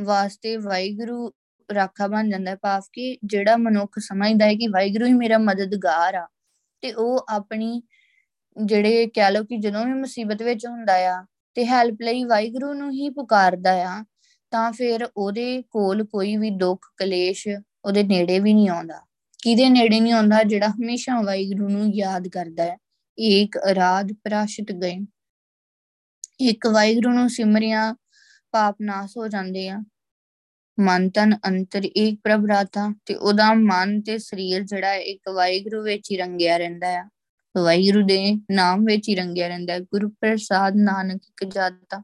[0.00, 1.32] ਵਾਸਤੇ ਵਾਹਿਗੁਰੂ
[1.74, 6.14] ਰਾਖਾ ਬਣ ਜਾਂਦਾ ਹੈ, ਭਾਵ ਕਿ ਜਿਹੜਾ ਮਨੁੱਖ ਸਮਝਦਾ ਹੈ ਕਿ ਵਾਹਿਗੁਰੂ ਹੀ ਮੇਰਾ ਮਦਦਗਾਰ
[6.14, 6.28] ਆ।
[6.84, 7.82] ਤੇ ਉਹ ਆਪਣੀ
[8.64, 12.92] ਜਿਹੜੇ ਕਹਿ ਲਓ ਕਿ ਜਦੋਂ ਵੀ ਮੁਸੀਬਤ ਵਿੱਚ ਹੁੰਦਾ ਆ ਤੇ ਹੈਲਪ ਲਈ ਵਾਹਿਗੁਰੂ ਨੂੰ
[12.92, 14.04] ਹੀ ਪੁਕਾਰਦਾ ਆ,
[14.50, 17.48] ਤਾਂ ਫਿਰ ਉਹਦੇ ਕੋਲ ਕੋਈ ਵੀ ਦੁੱਖ, ਕਲੇਸ਼
[17.84, 19.00] ਉਹਦੇ ਨੇੜੇ ਵੀ ਨਹੀਂ ਆਉਂਦਾ।
[19.42, 22.76] ਕਿਹਦੇ ਨੇੜੇ ਨਹੀਂ ਆਉਂਦਾ, ਜਿਹੜਾ ਹਮੇਸ਼ਾ ਵਾਹਿਗੁਰੂ ਨੂੰ ਯਾਦ ਕਰਦਾ ਹੈ।
[23.20, 24.98] ਏਕ ਅਰਾਧ ਪ੍ਰਾਸ਼ਿਤ ਗਏ।
[26.40, 27.96] ਇੱਕ ਵਾਹਿਗੁਰੂ ਨੂੰ ਸਿਮਰਿਆ,
[28.52, 29.82] ਪਾਪ ਨਾਸ ਹੋ ਜਾਂਦੇ ਆ।
[30.80, 36.10] ਮਨ, ਤਨ, ਅੰਤਰ ਇੱਕ ਪ੍ਰਭ, ਰਾਤਾ, ਤੇ ਉਹਦਾ ਮਨ ਤੇ ਸਰੀਰ ਜਿਹੜਾ ਇੱਕ ਵਾਹਿਗੁਰੂ ਵਿੱਚ
[36.10, 37.08] ਹੀ ਰੰਗਿਆ ਰਹਿੰਦਾ ਆ।
[37.58, 42.02] ਵਾਹਿਗੁਰੂ ਦੇ ਨਾਮ ਵਿੱਚ ਹੀ ਰੰਗਿਆ ਰਹਿੰਦਾ ਗੁਰੂ ਪ੍ਰਸਾਦ ਨਾਨਕ ਇੱਕ ਜਾਤਾ।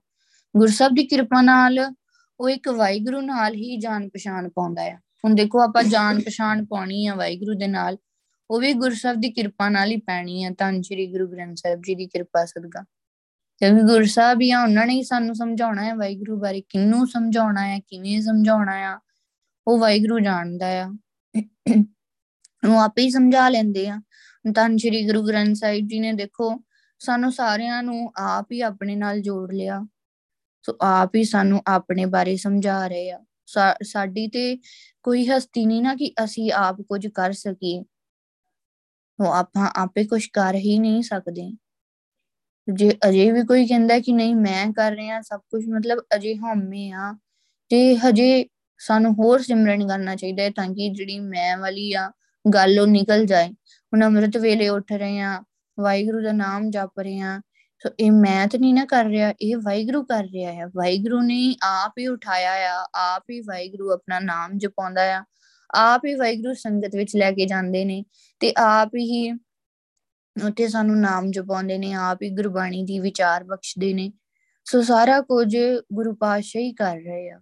[0.56, 1.94] ਗੁਰਸਬ ਦੀ ਕਿਰਪਾ ਨਾਲ
[2.40, 7.06] ਉਹ ਇੱਕ ਵਾਹਿਗੁਰੂ ਨਾਲ ਹੀ ਜਾਣ ਪਛਾਣ ਪਾਉਂਦਾ ਆ। ਹੁਣ ਦੇਖੋ ਆਪਾਂ ਜਾਣ ਪਛਾਣ ਪਾਉਣੀ
[7.06, 7.96] ਆ ਵਾਹਿਗੁਰੂ ਦੇ ਨਾਲ,
[8.50, 11.94] ਉਹ ਵੀ ਗੁਰਸਬ ਦੀ ਕਿਰਪਾ ਨਾਲ ਹੀ ਪੈਣੀ ਆ। ਤਾਂ ਸ੍ਰੀ ਗੁਰੂ ਗ੍ਰੰਥ ਸਾਹਿਬ ਜੀ
[11.94, 12.84] ਦੀ ਕਿਰਪਾ ਸਦਕਾ।
[13.60, 17.66] ਕਿਉਂਕਿ ਗੁਰੂ ਸਾਹਿਬ ਹੀ ਆ, ਉਹਨਾਂ ਨੇ ਹੀ ਸਾਨੂੰ ਸਮਝਾਉਣਾ ਹੈ ਵਾਹਿਗੁਰੂ ਬਾਰੇ ਕਿੰਨੂੰ ਸਮਝਾਉਣਾ
[17.66, 19.00] ਹੈ, ਕਿਵੇਂ ਸਮਝਾਉਣਾ ਆ
[19.66, 20.92] ਉਹ ਵਾਹਿਗੁਰੂ ਜਾਣਦਾ ਆ।
[22.68, 24.00] ਉਹ ਆਪੇ ਹੀ ਸਮਝਾ ਲੈਂਦੇ ਆ।
[24.54, 26.60] ਤਾਂ ਸ੍ਰੀ ਗੁਰੂ ਗ੍ਰੰਥ ਸਾਹਿਬ ਜੀ ਨੇ ਦੇਖੋ,
[26.98, 29.86] ਸਾਨੂੰ ਸਾਰਿਆਂ ਨੂੰ ਆਪ ਹੀ ਆਪਣੇ ਨਾਲ ਜੋੜ ਲਿਆ।
[30.62, 33.24] ਸੋ ਆਪ ਹੀ ਸਾਨੂੰ ਆਪਣੇ ਬਾਰੇ ਸਮਝਾ ਰਹੇ ਆ।
[33.82, 34.56] ਸਾਡੀ ਤੇ
[35.02, 37.84] ਕੋਈ ਹਸਤੀ ਨਹੀਂ ਨਾ ਕਿ ਅਸੀਂ ਆਪ ਕੁਝ ਕਰ ਸਕੀਏ।
[39.20, 41.56] ਉਹ ਆਪਾਂ ਆਪੇ ਕੁਝ ਕਰ ਹੀ ਨਹੀਂ ਸਕਦੇ।
[42.68, 46.90] ਜੇ ਅਜੇ ਵੀ ਕੋਈ ਕਹਿੰਦਾ ਕਿ ਨਹੀਂ, ਮੈਂ ਕਰ ਰਿਹਾ ਸਭ ਕੁਝ ਮਤਲਬ ਅਜੇ ਹਉਮੈ
[46.94, 47.14] ਆ
[47.68, 48.46] ਤੇ ਹਜੇ
[48.80, 52.10] ਸਾਨੂੰ ਹੋਰ ਸਿਮਰਨ ਕਰਨਾ ਚਾਹੀਦਾ ਹੈ ਤਾਂ ਕਿ ਜਿਹੜੀ ਮੈਂ ਵਾਲੀ ਆ,
[52.54, 55.42] ਗੱਲ ਉਹ ਨਿਕਲ ਜਾਏ। ਹੁਣ ਅੰਮ੍ਰਿਤ ਵੇਲੇ ਉੱਠ ਰਹੇ ਆ
[55.80, 57.40] ਵਾਹਿਗੁਰੂ ਦਾ ਨਾਮ ਜਪ ਰਹੇ ਆ
[57.82, 61.54] ਸੋ ਇਹ ਮੈਂ ਤਾਂ ਨਹੀਂ ਨਾ ਕਰ ਰਿਹਾ, ਇਹ ਵਾਹਿਗੁਰੂ ਕਰ ਰਿਹਾ ਹੈ। ਵਾਹਿਗੁਰੂ ਨੇ
[61.62, 65.24] ਆਪ ਹੀ ਉਠਾਇਆ ਆ, ਆਪ ਹੀ ਵਾਹਿਗੁਰੂ ਆਪਣਾ ਨਾਮ ਜਪਾਉਂਦਾ ਆ।
[65.74, 68.04] ਆਪ ਹੀ ਵਾਹਿਗੁਰੂ ਸੰਗਤ ਵਿੱਚ ਲੈ ਕੇ ਜਾਂਦੇ ਨੇ
[68.40, 69.30] ਤੇ ਆਪ ਹੀ
[70.46, 74.12] ਉੱਥੇ ਸਾਨੂੰ ਨਾਮ ਜਪਾਉਂਦੇ ਨੇ, ਆਪ ਹੀ ਗੁਰਬਾਣੀ ਦੀ ਵਿਚਾਰ ਬਖਸ਼ਦੇ ਨੇ।
[74.64, 75.56] ਸੋ ਸਾਰਾ ਕੁਝ
[75.92, 77.40] ਗੁਰੂ ਪਾਤਸ਼ਾਹ ਹੀ ਕਰ ਰਹੇ ਆ।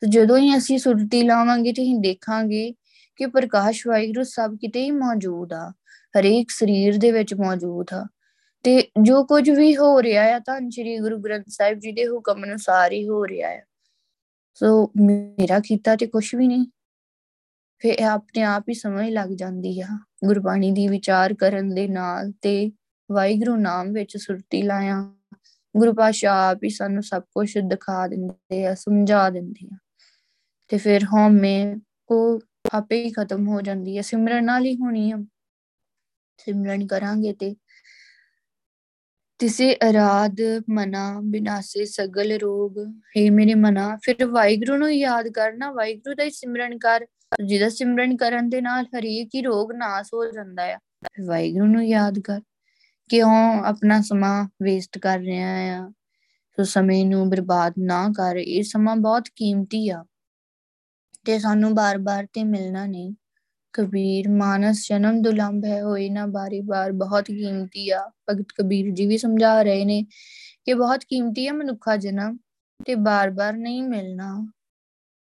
[0.00, 2.74] ਤੇ ਜਦੋਂ ਹੀ ਅਸੀਂ ਸੁਰਤੀ ਲਾਵਾਂਗੇ ਤੇ ਹੀ ਦੇਖਾਂਗੇ
[3.16, 5.72] ਕਿ ਪ੍ਰਕਾਸ਼ ਵਾਹਿਗੁਰੂ ਸਭ ਕਿਤੇ ਹੀ ਮੌਜੂਦ ਆ,
[6.18, 8.08] ਹਰੇਕ ਸਰੀਰ ਦੇ ਵਿੱਚ ਮੌਜੂਦ ਆ।
[8.62, 12.44] ਤੇ ਜੋ ਕੁਝ ਵੀ ਹੋ ਰਿਹਾ ਆ ਤਾਂ ਸ੍ਰੀ ਗੁਰੂ ਗ੍ਰੰਥ ਸਾਹਿਬ ਜੀ ਦੇ ਹੁਕਮ
[12.44, 13.60] ਅਨੁਸਾਰ ਹੀ ਹੋ ਰਿਹਾ ਆ।
[14.54, 16.66] ਸੋ ਮੇਰਾ ਕੀਤਾ ਤੇ ਕੁਝ ਵੀ ਨਹੀਂ।
[17.78, 19.86] ਫਿਰ ਆਪਣੇ ਆਪ ਹੀ ਸਮਝ ਲੱਗ ਜਾਂਦੀ ਆ।
[20.26, 22.72] ਗੁਰਬਾਣੀ ਦੀ ਵਿਚਾਰ ਕਰਨ ਦੇ ਨਾਲ ਤੇ
[23.12, 25.14] ਵਾਹਿਗੁਰੂ ਨਾਮ ਵਿੱਚ ਸੁਰਤੀ ਲਾਇਆ।
[25.76, 29.78] ਗੁਰੂ ਪਾਸ਼ਾ ਆਪ ਹੀ ਸਾਨੂੰ ਸਭ ਕੁਝ ਦਿਖਾ ਦਿੰਦੇ ਆ, ਸਮਝਾ ਦਿੰਦੇ ਆ।
[30.68, 31.76] ਤੇ ਫਿਰ ਹਉਮੈ
[32.10, 32.40] ਉਹ
[32.72, 35.16] ਆਪੇ ਹੀ ਖਤਮ ਹੋ ਜਾਂਦੀ ਹੈ ਸਿਮਰਨ ਨਾਲ ਹੀ ਹੋਣੀ ਆ।
[36.38, 37.56] ਸਿਮਰਨ ਕਰਾਂਗੇ ਤੇ
[39.38, 40.36] ਤਿਸੇ ਅਰਾਧ
[40.70, 46.30] ਮਨਾ ਬਿਨਾਸੇ ਸਗਲ ਰੋਗ। ਹੈ ਮੇਰੇ ਮਨਾ, ਫਿਰ ਵਾਹਿਗੁਰੂ ਨੂੰ ਯਾਦ ਕਰਨਾ, ਵਾਹਿਗੁਰੂ ਦਾ ਹੀ
[46.30, 47.06] ਸਿਮਰਨ ਕਰ।
[47.42, 50.78] ਜਿਹਦਾ ਸਿਮਰਨ ਕਰਨ ਦੇ ਨਾਲ ਹਰੇਕ ਹੀ ਰੋਗ ਨਾਸ ਹੋ ਜਾਂਦਾ ਆ।
[51.26, 52.40] ਵਾਹਿਗੁਰੂ ਨੂੰ ਯਾਦ ਕਰ,
[53.10, 55.90] ਕਿਉਂ ਆਪਣਾ ਸਮਾਂ ਵੇਸਟ ਕਰ ਰਿਹਾ ਆ?
[56.58, 60.04] ਸੋ ਸਮੇਂ ਨੂੰ ਬਰਬਾਦ ਨਾ ਕਰ, ਇਹ ਸਮਾਂ ਬਹੁਤ ਕੀਮਤੀ ਆ।
[61.24, 63.14] ਤੇ ਸਾਨੂੰ ਬਾਰ-ਬਾਰ ਤੇ ਮਿਲਣਾ ਨਹੀਂ।
[63.72, 69.06] ਕਬੀਰ, ਮਾਨਸ ਜਨਮ ਦੁਲੰਭ ਹੈ ਹੋਏ ਨਾ ਬਾਰੀ ਬਾਰ ਬਹੁਤ ਕੀਮਤੀ ਆ। ਭਗਤ ਕਬੀਰ ਜੀ
[69.06, 70.02] ਵੀ ਸਮਝਾ ਰਹੇ ਨੇ
[70.64, 72.36] ਕਿ ਬਹੁਤ ਕੀਮਤੀ ਆ ਮਨੁੱਖਾ ਜਨਮ,
[72.86, 74.52] ਤੇ ਬਾਰ-ਬਾਰ ਨਹੀਂ ਮਿਲਣਾ।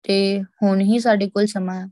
[0.07, 1.89] ਤੇ ਹੁਣ ਹੀ ਸਾਡੇ ਕੋਲ ਸਮਾਂ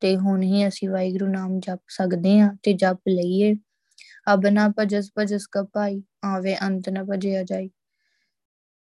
[0.00, 3.54] ਤੇ ਹੁਣ ਹੀ ਅਸੀਂ ਵਾਹਿਗੁਰੂ ਨਾਮ ਜਪ ਸਕਦੇ ਆ ਤੇ ਜਪ ਲਈਏ।
[4.34, 7.70] ਅਬ ਨਾ ਭਜਸ ਭਜਸ ਕਪਾਈ ਆਵੇ ਅੰਤ ਨਾ ਭਜਿਆ ਜਾਈ।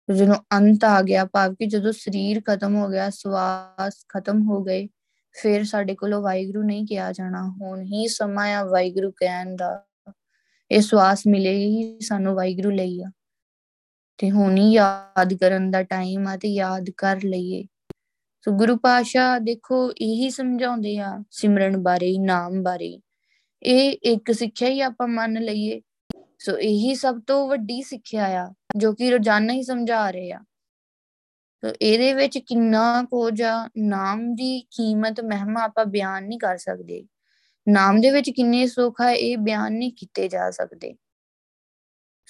[0.09, 4.89] ਜਦੋਂ ਅੰਤ ਆ ਗਿਆ ਭਾਵ ਕਿ ਜਦੋਂ ਸਰੀਰ ਖਤਮ ਹੋ ਗਿਆ, ਸਵਾਸ ਖਤਮ ਹੋ ਗਏ,
[5.43, 9.87] ਫਿਰ ਸਾਡੇ ਕੋਲੋਂ ਵਾਹਿਗੁਰੂ ਨਹੀਂ ਕਿਹਾ ਜਾਣਾ, ਹੁਣ ਹੀ ਸਮਾਂ ਆ ਵਾਹਿਗੁਰੂ ਕਹਿਣ ਦਾ।
[10.71, 13.11] ਇਹ ਸਵਾਸ ਮਿਲੇ ਹੀ ਸਾਨੂੰ ਵਾਹਿਗੁਰੂ ਲਈ ਆ।
[14.21, 17.65] ਤੇ ਹੁਣ ਹੀ ਯਾਦ ਕਰਨ ਦਾ ਟਾਈਮ ਆ ਤੇ ਯਾਦ ਕਰ ਲਈਏ।
[18.43, 23.01] ਸੋ ਗੁਰੂ ਪਾਸ਼ਾ ਦੇਖੋ, ਇਹੀ ਸਮਝਾਉਂਦੇ ਆ ਸਿਮਰਨ ਬਾਰੇ, ਨਾਮ ਬਾਰੇ।
[23.63, 25.83] ਇਹ ਇੱਕ ਸਿੱਖਿਆ ਹੀ ਆਪਾਂ ਮੰਨ ਲਈਏ।
[26.39, 30.41] ਸੋ ਇਹੀ ਸਭ ਤੋਂ ਵੱਡੀ ਸਿੱਖਿਆ ਆ, ਜੋ ਕਿ ਰੋਜ਼ਾਨਾ ਹੀ ਸਮਝਾ ਰਹੇ ਆ।
[31.65, 37.07] ਸੋ ਇਹਦੇ ਵਿੱਚ ਕਿੰਨਾ ਕੁਝ ਆ ਨਾਮ ਦੀ ਕੀਮਤ ਮਹਿਮਾ ਆਪਾਂ ਬਿਆਨ ਨਹੀਂ ਕਰ ਸਕਦੇ।
[37.69, 41.10] ਨਾਮ ਦੇ ਵਿੱਚ ਕਿੰਨੇ ਸੁੱਖ ਆ, ਇਹ ਬਿਆਨ ਨਹੀਂ ਕੀਤੇ ਜਾ ਸਕਦੇ। ਸੋ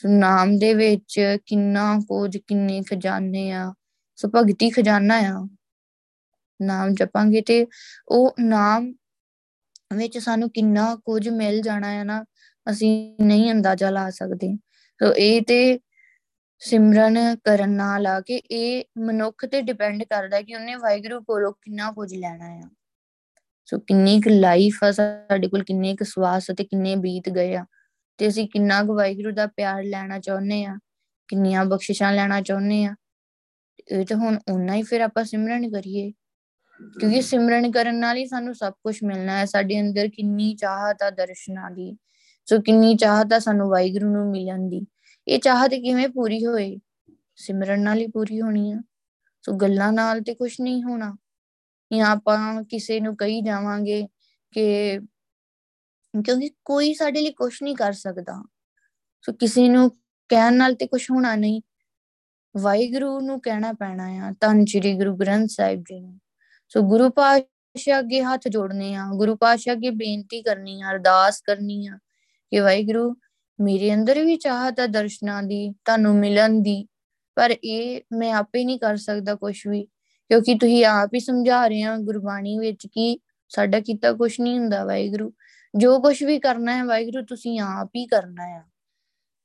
[0.07, 3.75] ਨਾਮ ਦੇ ਵਿੱਚ ਕਿੰਨਾ ਕੁਝ ਕਿੰਨੇ ਖਜ਼ਾਨੇ ਆ
[4.17, 5.49] ਸੋ ਭਗਤੀ ਖਜ਼ਾਨਾ ਆ।
[6.63, 7.67] ਨਾਮ ਜਪਾਂਗੇ ਤੇ
[8.09, 8.95] ਉਹ ਨਾਮ
[9.97, 12.25] ਵਿੱਚ ਸਾਨੂੰ ਕਿੰਨਾ ਕੁਝ ਮਿਲ ਜਾਣਾ ਹੈ ਨਾ,
[12.71, 14.57] ਅਸੀਂ ਨਹੀਂ ਅੰਦਾਜ਼ਾ ਲਾ ਸਕਦੇ।
[15.05, 15.81] ਸੋ ਇਹ ਤੇ
[16.59, 21.93] ਸਿਮਰਨ ਕਰਨ ਨਾਲ ਆ ਕਿ ਇਹ ਮਨੁੱਖ ਤੇ ਡਿਪੈਂਡ ਕਰਦਾ ਕਿ ਉਹਨੇ ਵਾਹਿਗੁਰੂ ਕੋਲੋਂ ਕਿੰਨਾ
[21.93, 22.71] ਕੁਝ ਲੈਣਾ ਆ।
[23.65, 27.67] ਸੋ ਕਿੰਨੀ ਕੁ ਲਾਈਫ ਆ ਸਾਡੇ ਕੋਲ, ਕਿੰਨੇ ਕੁ ਸਵਾਸ ਤੇ ਕਿੰਨੇ ਬੀਤ ਗਏ ਆ।
[28.21, 30.79] ਤੇ ਅਸੀਂ ਕਿੰਨਾ ਕੁ ਵਾਹਿਗੁਰੂ ਦਾ ਪਿਆਰ ਲੈਣਾ ਚਾਹੁੰਦੇ ਆ
[31.29, 32.95] ਕਿੰਨੀਆਂ ਬਖਸ਼ਿਸ਼ਾਂ ਲੈਣਾ ਚਾਹੁੰਦੇ ਆ
[33.93, 36.13] ਇਹ ਤਾਂ ਹੁਣ ਉਨਾ ਹੀ ਫਿਰ ਆਪਾਂ ਸਿਮਰਨ ਕਰੀਏ।
[37.01, 41.11] ਕਿਉਂਕਿ ਸਿਮਰਨ ਕਰਨ ਨਾਲ ਹੀ ਸਾਨੂੰ ਸਭ ਕੁਝ ਮਿਲਣਾ ਹੈ, ਸਾਡੇ ਅੰਦਰ ਕਿੰਨੀ ਚਾਹਤ ਆ
[41.11, 41.97] ਦਰਸ਼ਨਾਂ ਦੀ।
[42.47, 44.87] ਸੋ ਕਿੰਨੀ ਚਾਹਤ ਆ ਸਾਨੂੰ ਵਾਹਿਗੁਰੂ ਨੂੰ ਮਿਲਣ ਦੀ।
[45.29, 46.79] ਇਹ ਚਾਹਤ ਕਿਵੇਂ ਪੂਰੀ ਹੋਏ?
[47.37, 48.81] ਸਿਮਰਨ ਨਾਲ ਹੀ ਪੂਰੀ ਹੋਣੀ ਆ।
[49.43, 51.17] ਸੋ ਗੱਲਾਂ ਨਾਲ ਤੇ ਕੁਝ ਨਹੀਂ ਹੋਣਾ।
[51.97, 54.09] ਜਾਂ ਆਪਾਂ ਕਿਸੇ ਨੂੰ ਕਹੀ ਜਾਵਾਂਗੇ
[54.53, 54.99] ਕਿ
[56.25, 58.45] ਕਿਉਂਕਿ ਕੋਈ ਸਾਡੇ ਲਈ ਕੁਝ ਨਹੀਂ ਕਰ ਸਕਦਾ।
[59.23, 59.91] ਸੋ ਕਿਸੇ ਨੂੰ
[60.29, 61.63] ਕਹਿਣ ਨਾਲ ਤੇ ਕੁਝ ਹੋਣਾ ਨਹੀਂ।
[62.57, 66.19] ਵਾਹਿਗੁਰੂ ਨੂੰ ਕਹਿਣਾ ਪੈਣਾ ਆ ਤਾਂ ਸ੍ਰੀ ਗੁਰੂ ਗ੍ਰੰਥ ਸਾਹਿਬ ਜੀ ਨੂੰ।
[66.69, 71.87] ਸੋ ਗੁਰੂ ਪਾਤਸ਼ਾਹ ਅੱਗੇ ਹੱਥ ਜੋੜਨੇ ਆ, ਗੁਰੂ ਪਾਤਸ਼ਾਹ ਅੱਗੇ ਬੇਨਤੀ ਕਰਨੀ ਆ, ਅਰਦਾਸ ਕਰਨੀ
[71.87, 71.97] ਆ
[72.51, 73.17] ਕਿ ਵਾਹਿਗੁਰੂ
[73.61, 76.87] ਮੇਰੇ ਅੰਦਰ ਵੀ ਚਾਹਤ ਹੈ ਦਰਸ਼ਨਾਂ ਦੀ, ਤੁਹਾਨੂੰ ਮਿਲਣ ਦੀ,
[77.35, 79.85] ਪਰ ਇਹ ਮੈਂ ਆਪੇ ਨਹੀਂ ਕਰ ਸਕਦਾ ਕੁਝ ਵੀ।
[80.29, 83.19] ਕਿਉਂਕਿ ਤੁਸੀਂ ਆਪ ਹੀ ਸਮਝਾ ਰਹੇ ਆ ਗੁਰਬਾਣੀ ਵਿੱਚ ਕਿ
[83.49, 85.33] ਸਾਡਾ ਕੀਤਾ ਕੁਝ ਨਹੀਂ ਹੁੰਦਾ ਵਾਹਿਗੁਰੂ।
[85.77, 88.65] ਜੋ ਕੁਝ ਵੀ ਕਰਨਾ ਹੈ ਵਾਹਿਗੁਰੂ, ਤੁਸੀਂ ਆਪ ਹੀ ਕਰਨਾ ਹੈ।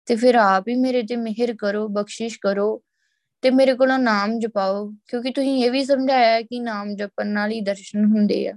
[0.05, 2.83] ਤੇ ਫਿਰ ਆਪ ਹੀ ਮੇਰੇ ਤੇ ਮਿਹਰ ਕਰੋ, ਬਖਸ਼ਿਸ਼ ਕਰੋ
[3.41, 7.61] ਤੇ ਮੇਰੇ ਕੋਲੋਂ ਨਾਮ ਜਪਾਓ, ਕਿਉਂਕਿ ਤੁਸੀਂ ਇਹ ਵੀ ਸਮਝਾਇਆ ਕਿ ਨਾਮ ਜਪਣ ਨਾਲ ਹੀ
[7.61, 8.53] ਦਰਸ਼ਨ ਹੁੰਦੇ ਆ।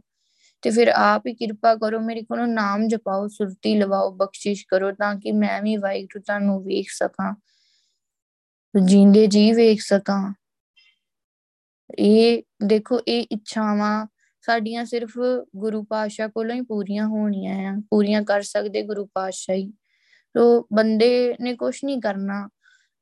[0.62, 5.14] ਤੇ ਫਿਰ ਆਪ ਹੀ ਕਿਰਪਾ ਕਰੋ, ਮੇਰੇ ਕੋਲੋਂ ਨਾਮ ਜਪਾਓ, ਸੁਰਤੀ ਲਵਾਓ, ਬਖਸ਼ਿਸ਼ ਕਰੋ ਤਾਂ
[5.14, 7.34] ਕਿ ਮੈਂ ਵੀ ਵਾਹਿਗੁਰੂ ਤੁਹਾਨੂੰ ਵੇਖ ਸਕਾਂ
[8.84, 10.34] ਜਿੰਦੇ ਜੀ ਵੇਖ ਸਕਾਂ।
[11.98, 14.06] ਇਹ ਦੇਖੋ, ਇਹ ਇੱਛਾਵਾਂ
[14.50, 15.12] ਸਾਡੀਆਂ ਸਿਰਫ
[15.56, 19.72] ਗੁਰੂ ਪਾਤਸ਼ਾਹ ਕੋਲੋਂ ਹੀ ਪੂਰੀਆਂ ਹੋਣੀਆਂ ਆ, ਪੂਰੀਆਂ ਕਰ ਸਕਦੇ ਗੁਰੂ ਪਾਤਸ਼ਾਹ ਹੀ।
[20.34, 22.48] ਤੋ ਬੰਦੇ ਨੇ ਕੁਝ ਨਹੀਂ ਕਰਨਾ,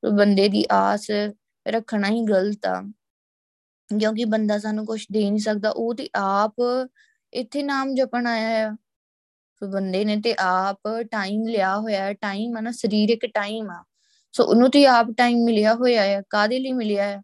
[0.03, 1.07] ਤੋ ਬੰਦੇ ਦੀ ਆਸ
[1.69, 2.83] ਰੱਖਣਾ ਹੀ ਗਲਤ ਆ।
[4.01, 6.55] ਕਿਉਂਕਿ ਬੰਦਾ ਸਾਨੂੰ ਕੁਝ ਦੇ ਨਹੀਂ ਸਕਦਾ, ਉਹ ਤੇ ਆਪ
[7.33, 8.77] ਇੱਥੇ ਨਾਮ ਜਪਣ ਆਇਆ ਆ।
[9.61, 10.81] ਸੋ ਬੰਦੇ ਨੇ ਤੇ ਆਪ
[11.11, 13.85] ਟਾਈਮ ਲਿਆ ਹੋਇਆ ਹੈ ਟਾਈਮ ਆ ਨਾ, ਸਰੀਰਕ ਟਾਈਮ ਆ।
[14.33, 17.23] ਸੋ ਉਹਨੂੰ ਤੇ ਆਪ ਟਾਈਮ ਮਿਲਿਆ ਹੋਇਆ ਹੈ ਕਾਦੇ ਲਈ ਮਿਲਿਆ ਹੈ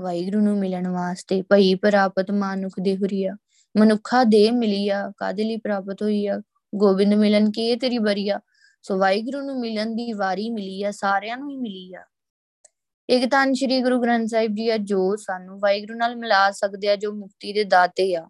[0.00, 3.36] ਵਾਹਿਗੁਰੂ ਨੂੰ ਮਿਲਣ ਵਾਸਤੇ, ਭਈ ਪ੍ਰਾਪਤ ਮਾਨੁਖ ਦੇ ਹੁਰੀਆ,
[3.76, 6.42] ਮਨੁੱਖਾ ਦੇ ਮਿਲੀ ਆ ਕਾਦੇ ਲਈ ਪ੍ਰਾਪਤ ਹੋਈ ਆ
[6.74, 8.40] ਗੋਬਿੰਦ ਮਿਲਨ ਕੀ ਇਹ ਤੇਰੀ ਬਰੀਆ
[8.82, 12.04] ਸੋ ਵਾਹਿਗੁਰੂ ਨੂੰ ਮਿਲਣ ਦੀ ਵਾਰੀ ਮਿਲੀ ਆ ਸਾਰਿਆਂ ਨੂੰ ਹੀ ਮਿਲੀ ਆ
[13.08, 16.96] ਇੱਕ ਤਾਂ ਸ੍ਰੀ ਗੁਰੂ ਗ੍ਰੰਥ ਸਾਹਿਬ ਜੀ ਆ, ਜੋ ਸਾਨੂੰ ਵਾਹਿਗੁਰੂ ਨਾਲ ਮਿਲਾ ਸਕਦੇ ਆ,
[16.96, 18.28] ਜੋ ਮੁਕਤੀ ਦੇ ਦਾਤੇ ਆ।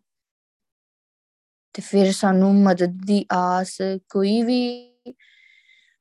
[1.75, 3.79] ਤੇ ਫਿਰ ਸਾਨੂੰ ਮਦਦ ਦੀ ਆਸ
[4.09, 4.90] ਕੋਈ ਵੀ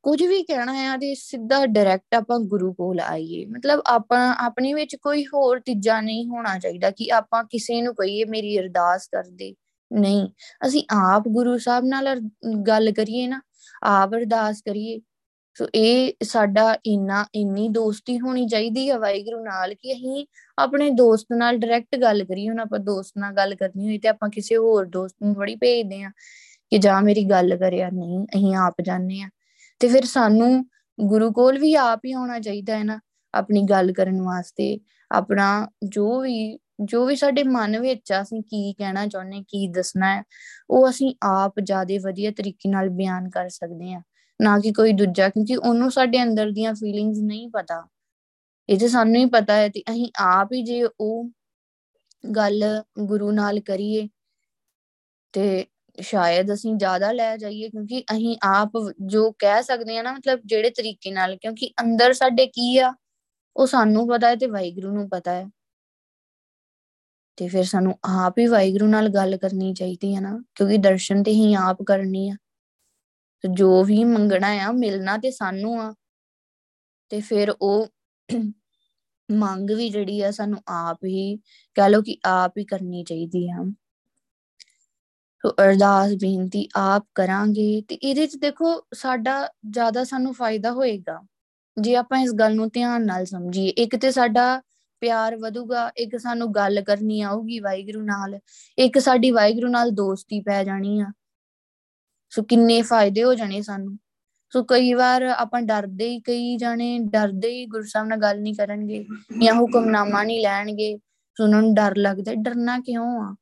[0.04, 4.96] ਕੁਝ ਵੀ ਕਹਿਣਾ ਹੈ ਤੇ ਸਿੱਧਾ ਡਾਇਰੈਕਟ ਆਪਾਂ ਗੁਰੂ ਕੋਲ ਆਈਏ। ਮਤਲਬ ਆਪਾਂ, ਆਪਣੀ ਵਿੱਚ
[4.96, 9.54] ਕੋਈ ਹੋਰ ਤੀਜਾ ਨਹੀਂ ਹੋਣਾ ਚਾਹੀਦਾ ਕਿ ਆਪਾਂ ਕਿਸੇ ਨੂੰ ਕਹੀਏ, ਮੇਰੀ ਅਰਦਾਸ ਕਰ ਦੇ।
[9.92, 10.28] ਨਹੀਂ,
[10.68, 12.20] ਅਸੀਂ ਆਪ ਗੁਰੂ ਸਾਹਿਬ ਨਾਲ
[12.68, 13.42] ਗੱਲ ਕਰੀਏ ਨਾ,
[13.84, 15.00] ਆਪ ਅਰਦਾਸ ਕਰੀਏ,
[15.56, 20.26] ਸੋ ਇਹ ਸਾਡਾ ਇੰਨਾ, ਇੰਨੀ ਦੋਸਤੀ ਹੋਣੀ ਚਾਹੀਦੀ ਹੈ ਵਾਹਿਗੁਰੂ ਨਾਲ ਕਿ ਅਸੀਂ
[20.58, 24.30] ਆਪਣੇ ਦੋਸਤ ਨਾਲ ਡਾਇਰੈਕਟ ਗੱਲ ਕਰੀਏ, ਹੁਣ ਆਪਾਂ ਦੋਸਤ ਨਾਲ ਗੱਲ ਕਰਨੀ ਹੋਈ ਤੇ ਆਪਾਂ
[24.30, 26.10] ਕਿਸੇ ਹੋਰ ਦੋਸਤ ਨੂੰ ਥੋੜੀ ਭੇਜਦੇ ਆ
[26.72, 29.30] ਕਿ ਜਾ ਮੇਰੀ ਗੱਲ ਕਰਿਆ, ਨਹੀਂ, ਅਸੀਂ ਆਪ ਜਾਣੇ ਆ
[29.82, 30.66] ਤੇ ਫਿਰ ਸਾਨੂੰ
[31.00, 33.00] ਗੁਰੂ ਕੋਲ ਵੀ ਆਪ ਹੀ ਹੋਣਾ ਚਾਹੀਦਾ ਹੈ ਨਾ,
[33.34, 34.80] ਆਪਣੀ ਗੱਲ ਕਰਨ ਵਾਸਤੇ।
[35.12, 40.16] ਆਪਣਾ ਜੋ ਵੀ ਜੋ ਵੀ ਸਾਡੇ ਮਨ ਵਿੱਚ ਆ ਅਸੀਂ ਕੀ ਕਹਿਣਾ ਚਾਹੁੰਦੇ ਕੀ ਦੱਸਣਾ
[40.16, 40.24] ਹੈ,
[40.70, 44.02] ਉਹ ਅਸੀਂ ਆਪ ਜ਼ਿਆਦਾ ਵਧੀਆ ਤਰੀਕੇ ਨਾਲ ਬਿਆਨ ਕਰ ਸਕਦੇ ਆ
[44.40, 47.88] ਨਾ ਕਿ ਕੋਈ ਦੂਜਾ, ਕਿਉਂਕਿ ਉਹਨੂੰ ਸਾਡੇ ਅੰਦਰ ਦੀਆਂ ਫੀਲਿੰਗਸ ਨਹੀਂ ਪਤਾ।
[48.70, 51.30] ਇਹ ਤੇ ਸਾਨੂੰ ਹੀ ਪਤਾ ਹੈ ਤੇ ਅਸੀਂ ਆਪ ਹੀ ਜੇ ਉਹ
[52.36, 52.64] ਗੱਲ
[53.00, 54.08] ਗੁਰੂ ਨਾਲ ਕਰੀਏ
[55.34, 55.66] ਤੇ
[56.02, 58.72] ਸ਼ਾਇਦ ਅਸੀਂ ਜ਼ਿਆਦਾ ਲੈ ਜਾਈਏ, ਕਿਉਂਕਿ ਅਸੀਂ ਆਪ
[59.06, 62.94] ਜੋ ਕਹਿ ਸਕਦੇ ਆ ਨਾ, ਮਤਲਬ ਜਿਹੜੇ ਤਰੀਕੇ ਨਾਲ, ਕਿਉਂਕਿ ਅੰਦਰ ਸਾਡੇ ਕੀ ਆ,
[63.58, 65.46] ਉਹ ਸਾਨੂੰ ਪਤਾ ਹੈ ਤੇ ਵਾਹਿਗੁਰੂ ਨੂੰ ਪਤਾ ਹੈ।
[67.38, 71.32] ਤੇ ਫਿਰ ਸਾਨੂੰ ਆਪ ਹੀ ਵਾਹਿਗੁਰੂ ਨਾਲ ਗੱਲ ਕਰਨੀ ਚਾਹੀਦੀ ਹੈ ਨਾ, ਕਿਉਂਕਿ ਦਰਸ਼ਨ ਤੇ
[71.32, 72.36] ਹੀ ਆਪ ਕਰਨੀ ਆ।
[73.42, 75.94] ਤੇ ਜੋ ਵੀ ਮੰਗਣਾ ਆ, ਮਿਲਣਾ ਤੇ ਸਾਨੂੰ ਆ।
[77.10, 77.88] ਤੇ ਫਿਰ ਉਹ
[79.32, 81.38] ਮੰਗ ਵੀ ਜਿਹੜੀ ਆ, ਸਾਨੂੰ ਆਪ ਹੀ,
[81.76, 83.89] ਕਹ ਲੋ ਕਿ ਆਪ ਹੀ ਕਰਨੀ ਚਾਹੀਦੀ ਆ। ਸੋ
[85.48, 91.22] ਅਰਦਾਸ, ਬੇਨਤੀ ਆਪ ਕਰਾਂਗੇ, ਤੇ ਇਹਦੇ ਚ ਦੇਖੋ ਸਾਡਾ ਜ਼ਿਆਦਾ ਸਾਨੂੰ ਫਾਇਦਾ ਹੋਏਗਾ।
[91.82, 94.62] ਜੇ ਆਪਾਂ ਇਸ ਗੱਲ ਨੂੰ ਧਿਆਨ ਨਾਲ ਸਮਝੀਏ, ਇੱਕ ਤੇ ਸਾਡਾ
[95.02, 98.40] ਪਿਆਰ ਵਧੂਗਾ, ਇੱਕ ਸਾਨੂੰ ਗੱਲ ਕਰਨੀ ਆਊਗੀ ਵਾਹਿਗੁਰੂ ਨਾਲ,
[98.78, 101.06] ਇੱਕ ਸਾਡੀ ਵਾਹਿਗੁਰੂ ਨਾਲ ਦੋਸਤੀ ਪੈ ਜਾਣੀ ਆ।
[102.30, 103.98] ਸੋ ਕਿੰਨੇ ਫਾਇਦੇ ਹੋ ਜਾਣੇ ਸਾਨੂੰ।
[104.50, 108.56] ਸੋ ਕਈ ਵਾਰ ਆਪਾਂ ਡਰਦੇ ਹੀ ਕਈ ਜਾਣੇ ਡਰਦੇ ਹੀ ਗੁਰੂ ਸਾਹਿਬ ਨਾਲ ਗੱਲ ਨਹੀਂ
[108.56, 109.06] ਕਰਨਗੇ,
[109.42, 110.98] ਜਾਂ ਹੁਕਮਨਾਮਾ ਨਹੀਂ ਲੈਣਗੇ,
[111.38, 113.36] ਸੋ ਉਹਨਾਂ ਨੂੰ ਡਰ ਲੱਗਦਾ, ਡਰਨਾ ਕਿਉਂ ਆ?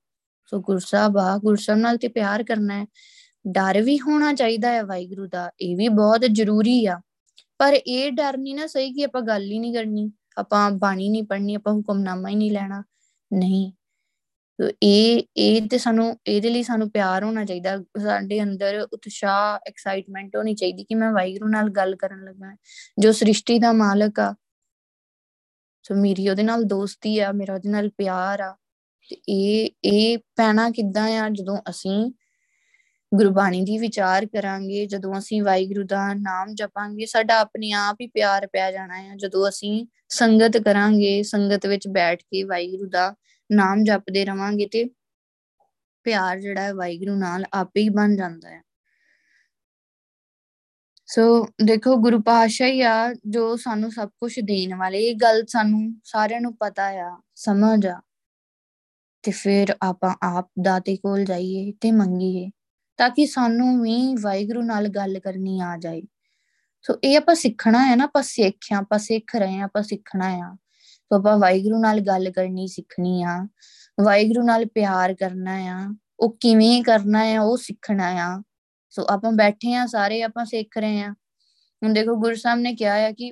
[0.47, 2.85] ਸੋ ਗੁਰਸਾਹਿਬ ਆ ਗੁਰਸਾਹਿਬ ਨਾਲ ਤੇ ਪਿਆਰ ਕਰਨਾ ਹੈ।
[3.47, 7.01] ਡਰ ਵੀ ਹੋਣਾ ਚਾਹੀਦਾ ਹੈ ਵਾਹਿਗੁਰੂ ਦਾ, ਇਹ ਵੀ ਬਹੁਤ ਜ਼ਰੂਰੀ ਆ।
[7.57, 11.23] ਪਰ ਇਹ ਡਰ ਨਹੀਂ ਨਾ ਸਹੀ ਕਿ ਆਪਾਂ ਗੱਲ ਹੀ ਨਹੀਂ ਕਰਨੀ, ਆਪਾਂ ਬਾਣੀ ਨਹੀਂ
[11.23, 12.83] ਪੜਨੀ ਆਪਾਂ ਹੁਕਮਨਾਮਾ ਹੀ ਨਹੀਂ ਲੈਣਾ।
[13.33, 13.71] ਨਹੀਂ।
[14.83, 20.55] ਇਹ ਇਹ ਤੇ ਸਾਨੂੰ, ਇਹਦੇ ਲਈ ਸਾਨੂੰ ਪਿਆਰ ਹੋਣਾ ਚਾਹੀਦਾ। ਸਾਡੇ ਅੰਦਰ ਉਤਸ਼ਾਹ ਐਕਸਾਈਟਮੈਂਟ ਹੋਣੀ
[20.55, 22.55] ਚਾਹੀਦੀ ਕਿ ਮੈਂ ਵਾਹਿਗੁਰੂ ਨਾਲ ਗੱਲ ਕਰਨ ਲੱਗਾ।
[22.99, 24.35] ਜੋ ਸ੍ਰਿਸ਼ਟੀ ਦਾ ਮਾਲਕ ਆ।
[25.83, 28.55] ਸੋ ਮੇਰੀ ਉਹਦੇ ਨਾਲ ਦੋਸਤੀ ਆ, ਮੇਰਾ ਉਹਦੇ ਨਾਲ ਪਿਆਰ ਆ।
[29.09, 32.11] ਤੇ ਇਹ ਇਹ ਪੈਣਾ ਕਿੱਦਾਂ ਆ ਜਦੋਂ ਅਸੀਂ
[33.13, 38.47] ਗੁਰਬਾਣੀ ਦੀ ਵਿਚਾਰ ਕਰਾਂਗੇ, ਜਦੋਂ ਅਸੀਂ ਵਾਹਿਗੁਰੂ ਦਾ ਨਾਮ ਜਪਾਂਗੇ, ਸਾਡਾ ਆਪਣੇ ਆਪ ਹੀ ਪਿਆਰ
[38.47, 43.15] ਪੈ ਜਾਣਾ ਹੈ ਜਦੋਂ ਅਸੀਂ ਸੰਗਤ ਕਰਾਂਗੇ, ਸੰਗਤ ਵਿੱਚ ਬੈਠ ਕੇ ਵਾਹਿਗੁਰੂ ਦਾ
[43.51, 44.89] ਨਾਮ ਜਪਦੇ ਰਵਾਂਗੇ ਤੇ
[46.03, 48.61] ਪਿਆਰ ਜਿਹੜਾ ਹੈ ਵਾਹਿਗੁਰੂ ਨਾਲ ਆਪੇ ਹੀ ਬਣ ਜਾਂਦਾ ਹੈ
[51.09, 55.95] ਸੋ ਦੇਖੋ ਗੁਰੂ ਪਾਤਸ਼ਾਹ ਹੀ ਆ, ਜੋ ਸਾਨੂੰ ਸਭ ਕੁਝ ਦੇਣ ਵਾਲੇ, ਇਹ ਗੱਲ ਸਾਨੂੰ
[56.03, 58.01] ਸਾਰਿਆਂ ਨੂੰ ਪਤਾ ਆ, ਸਮਝ ਆ।
[59.23, 62.49] ਤੇ ਫਿਰ ਆਪਾਂ ਆਪ ਦਾਤੇ ਕੋਲ ਜਾਈਏ ਤੇ ਮੰਗੀਏ,
[62.97, 66.01] ਤਾਂ ਕਿ ਸਾਨੂੰ ਵੀ ਵਾਹਿਗੁਰੂ ਨਾਲ ਗੱਲ ਕਰਨੀ ਆ ਜਾਏ।
[66.81, 70.55] ਸੋ ਇਹ ਆਪਾਂ ਸਿੱਖਣਾ ਹੈ ਨਾ, ਆਪਾਂ ਸਿੱਖਿਆ ਆਪਾਂ ਸਿੱਖ ਰਹੇ ਆ ਆਪਾਂ ਸਿੱਖਣਾ ਆ।
[70.85, 73.47] ਸੋ ਆਪਾਂ ਵਾਹਿਗੁਰੂ ਨਾਲ ਗੱਲ ਕਰਨੀ ਸਿੱਖਣੀ ਆ,
[74.03, 78.41] ਵਾਹਿਗੁਰੂ ਨਾਲ ਪਿਆਰ ਕਰਨਾ ਆ, ਉਹ ਕਿਵੇਂ ਕਰਨਾ ਆ, ਉਹ ਸਿੱਖਣਾ ਆ।
[78.89, 81.11] ਸੋ ਆਪਾਂ ਬੈਠੇ ਆ ਸਾਰੇ, ਆਪਾਂ ਸਿੱਖ ਰਹੇ ਆ
[81.83, 83.31] ਹੁਣ ਦੇਖੋ ਗੁਰੂ ਸਾਹਿਬ ਨੇ ਕਿਹਾ ਆ ਕਿ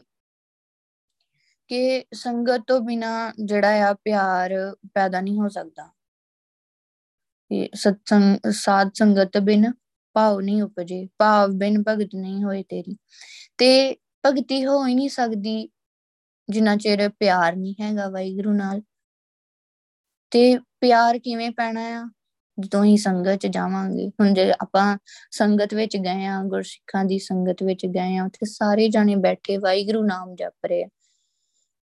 [1.67, 5.89] ਕਿ ਸੰਗਤ ਤੋਂ ਬਿਨਾ ਜਿਹੜਾ ਆ ਪਿਆਰ ਪੈਦਾ ਨਹੀਂ ਹੋ ਸਕਦਾ।
[7.75, 9.73] ਸਤਸੰਗ, ਸਾਧ ਸੰਗਤ ਬਿਨ
[10.13, 12.97] ਭਾਵ ਨਹੀਂ ਉਪਜੇ, ਭਾਵ ਬਿਨ ਭਗਤ ਨਹੀਂ ਹੋਏ ਤੇਰੀ।
[13.57, 15.69] ਤੇ ਭਗਤੀ ਹੋ ਹੀ ਨਹੀਂ ਸਕਦੀ,
[16.49, 18.81] ਜਿੰਨਾ ਚਿਰ ਪਿਆਰ ਨਹੀਂ ਹੈਗਾ ਵਾਹਿਗੁਰੂ ਨਾਲ।
[20.31, 22.09] ਤੇ ਪਿਆਰ ਕਿਵੇਂ ਪੈਣਾ ਆ?
[22.59, 24.97] ਜਦੋਂ ਹੀ ਸੰਗਤ ਚ ਜਾਵਾਂਗੇ, ਹੁਣ ਜੇ ਆਪਾਂ
[25.31, 30.03] ਸੰਗਤ ਵਿੱਚ ਗਏ ਆ, ਗੁਰਸਿੱਖਾਂ ਦੀ ਸੰਗਤ ਵਿੱਚ ਗਏ ਆ, ਉੱਥੇ ਸਾਰੇ ਜਾਣੇ ਬੈਠੇ ਵਾਹਿਗੁਰੂ
[30.03, 30.85] ਨਾਮ ਜਪ ਰਹੇ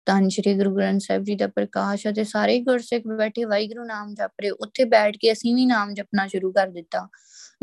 [0.06, 4.30] ਤਾਂ ਸ਼੍ਰੀ ਗੁਰੂ ਗ੍ਰੰਥ ਸਾਹਿਬ ਜੀ ਦਾ ਪ੍ਰਕਾਸ਼ ਅਤੇ ਸਾਰੇ ਗੁਰਸਿੱਖ ਬੈਠੇ ਵਾਹਿਗੁਰੂ ਨਾਮ ਜਪ
[4.40, 7.08] ਰਹੇ। ਉੱਥੇ ਬੈਠ ਕੇ ਅਸੀਂ ਵੀ ਨਾਮ ਜਪਣਾ ਸ਼ੁਰੂ ਕਰ ਦਿੱਤਾ।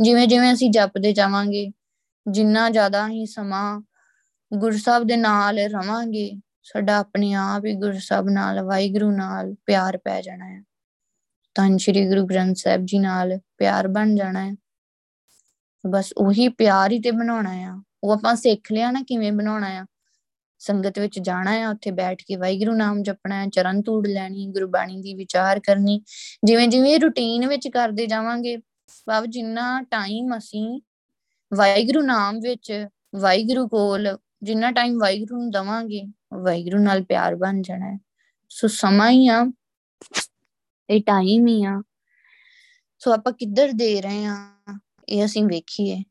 [0.01, 1.71] ਜਿਵੇਂ ਜਿਵੇਂ ਅਸੀਂ ਜਪਦੇ ਜਾਵਾਂਗੇ,
[2.27, 3.81] ਜਿੰਨਾ ਜ਼ਿਆਦਾ ਹੀ ਸਮਾਂ
[4.53, 6.31] ਗੁਰਸਾਹਿਬ ਦੇ ਨਾਲ ਰਵਾਂਗੇ,
[6.63, 10.63] ਸਾਡਾ ਆਪਣੇ ਆਪ ਹੀ ਗੁਰਸਾਹਿਬ ਨਾਲ, ਵਾਹਿਗੁਰੂ ਨਾਲ ਪਿਆਰ ਪੈ ਜਾਣਾ ਹੈ।
[11.55, 14.55] ਤਾਂ ਸ਼੍ਰੀ ਗੁਰੂ ਗ੍ਰੰਥ ਸਾਹਿਬ ਜੀ ਨਾਲ ਪਿਆਰ ਬਣ ਜਾਣਾ ਹੈ।
[15.87, 19.85] ਬਸ ਉਹੀ ਪਿਆਰ ਹੀ ਤੇ ਬਣਾਉਣਾ ਆ। ਉਹ ਆਪਾਂ ਸਿੱਖ ਲਿਆ ਨਾ, ਕਿਵੇਂ ਬਣਾਉਣਾ ਆ?
[20.63, 25.01] ਸੰਗਤ ਵਿੱਚ ਜਾਣਾ ਹੈ ਉੱਥੇ ਬੈਠ ਕੇ ਵਾਹਿਗੁਰੂ ਨਾਮ ਜਪਣਾ ਹੈ ਚਰਨ ਧੂੜ ਲੈਣੀ ਗੁਰਬਾਣੀ
[25.01, 26.01] ਦੀ ਵਿਚਾਰ ਕਰਨੀ,
[26.45, 28.57] ਜਿਵੇਂ ਜਿਵੇਂ ਰੁਟੀਨ ਵਿੱਚ ਕਰਦੇ ਜਾਵਾਂਗੇ
[29.07, 30.81] ਭਾਵ ਜਿੰਨਾ ਟਾਈਮ ਅਸੀਂ
[31.51, 32.71] ਵਾਹਿਗੁਰੂ ਨਾਮ ਵਿੱਚ,
[33.15, 36.01] ਵਾਹਿਗੁਰੂ ਕੋਲ, ਜਿੰਨਾ ਟਾਈਮ ਵਾਹਿਗੁਰੂ ਨੂੰ ਦਵਾਂਗੇ
[36.33, 37.97] ਵਾਹਿਗੁਰੂ ਨਾਲ ਪਿਆਰ ਬਣ ਜਾਣਾ ਹੈ।
[38.51, 39.45] ਸੋ ਸਮਾਂ ਹੀ ਆ,
[40.89, 41.81] ਇਹ ਟਾਈਮ ਹੀ ਆ।
[43.01, 44.35] ਸੋ ਆਪਾਂ ਕਿੱਧਰ ਦੇ ਰਹੇ ਆ
[45.09, 46.03] ਇਹ ਅਸੀਂ ਵੇਖੀਏ।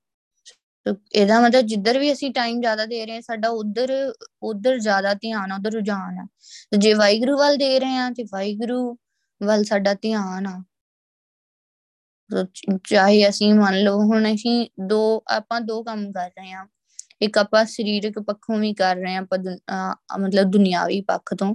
[0.87, 3.93] ਇਹਦਾ ਮਤਲਬ ਜਿੱਧਰ ਵੀ ਅਸੀਂ ਟਾਈਮ ਜ਼ਿਆਦਾ ਦੇ ਰਹੇ ਹਾਂ, ਸਾਡਾ ਉਧਰ
[4.43, 6.27] ਉਧਰ ਜ਼ਿਆਦਾ ਧਿਆਨ ਉਧਰ ਰੁਝਾਨ ਆ।
[6.73, 8.97] ਤੇ ਜੇ ਵਾਹਿਗੁਰੂ ਵੱਲ ਦੇ ਰਹੇ ਆ ਤੇ ਵਾਹਿਗੁਰੂ
[9.41, 10.63] ਵੱਲ ਸਾਡਾ ਧਿਆਨ ਆ।
[12.89, 16.67] ਚਾਹੇ ਅਸੀਂ ਮੰਨ ਲਓ, ਹੁਣ ਅਸੀਂ ਦੋ, ਆਪਾਂ ਦੋ ਕੰਮ ਕਰ ਰਹੇ ਆ
[17.23, 19.21] ਇੱਕ ਆਪਾਂ ਸਰੀਰਕ ਪੱਖੋਂ ਵੀ ਕਰ ਰਹੇ ਆ
[20.21, 21.55] ਮਤਲਬ ਦੁਨਿਆਵੀ ਪੱਖ ਤੋਂ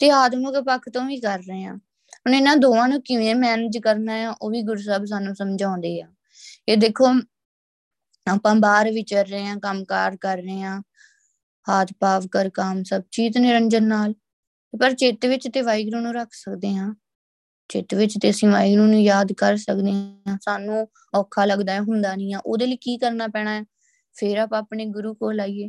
[0.00, 4.14] ਤੇ ਆਤਮਿਕ ਪੱਖ ਤੋਂ ਵੀ ਕਰ ਰਹੇ ਆ ਹੁਣ ਇਹਨਾਂ ਦੋਵਾਂ ਨੂੰ ਕਿਵੇਂ ਮੈਨੇਜ ਕਰਨਾ
[4.28, 6.06] ਆ, ਉਹ ਵੀ ਗੁਰੂ ਸਾਹਿਬ ਸਾਨੂੰ ਸਮਝਾਉਂਦੇ ਆ।
[6.68, 7.12] ਇਹ ਦੇਖੋ
[8.28, 10.82] ਆਪਾਂ ਬਾਹਰ ਵਿਚਰ ਰਹੇ ਹਾਂ ਕੰਮਕਾਰ ਕਰ ਰਹੇ ਹਾਂ,
[11.68, 14.14] ਹਾਥ ਪਾਵ ਕਰ ਕੰਮ, ਸਭ ਚੀਤ ਨਿਰੰਜਨ ਨਾਲ।
[14.80, 16.94] ਪਰ ਚਿੱਤ ਵਿੱਚ ਤੇ ਵਾਹਿਗੁਰੂ ਨੂੰ ਰੱਖ ਸਕਦੇ ਹਾਂ।
[17.68, 22.14] ਚਿੱਤ ਵਿੱਚ ਤੇ ਅਸੀਂ ਵਾਹਿਗੁਰੂ ਨੂੰ ਯਾਦ ਕਰ ਸਕਦੇ ਹਾਂ। ਸਾਨੂੰ ਔਖਾ ਲੱਗਦਾ ਹੈ, ਹੁੰਦਾ
[22.14, 23.62] ਨਹੀਂ ਆ ਉਹਦੇ ਲਈ ਕੀ ਕਰਨਾ ਪੈਣਾ ਹੈ?
[24.14, 25.68] ਫੇਰ ਆਪ ਆਪਣੇ ਗੁਰੂ ਕੋਲ ਆਈਏ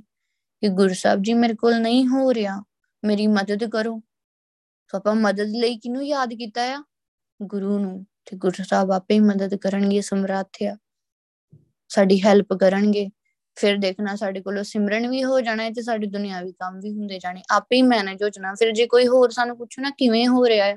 [0.62, 2.64] ਕਿ ਗੁਰੂ ਸਾਹਿਬ ਜੀ ਮੇਰੇ ਕੋਲ ਨਹੀਂ ਹੋ ਰਿਹਾ।
[3.06, 4.02] ਮੇਰੀ ਮਦਦ ਕਰੋ।
[4.92, 6.84] ਸੋ ਆਪਾਂ ਮਦਦ ਲਈ ਕਿਨੂੰ ਯਾਦ ਕੀਤਾ ਆ?
[7.42, 10.78] ਗੁਰੂ ਨੂੰ। ਤੇ ਗੁਰੂ ਸਾਹਿਬ ਆਪੇ ਹੀ ਮਦਦ ਕਰਨਗੇ, ਸਮਰੱਥ ਆ।
[11.90, 13.10] ਸਾਡੀ ਹੈਲਪ ਕਰਨਗੇ,
[13.56, 17.42] ਫਿਰ ਦੇਖਣਾ ਸਾਡੇ ਕੋਲੋਂ ਸਿਮਰਨ ਵੀ ਹੋ ਜਾਣਾ ਤੇ ਸਾਡੇ ਦੁਨਿਆਵੀ ਕੰਮ ਵੀ ਹੁੰਦੇ ਜਾਣੇ,
[17.52, 20.66] ਆਪੇ ਹੀ ਮੈਨੇਜ ਹੋ ਜਾਣਾ, ਫਿਰ ਜੇ ਕੋਈ ਹੋਰ ਸਾਨੂੰ ਪੁੱਛੂ ਨਾ ਕਿਵੇਂ ਹੋ ਰਿਹਾ
[20.66, 20.76] ਹੈ,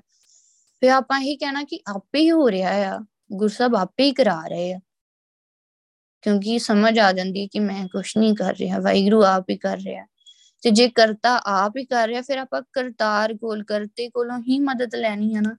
[0.81, 2.99] ਫਿਰ ਆਪਾਂ ਇਹ ਕਹਿਣਾ ਕਿ ਆਪੇ ਹੀ ਹੋ ਰਿਹਾ ਆ
[3.33, 4.81] ਗੁਰਸਬ ਆਪੇ ਹੀ ਕਰਾ ਰਹੇ ਆ।
[6.23, 10.07] ਕਿਉਂਕਿ ਸਮਝ ਆ ਜਾਂਦੀ ਕਿ ਮੈਂ ਕੁਝ ਨਹੀਂ ਕਰ ਰਿਹਾ, ਵਾਹਿਗੁਰੂ ਆਪ ਹੀ ਕਰ ਰਿਹਾ।
[10.63, 14.95] ਤੇ ਜੇ ਕਰਤਾ ਆਪ ਹੀ ਕਰ ਰਿਹਾ, ਫਿਰ ਆਪਾਂ ਕਰਤਾਰ ਕੋਲ, ਕਰਤੇ ਕੋਲੋਂ ਹੀ ਮਦਦ
[14.95, 15.57] ਲੈਣੀ ਹੈ ਨਾ।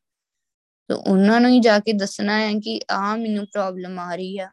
[0.89, 4.49] ਤੇ ਉਹਨਾਂ ਨੂੰ ਹੀ ਜਾ ਕੇ ਦੱਸਣਾ ਹੈ ਕਿ ਆ ਮੈਨੂੰ ਪ੍ਰੋਬਲਮ ਆ ਰਹੀ ਆ।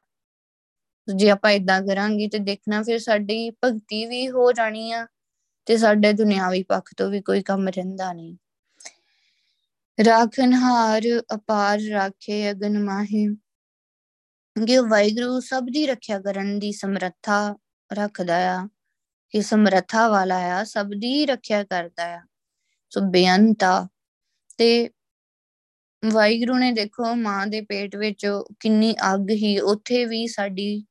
[1.17, 5.07] ਜੇ ਆਪਾਂ ਇਦਾਂ ਕਰਾਂਗੇ ਤੇ ਦੇਖਣਾ ਫਿਰ ਸਾਡੀ ਭਗਤੀ ਵੀ ਹੋ ਜਾਣੀ ਆ
[5.67, 8.37] ਤੇ ਸਾਡੇ ਦੁਨਿਆਵੀ ਪੱਖ ਤੋਂ ਵੀ ਕੋਈ ਕੰਮ ਰਹਿੰਦਾ ਨਹੀਂ।
[10.05, 11.03] ਰਾਖਨਹਾਰ
[11.35, 13.35] ਅਪਾਰ ਰਾਖੇ ਅਗਨ ਮਾਹੇ।
[14.67, 17.57] ਕਿ ਵਾਹਿਗੁਰੂ ਸਭ ਦੀ ਰੱਖਿਆ ਕਰਨ ਦੀ ਸਮਰੱਥਾ
[17.93, 18.69] ਰੱਖਦਾ ਆ
[19.31, 22.23] ਕਿ ਸਮਰੱਥਾ ਵਾਲਾ ਆ, ਸਭ ਦੀ ਰੱਖਿਆ ਕਰਦਾ ਆ।
[22.91, 23.89] ਸੋ ਬੇਅੰਤਾ
[24.59, 24.91] ਤੇ
[26.13, 28.27] ਵਾਹਿਗੁਰੂ ਨੇ ਦੇਖੋ ਮਾਂ ਦੇ ਪੇਟ ਵਿੱਚ
[28.61, 30.85] ਕਿੰਨੀ ਅੱਗ ਹੀ, ਉੱਥੇ ਵੀ ਸਾਡੀ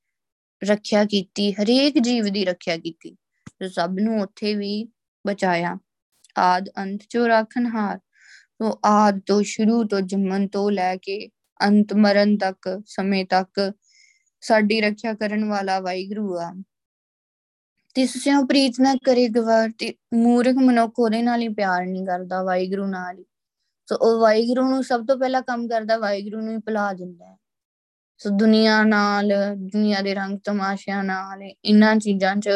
[0.64, 3.18] ਰੱਖਿਆ ਕੀਤੀ, ਹਰੇਕ ਜੀਵ ਦੀ ਰੱਖਿਆ ਕੀਤੀ
[3.60, 4.88] ਤੇ ਸਭ ਨੂੰ ਉੱਥੇ ਵੀ
[5.28, 5.78] ਬਚਾਇਆ।
[6.38, 7.28] ਆਦ ਅੰਤ ਚੋ
[7.76, 8.00] ਹਾਰ
[8.60, 11.28] ਤੋਂ ਆਦ ਤੋਂ ਸ਼ੁਰੂ ਤੋਂ ਜੰਮਨ ਤੋਂ ਲੈ ਕੇ
[11.64, 13.74] ਅੰਤ ਮਰਨ ਤੱਕ, ਸਮੇਂ ਤੱਕ
[14.42, 16.54] ਸਾਡੀ ਰੱਖਿਆ ਕਰਨ ਵਾਲਾ ਵਾਹਿਗੁਰੂ ਆ।
[17.94, 22.44] ਤਿਸ ਸਿਓ ਪ੍ਰੀਤ ਨਾ ਕਰੇ ਗਵਾਰ ਤੇ ਮੂਰਖ ਮਨੁੱਖ ਉਹਦੇ ਨਾਲ ਹੀ ਪਿਆਰ ਨਹੀਂ ਕਰਦਾ
[22.44, 23.26] ਵਾਹਿਗੁਰੂ ਨਾਲ ਹੀ।
[23.88, 27.38] ਸੋ ਉਹ ਵਾਹਿਗੁਰੂ ਨੂੰ ਸਭ ਤੋਂ ਪਹਿਲਾਂ ਕੰਮ ਕਰਦਾ ਵਾਹਿਗੁਰੂ ਨੂੰ ਹੀ ਭੁਲਾ ਦਿੰਦਾ ਹੈ।
[28.20, 32.50] ਸੋ ਦੁਨੀਆ ਨਾਲ, ਦੁਨੀਆ ਦੇ ਰੰਗ ਤਮਾਸ਼ਿਆਂ ਨਾਲ, ਇਨ੍ਹਾਂ ਚੀਜ਼ਾਂ 'ਚ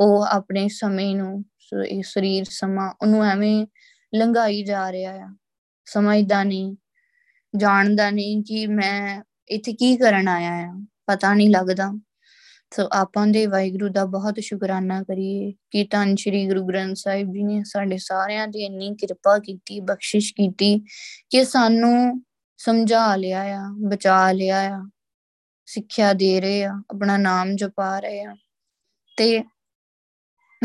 [0.00, 1.44] ਉਹ ਆਪਣੇ ਸਮੇਂ ਨੂੰ
[1.88, 3.66] ਇਹ ਸਰੀਰ ਸਮਾਂ, ਉਹਨੂੰ ਐਵੇਂ
[4.14, 5.28] ਲੰਘਾਈ ਜਾ ਰਿਹਾ ਆ।
[5.86, 6.76] ਸਮਝਦਾ ਨਹੀਂ,
[7.56, 10.72] ਜਾਣਦਾ ਨਹੀਂ ਕਿ ਮੈਂ ਇੱਥੇ ਕੀ ਕਰਨ ਆਇਆ ਆ,
[11.06, 11.92] ਪਤਾ ਨਹੀਂ ਲੱਗਦਾ।
[12.72, 17.42] ਸੋ ਆਪਾਂ ਦੇ ਵਾਹਿਗੁਰੂ ਦਾ ਬਹੁਤ ਸ਼ੁਕਰਾਨਾ ਕਰੀਏ ਕਿ ਤਾਂ ਸ੍ਰੀ ਗੁਰੂ ਗ੍ਰੰਥ ਸਾਹਿਬ ਜੀ
[17.42, 20.78] ਨੇ ਸਾਡੇ ਸਾਰਿਆਂ ਤੇ ਇੰਨੀ ਕਿਰਪਾ ਕੀਤੀ, ਬਖਸ਼ਿਸ਼ ਕੀਤੀ
[21.30, 22.24] ਕਿ ਸਾਨੂੰ
[22.56, 24.90] ਸਮਝਾ ਲਿਆ ਆ, ਬਚਾ ਲਿਆ ਆ,
[25.66, 28.36] ਸਿੱਖਿਆ ਦੇ ਰਹੇ ਆ, ਆਪਣਾ ਨਾਮ ਜਪਾ ਰਹੇ ਆ।
[29.16, 29.44] ਤੇ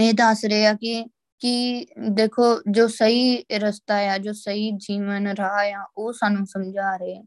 [0.02, 1.06] ਇਹ ਦੱਸ ਰਹੇ ਆ ਕਿ
[1.40, 7.18] ਕਿ ਦੇਖੋ ਜੋ ਸਹੀ ਰਸਤਾ ਆ, ਜੋ ਸਹੀ ਜੀਵਨ ਰਾਹ ਆ, ਉਹ ਸਾਨੂੰ ਸਮਝਾ ਰਹੇ
[7.18, 7.26] ਆ।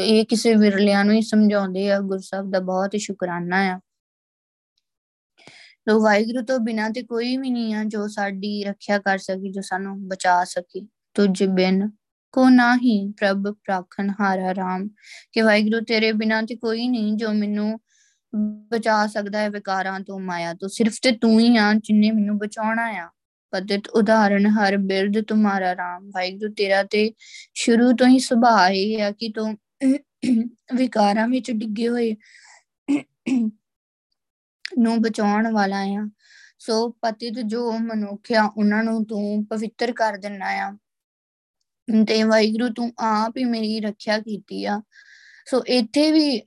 [0.00, 3.80] ਇਹ ਕਿਸੇ ਵਿਰਲਿਆਂ ਨੂੰ ਹੀ ਸਮਝਾਉਂਦੇ ਆ ਗੁਰਸਬ ਦਾ ਬਹੁਤ ਸ਼ੁਕਰਾਨਾ ਆ।
[5.88, 9.60] ਲੋ ਵਾਹਿਗੁਰੂ ਤੋਂ ਬਿਨਾ ਤੇ ਕੋਈ ਵੀ ਨਹੀਂ ਆ ਜੋ ਸਾਡੀ ਰੱਖਿਆ ਕਰ ਸਕੇ, ਜੋ
[9.60, 11.90] ਸਾਨੂੰ ਬਚਾ ਸਕੇ, ਤੁਝ ਬਿਨ
[12.32, 14.88] ਕੋ ਨਾਹੀ ਪ੍ਰਭ ਪ੍ਰਾਖਣ ਹਾਰਾ ਰਾਮ
[15.32, 17.80] ਕਿ ਵਾਹਿਗੁਰੂ, ਤੇਰੇ ਬਿਨਾ ਤੇ ਕੋਈ ਨਹੀਂ ਜੋ ਮੈਨੂੰ
[18.72, 22.86] ਬਚਾ ਸਕਦਾ ਹੈ ਵਿਕਾਰਾਂ ਤੋਂ ਮਾਇਆ ਤੋਂ। ਸਿਰਫ ਤੇ ਤੂੰ ਹੀ ਆ ਜਿੰਨੇ ਮੈਨੂੰ ਬਚਾਉਣਾ
[22.86, 23.08] ਆ।
[23.50, 27.12] ਪਤਿਤ ਉਦਾਹਰਣ, ਹਰ ਬਿਰਦ ਤੁਮਾਰਾ ਰਾਮ। ਵਾਹਿਗੁਰੂ, ਤੇਰਾ ਤੇ
[27.54, 29.58] ਸ਼ੁਰੂ ਤੋਂ ਹੀ ਸੁਭਾਅ ਇਹ ਆ ਕਿ ਤੂੰ
[30.74, 32.16] ਵਿਕਾਰਾਂ ਵਿੱਚ ਡਿੱਗੇ ਹੋਏ
[34.78, 36.08] ਨੂੰ ਬਚਾਉਣ ਵਾਲਾ ਆ।
[36.58, 40.76] ਸੋ ਪਤਿਤ ਜੋ ਮਨੁੱਖ ਆ, ਉਹਨਾਂ ਨੂੰ ਤੂੰ ਪਵਿੱਤਰ ਕਰ ਦਿੰਨਾ ਆ।
[42.06, 44.82] ਤੇ ਵਾਹਿਗੁਰੂ ਤੂੰ ਆਪ ਹੀ ਮੇਰੀ ਰੱਖਿਆ ਕੀਤੀ ਆ।
[45.46, 46.42] ਸੋ ਇੱਥੇ ਵੀ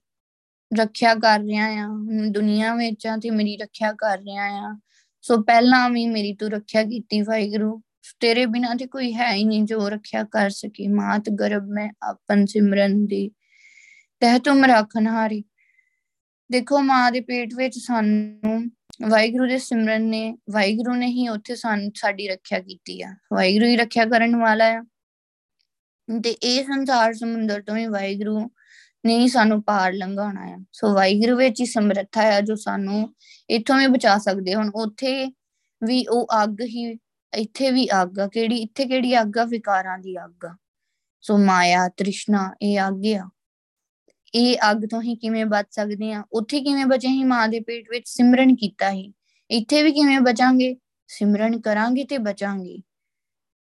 [0.79, 1.87] ਰੱਖਿਆ ਕਰ ਰਿਹਾ ਆ,
[2.29, 4.79] ਦੁਨੀਆ ਵਿੱਚ ਆ ਤੇ ਮੇਰੀ ਰੱਖਿਆ ਕਰ ਰਿਹਾ ਆ।
[5.21, 7.81] ਸੋ ਪਹਿਲਾਂ ਵੀ ਮੇਰੀ ਤੂੰ ਰੱਖਿਆ ਕੀਤੀ ਵਾਹਿਗੁਰੂ,
[8.19, 12.45] ਤੇਰੇ ਬਿਨਾ ਤੇ ਕੋਈ ਹੈ ਹੀ ਨਹੀਂ ਜੋ ਰੱਖਿਆ ਕਰ ਸਕੇ। ਮਾਤ, ਗਰਭ, ਮੈਂ ਆਪਨ
[12.45, 13.31] ਸਿਮਰਨ ਦੀ,
[14.19, 15.43] ਤਹਿ ਤੁਮ ਰੱਖਣ ਹਾਰੀ।
[16.51, 18.71] ਦੇਖੋ ਮਾਂ ਦੇ ਪੇਟ ਵਿੱਚ ਸਾਨੂੰ
[19.09, 23.75] ਵਾਹਿਗੁਰੂ ਦੇ ਸਿਮਰਨ ਨੇ, ਵਾਹਿਗੁਰੂ ਨੇ ਹੀ ਉੱਥੇ ਸਾਨੂੰ ਸਾਡੀ ਰੱਖਿਆ ਕੀਤੀ ਆ। ਵਾਹਿਗੁਰੂ ਹੀ
[23.75, 24.83] ਰੱਖਿਆ ਕਰਨ ਵਾਲਾ ਆ।
[26.23, 28.49] ਤੇ ਇਹ ਸੰਸਾਰ ਸਮੁੰਦਰ ਤੋਂ ਹੀ ਵਾਹਿਗੁਰੂ
[29.05, 33.15] ਨੇ ਸਾਨੂੰ ਪਾਰ ਲੰਘਾਉਣਾ ਆ। ਸੋ ਵਾਹਿਗੁਰੂ ਵਿੱਚ ਹੀ ਸਮਰੱਥਾ ਆ ਜੋ ਸਾਨੂੰ
[33.49, 35.33] ਇੱਥੋਂ ਵੀ ਬਚਾ ਸਕਦੇ ਹੁਣ ਉੱਥੇ
[35.83, 36.99] ਵੀ ਉਹ ਅੱਗ ਹੀ,
[37.33, 39.45] ਇੱਥੇ ਵੀ ਅੱਗ ਆ। ਕਿਹੜੀ, ਇੱਥੇ ਕਿਹੜੀ ਅੱਗ ਆ?
[39.45, 40.55] ਵਿਕਾਰਾਂ ਦੀ ਅੱਗ ਆ।
[41.21, 43.29] ਸੋ ਮਾਇਆ, ਤ੍ਰਿਸ਼ਨਾ, ਇਹ ਅੱਗ ਆ।
[44.35, 46.23] ਇਹ ਅੱਗ ਤੋਂ ਹੀ ਕਿਵੇਂ ਬਚ ਸਕਦੇ ਆ?
[46.31, 49.13] ਉੱਥੇ ਕਿਵੇਂ ਬਚੇ ਹੀ ਮਾਂ ਦੇ ਪੇਟ ਵਿੱਚ ਸਿਮਰਨ ਕੀਤਾ ਹੀ
[49.51, 50.77] ਇੱਥੇ ਵੀ ਕਿਵੇਂ ਬਚਾਂਗੇ?
[51.07, 52.77] ਸਿਮਰਨ ਕਰਾਂਗੇ ਤੇ ਬਚਾਂਗੇ।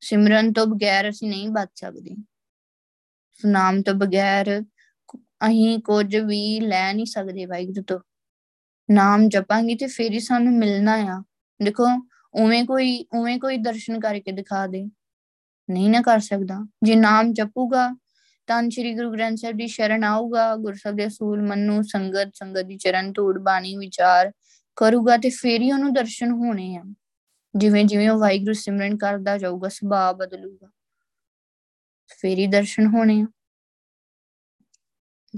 [0.00, 2.16] ਸਿਮਰਨ ਤੋਂ ਬਗੈਰ ਅਸੀਂ ਨਹੀਂ ਬਚ ਸਕਦੇ।
[3.44, 4.62] ਨਾਮ ਤੋਂ ਬਗੈਰ
[5.16, 8.00] ਅਸੀਂ ਕੁਝ ਵੀ ਲੈ ਨਹੀਂ ਸਕਦੇ ਵਾਹਿਗੁਰੂ ਤੋਂ।
[8.90, 11.22] ਨਾਮ ਜਪਾਂਗੇ ਤੇ ਫੇਰ ਹੀ ਸਾਨੂੰ ਮਿਲਣਾ ਆ।
[11.62, 11.84] ਦੇਖੋ,
[12.34, 14.90] ਉਵੇਂ ਕੋਈ ਉਵੇਂ ਕੋਈ ਦਰਸ਼ਨ ਕਰਕੇ ਦਿਖਾ ਦੇ।
[15.70, 17.96] ਨਹੀਂ ਨਾ ਕਰ ਸਕਦਾ। ਜੇ ਨਾਮ ਜਪੂਗਾ,
[18.46, 22.76] ਤਾਂ ਸ੍ਰੀ ਗੁਰੂ ਗ੍ਰੰਥ ਸਾਹਿਬ ਦੀ ਸ਼ਰਨ ਆਊਗਾ ਗੁਰਸਬ ਦੇ ਅਸੂਲ ਮੰਨੂ, ਸੰਗਤ ਸੰਗਤ ਦੀ
[22.76, 24.32] ਚਰਨ ਧੂੜ, ਬਾਣੀ, ਵਿਚਾਰ
[24.76, 26.82] ਕਰੂਗਾ ਤੇ ਫੇਰ ਹੀ ਉਹਨੂੰ ਦਰਸ਼ਨ ਹੋਣੇ ਆ।
[27.58, 30.70] ਜਿਵੇਂ ਜਿਵੇਂ ਉਹ ਵਾਹਿਗੁਰੂ ਸਿਮਰਨ ਕਰਦਾ ਜਾਊਗਾ, ਸੁਭਾਅ ਬਦਲੂਗਾ।
[32.20, 33.26] ਫੇਰ ਹੀ ਦਰਸ਼ਨ ਹੋਣੇ ਆ।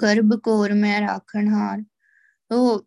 [0.03, 1.85] ਗਰਭ ਕੋਰ ਮੈਂ ਰਾਖਣ ਹਾਰ।
[2.51, 2.87] ਉਹ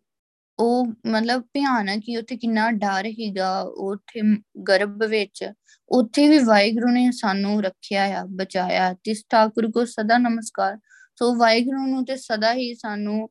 [0.58, 4.36] ਉਹ ਮਤਲਬ ਭਿਆਨਕ ਹੀ ਉੱਥੇ ਕਿੰਨਾ ਡਰ ਹੀਗਾ ਉੱਥੇ
[4.68, 5.52] ਗਰਭ ਵਿੱਚ।
[5.88, 10.78] ਉੱਥੇ ਵੀ ਵਾਹਿਗੁਰੂ ਨੇ ਸਾਨੂੰ ਰੱਖਿਆ ਆ, ਬਚਾਇਆ। ਤਿਸ ਠਾਕੁਰ ਕੋ ਸਦਾ ਨਮਸਕਾਰ।
[11.16, 13.28] ਸੋ ਵਾਹਿਗੁਰੂ ਨੂੰ ਤੇ ਸਦਾ ਹੀ ਸਾਨੂੰ,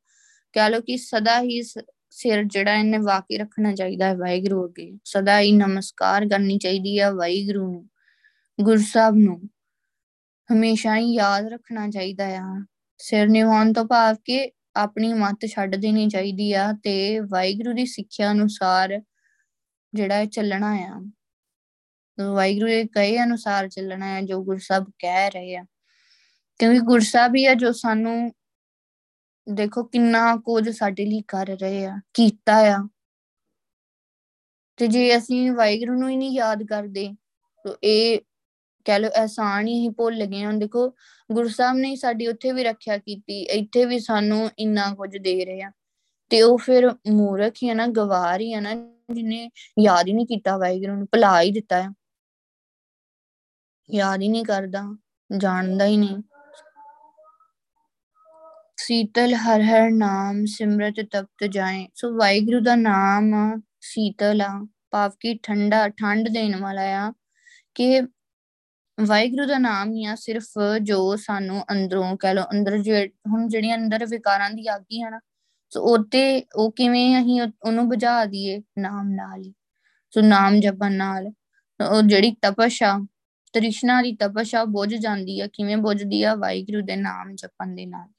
[0.54, 1.64] ਕਹ ਲੋ ਕਿ ਸਦਾ ਹੀ
[2.16, 7.12] ਸਿਰ ਜਿਹੜਾ ਇਹਨੇ ਵਾਕੀ ਰੱਖਣਾ ਚਾਹੀਦਾ ਹੈ ਵਾਹਿਗੁਰੂ ਅੱਗੇ। ਸਦਾ ਹੀ ਨਮਸਕਾਰ ਕਰਨੀ ਚਾਹੀਦੀ ਹੈ
[7.12, 7.90] ਵਾਹਿਗੁਰੂ ਨੂੰ
[8.62, 9.50] ਗੁਰਸਾਹਿਬ ਨੂੰ।
[10.54, 12.66] ਹਮੇਸ਼ਾ ਹੀ ਯਾਦ ਰੱਖਣਾ ਚਾਹੀਦਾ ਆ।
[12.98, 18.32] ਸਿਰ ਨਿਵਾਨ ਤੋਂ ਭਾਵ ਕਿ ਆਪਣੀ ਮੱਤ ਛੱਡ ਦੇਣੀ ਚਾਹੀਦੀ ਆ ਤੇ ਵਾਹਿਗੁਰੂ ਦੀ ਸਿੱਖਿਆ
[18.32, 19.02] ਅਨੁਸਾਰ
[19.94, 21.12] ਜਿਹੜਾ ਹੈ ਚੱਲਣਾ ਆ।
[22.34, 25.66] ਵਾਹਿਗੁਰੂ ਦੇ ਕਹੇ ਅਨੁਸਾਰ ਚੱਲਣਾ ਹੈ ਜੋ ਗੁਰਸਬ ਕਹਿ ਰਹੇ ਆ।
[26.60, 28.32] ਕਿਉਂਕਿ ਗੁਰਸਬ ਹੀ ਆ ਜੋ ਸਾਨੂੰ
[29.52, 32.88] ਦੇਖੋ ਕਿੰਨਾ ਕੁਝ ਸਾਡੇ ਲਈ ਕਰ ਰਹੇ ਆ, ਕੀਤਾ ਆ।
[34.78, 37.16] ਤੇ ਜੇ ਅਸੀਂ ਵਾਹਿਗੁਰੂ ਨੂੰ ਹੀ ਨਹੀਂ ਯਾਦ ਕਰਦੇ,
[37.66, 38.20] ਤਾਂ ਇਹ
[38.86, 40.90] ਕਹਿ ਲੋ ਆਸਾਨ ਹੀ ਭੁੱਲ ਗਏ ਹਾਂ। ਦੇਖੋ
[41.32, 45.62] ਗੁਰੂ ਸਾਹਿਬ ਨੇ ਸਾਡੀ ਉੱਥੇ ਵੀ ਰੱਖਿਆ ਕੀਤੀ, ਇੱਥੇ ਵੀ ਸਾਨੂੰ ਇੰਨਾ ਕੁਝ ਦੇ ਰਹੇ
[45.62, 45.72] ਆ।
[46.30, 48.76] ਤੇ ਉਹ ਫਿਰ ਮੂਰਖ ਹੀ ਆ ਨਾ, ਗਵਾਰ ਹੀ ਆ ਨਾ,
[49.14, 51.94] ਜਿਹਨੇ ਯਾਦ ਹੀ ਨਹੀਂ ਕੀਤਾ ਵਾਹਿਗੁਰੂ ਨੂੰ, ਭੁਲਾ ਹੀ ਦਿੱਤਾ ਆ।
[53.94, 54.98] ਯਾਦ ਹੀ ਨਹੀਂ ਕਰਦਾ,
[55.38, 56.24] ਜਾਣਦਾ ਹੀ ਨਹੀਂ।
[58.84, 63.34] ਸੀਤਲ ਹਰ ਹਰ ਨਾਮ, ਸਿਮਰਤ ਤਪਤ ਜਾਏ। ਸੋ ਵਾਹਿਗੁਰੂ ਦਾ ਨਾਮ
[63.82, 67.14] ਸੀਤਲ ਆ, ਭਾਵ ਕਿ ਠੰਡਾ, ਠੰਡ ਦੇਣ ਵਾਲਾ ਆ।
[67.76, 68.02] ਕਿ
[68.98, 70.46] ਵਾਹਿਗੁਰੂ ਦਾ ਨਾਮ ਹੀ ਆ ਸਿਰਫ
[70.82, 72.78] ਜੋ ਸਾਨੂੰ ਅੰਦਰੋਂ ਕਹ ਲਓ, ਅੰਦਰ
[73.28, 75.20] ਹੁਣ ਜਿਹੜੀਆਂ ਅੰਦਰ ਵਿਕਾਰਾਂ ਦੀ ਆਗੀ ਹਨ
[75.70, 78.62] ਸੋ ਉਹਤੇ ਉਹ ਕਿਵੇਂ ਅਸੀਂ ਉਹਨੂੰ ਬੁਝਾ ਦਈਏ?
[78.80, 79.54] ਨਾਮ ਨਾਲ ਹੀ।
[80.12, 81.28] ਸੋ ਨਾਮ ਜਪਣ ਨਾਲ।
[81.96, 83.00] ਉਹ ਜਿਹੜੀ ਤਪਸ਼ਾ,
[83.54, 86.36] ਤ੍ਰਿਸ਼ਨਾ ਦੀ ਤਪਸ਼ਾ ਬੁਝ ਜਾਂਦੀ ਆ, ਕਿਵੇਂ ਬੁਝਦੀ ਆ?
[86.36, 88.13] ਵਾਹਿਗੁਰੂ ਦੇ ਨਾਮ ਜਪਣ ਦੇ ਨਾਲ।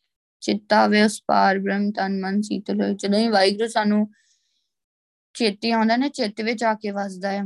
[0.44, 4.06] ਚਿੱਤਾ ਵੇ ਉਸ ਪਾਰ ਬ੍ਰਹਮ, ਤਨ, ਮਨ, ਸੀਤਲ ਜਦੋਂ ਹੀ ਵਾਹਿਗੁਰੂ ਸਾਨੂੰ
[5.34, 7.44] ਚੇਤੇ ਆਉਂਦਾ ਨਾ, ਚਿੱਤ ਵਿੱਚ ਆ ਕੇ ਵਸਦਾ ਆ।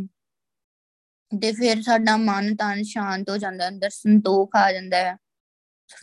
[1.32, 5.16] ਤੇ ਫਿਰ ਸਾਡਾ ਮਨ ਤਨ ਸ਼ਾਂਤ ਹੋ ਜਾਂਦਾ, ਅੰਦਰ ਸੰਤੋਖ ਆ ਜਾਂਦਾ ਹੈ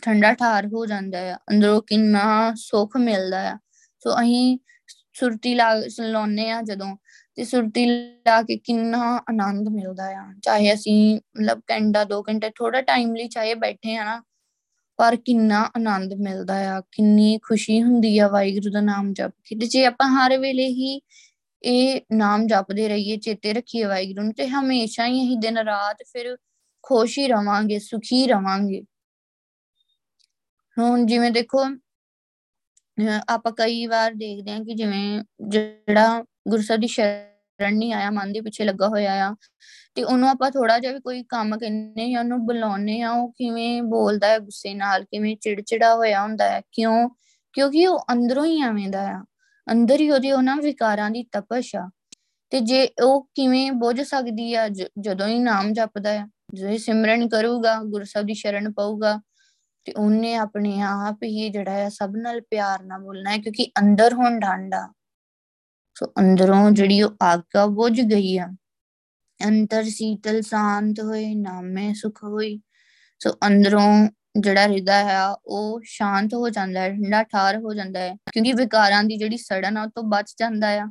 [0.02, 3.54] ਠੰਡਾ ਠਾਰ ਹੋ ਜਾਂਦਾ ਹੈ ਅੰਦਰੋਂ ਕਿੰਨਾ ਸੁੱਖ ਮਿਲਦਾ ਹੈ
[4.02, 4.58] ਸੋ ਅਸੀਂ
[5.14, 6.96] ਸੁਰਤੀ ਲਾ ਲਾਉਨੇ ਆ ਜਦੋਂ,
[7.34, 7.84] ਤੇ ਸੁਰਤੀ
[8.26, 13.28] ਲਾ ਕੇ ਕਿੰਨਾ ਆਨੰਦ ਮਿਲਦਾ ਆ। ਚਾਹੇ ਅਸੀਂ ਮਤਲਬ ਘੰਟਾ 2 ਘੰਟੇ ਥੋੜਾ ਟਾਈਮ ਲਈ
[13.28, 14.20] ਚਾਹੇ ਬੈਠੇ ਆ ਨਾ
[14.98, 19.84] ਪਰ ਕਿੰਨਾ ਆਨੰਦ ਮਿਲਦਾ ਆ, ਕਿੰਨੀ ਖੁਸ਼ੀ ਹੁੰਦੀ ਆ ਵਾਹਿਗੁਰੂ ਦਾ ਨਾਮ ਜਪ ਕੇ ਜੇ
[19.86, 21.00] ਆਪਾਂ ਹਰ ਵੇਲੇ ਹੀ
[21.62, 26.36] ਇਹ ਨਾਮ ਜਪਦੇ ਰਹੀਏ, ਚੇਤੇ ਰੱਖੀਏ ਵਾਹਿਗੁਰੂ ਨੂੰ ਤੇ ਹਮੇਸ਼ਾ ਹੀ ਅਸੀਂ ਦਿਨ ਰਾਤ ਫਿਰ
[26.84, 28.82] ਖੁਸ਼ ਹੀ ਰਵਾਂਗੇ, ਸੁਖੀ ਰਵਾਂਗੇ।
[30.76, 31.64] ਹੁਣ ਜਿਵੇਂ ਦੇਖੋ
[33.28, 38.40] ਆਪਾਂ ਕਈ ਵਾਰ ਦੇਖਦੇ ਹਾਂ ਕਿ ਜਿਵੇਂ ਜਿਹੜਾ ਗੁਰਸਬ ਦੀ ਸ਼ਰਨ ਨਹੀਂ ਆਇਆ, ਮਨ ਦੇ
[38.40, 39.34] ਪਿੱਛੇ ਲੱਗਾ ਹੋਇਆ ਆ
[39.96, 43.82] ਤੇ ਉਹਨੂੰ ਆਪਾਂ ਥੋੜਾ ਜਿਹਾ ਵੀ ਕੋਈ ਕੰਮ ਕਹਿੰਨੇ ਜਾਂ ਉਹਨੂੰ ਬੁਲਾਉਨੇ ਆ ਉਹ ਕਿਵੇਂ
[43.82, 47.08] ਬੋਲਦਾ ਹੈ ਗੁੱਸੇ ਨਾਲ, ਕਿਵੇਂ ਚਿੜਚਿੜਾ ਹੋਇਆ ਹੁੰਦਾ ਹੈ, ਕਿਉਂ?
[47.52, 49.24] ਕਿਉਂਕਿ ਉਹ ਅੰਦਰੋਂ ਹੀ ਐਵੇਂ ਦਾ ਆ,
[49.72, 51.90] ਅੰਦਰ ਹੀ ਉਹਦੇ ਉਹਨਾਂ ਵਿਕਾਰਾਂ ਦੀ ਤਪਸ਼ ਆ।
[52.50, 54.68] ਤੇ ਜੇ ਉਹ ਕਿਵੇਂ ਬੁੱਝ ਸਕਦੀ ਆ
[54.98, 59.20] ਜਦੋਂ ਹੀ ਨਾਮ ਜਪਦਾ ਆ, ਜਦੋਂ ਹੀ ਸਿਮਰਨ ਕਰੂਗਾ ਗੁਰਸਬ ਦੀ ਸ਼ਰਨ ਪਾਊਗਾ,
[59.84, 64.12] ਤੇ ਉਹਨੇ ਆਪਣੇ ਆਪ ਹੀ ਜਿਹੜਾ ਆ ਸਭ ਨਾਲ ਪਿਆਰ ਨਾਲ ਬੋਲਣਾ ਹੈ, ਕਿਉਂਕਿ ਅੰਦਰ
[64.12, 64.92] ਹੁਣ ਡਾਂਡਾ
[65.94, 68.48] ਸੋ ਅੰਦਰੋਂ ਜਿਹੜੀ ਉਹ ਆਗਾ ਬੁੱਝ ਗਈ ਆ।
[69.44, 72.60] ਅੰਤਰ ਸੀਤਲ ਸ਼ਾਂਤ ਹੋਏ, ਨਾਮੇ ਸੁਖ ਹੋਈ।
[73.18, 74.08] ਸੋ ਅੰਦਰੋਂ
[74.40, 79.04] ਜਿਹੜਾ ਹਿਰਦਾ ਹੈ, ਉਹ ਸ਼ਾਂਤ ਹੋ ਜਾਂਦਾ ਹੈ, ਠੰਡਾ ਠਾਰ ਹੋ ਜਾਂਦਾ ਹੈ। ਕਿਉਂਕਿ ਵਿਕਾਰਾਂ
[79.04, 80.86] ਦੀ ਜਿਹੜੀ ਸੜਨ ਆ, ਉਹ ਤੋਂ ਬਚ ਜਾਂਦਾ ਆ।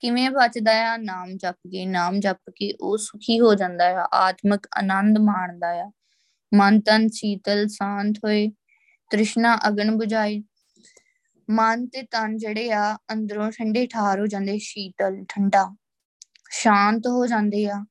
[0.00, 0.96] ਕਿਵੇਂ ਬਚਦਾ ਆ?
[0.96, 5.90] ਨਾਮ ਜਪ ਕੇ, ਨਾਮ ਜਪ ਕੇ ਉਹ ਸੁਖੀ ਹੋ ਜਾਂਦਾ ਆ, ਆਤਮਿਕ ਆਨੰਦ ਮਾਣਦਾ ਆ।
[6.54, 8.48] ਮਨ ਤਨ ਸ਼ੀਤਲ ਸ਼ਾਂਤ ਹੋਏ,
[9.10, 10.42] ਤ੍ਰਿਸ਼ਨਾ ਅਗਨ 부ਝਾਏ
[11.50, 15.76] ਮਨ ਤੇ ਤਨ ਜਿਹੜੇ ਆ, ਅੰਦਰੋਂ ਠੰਡੇ ਠਾਰ ਹੋ ਜਾਂਦੇ, ਸ਼ੀਤਲ, ਠੰਡਾ।
[16.50, 17.84] ਸ਼ਾਂਤ ਹੋ ਜਾਂਦੇ ਆ।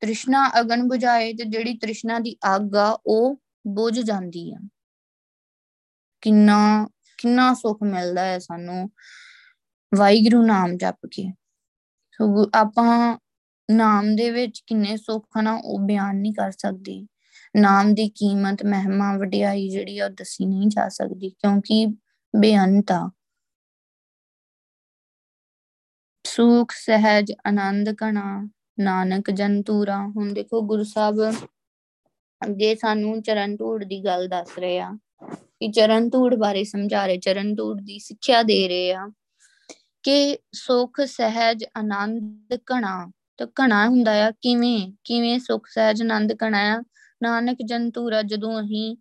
[0.00, 4.58] ਤ੍ਰਿਸ਼ਨਾ ਅਗਨ 부ਝਾਏ ਤੇ ਜਿਹੜੀ ਤ੍ਰਿਸ਼ਨਾ ਦੀ ਅੱਗ ਆ, ਉਹ ਬੁਝ ਜਾਂਦੀ ਆ।
[6.20, 6.88] ਕਿੰਨਾ
[7.18, 8.90] ਕਿੰਨਾ ਸੁੱਖ ਮਿਲਦਾ ਹੈ ਸਾਨੂੰ
[9.94, 11.32] ਵਾਹਿਗੁਰੂ ਨਾਮ ਜਪ ਕੇ।
[12.12, 13.18] ਸੋ ਆਪਾਂ
[13.70, 17.06] ਨਾਮ ਦੇ ਵਿੱਚ ਕਿੰਨੇ ਸੁੱਖ ਨਾ ਉਹ ਬਿਆਨ ਨਹੀਂ ਕਰ ਸਕਦੇ।
[17.56, 21.86] ਨਾਮ ਦੀ ਕੀਮਤ, ਮਹਿਮਾ, ਵਡਿਆਈ ਜਿਹੜੀ ਆ, ਉਹ ਦੱਸੀ ਨਹੀਂ ਜਾ ਸਕਦੀ, ਕਿਉਂਕਿ
[22.38, 23.10] ਬੇਅੰਤ ਆ
[26.24, 28.48] ਸੁਖ, ਸਹਿਜ, ਆਨੰਦ ਕਣਾ
[28.80, 31.30] ਨਾਨਕ ਜੰਤੂਰਾ ਹੁਣ ਦੇਖੋ ਗੁਰੂ ਸਾਹਿਬ
[32.42, 34.90] ਅੱਗੇ ਸਾਨੂੰ ਚਰਨ ਧੂੜ ਦੀ ਗੱਲ ਦੱਸ ਰਹੇ ਆ
[35.32, 39.08] ਕਿ ਚਰਨ ਧੂੜ ਬਾਰੇ ਸਮਝਾ ਰਹੇ, ਚਰਨ ਧੂੜ ਦੀ ਸਿੱਖਿਆ ਦੇ ਰਹੇ ਆ
[40.02, 44.92] ਕਿ ਸੁਖ, ਸਹਿਜ, ਆਨੰਦ ਕਣਾ ਤਾਂ ਕਣਾ ਹੁੰਦਾ ਆ ਕਿਵੇਂ?
[45.04, 46.82] ਕਿਵੇਂ ਸੁਖ, ਸਹਿਜ, ਆਨੰਦ ਕਣਾ ਆ?
[47.22, 48.96] ਨਾਨਕ ਜੰਤੂਰਾ ਜਦੋਂ ਅਸੀਂ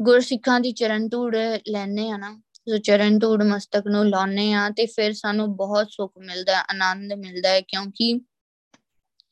[0.00, 1.36] ਗੁਰਸਿੱਖਾਂ ਦੀ ਚਰਨ ਧੂੜ
[1.68, 6.12] ਲੈਨੇ ਆ ਨਾ ਜੋ ਚਰਨ ਧੂੜ ਮਸਤਕ ਨੂੰ ਲਾਉਨੇ ਆ ਤੇ ਫਿਰ ਸਾਨੂੰ ਬਹੁਤ ਸੁੱਖ
[6.18, 8.20] ਮਿਲਦਾ, ਆਨੰਦ ਮਿਲਦਾ ਹੈ ਕਿਉਂਕਿ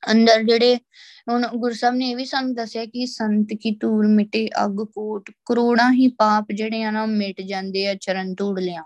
[0.03, 0.77] ਅੰਦਰ ਜਿਹੜੇ
[1.31, 5.93] ਹੁਣ ਗੁਰਸਬ ਨੇ ਇਹ ਵੀ ਸਾਨੂੰ ਦੱਸਿਆ ਕਿ ਸੰਤ ਕੀ ਧੂੜ ਮਿਟੇ, ਅਗ, ਕੋਟ, ਕਰੋੜਾਂ
[5.93, 8.85] ਹੀ ਪਾਪ ਜਿਹੜੇ ਆ ਨਾ ਮਿਟ ਜਾਂਦੇ ਆ ਚਰਨ ਧੂੜ ਲਿਆ।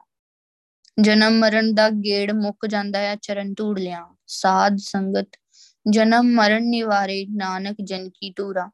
[1.01, 5.29] ਜਨਮ ਮਰਨ ਦਾ ਗੇੜ ਮੁੱਕ ਜਾਂਦਾ ਹੈ ਚਰਨ ਧੂੜ ਲਿਆ। ਸਾਧ ਸੰਗਤ,
[5.91, 8.71] ਜਨਮ ਮਰਨ ਨਿਵਾਰੇ ਨਾਨਕ ਜਨ ਕੀ ਧੂਰਾ।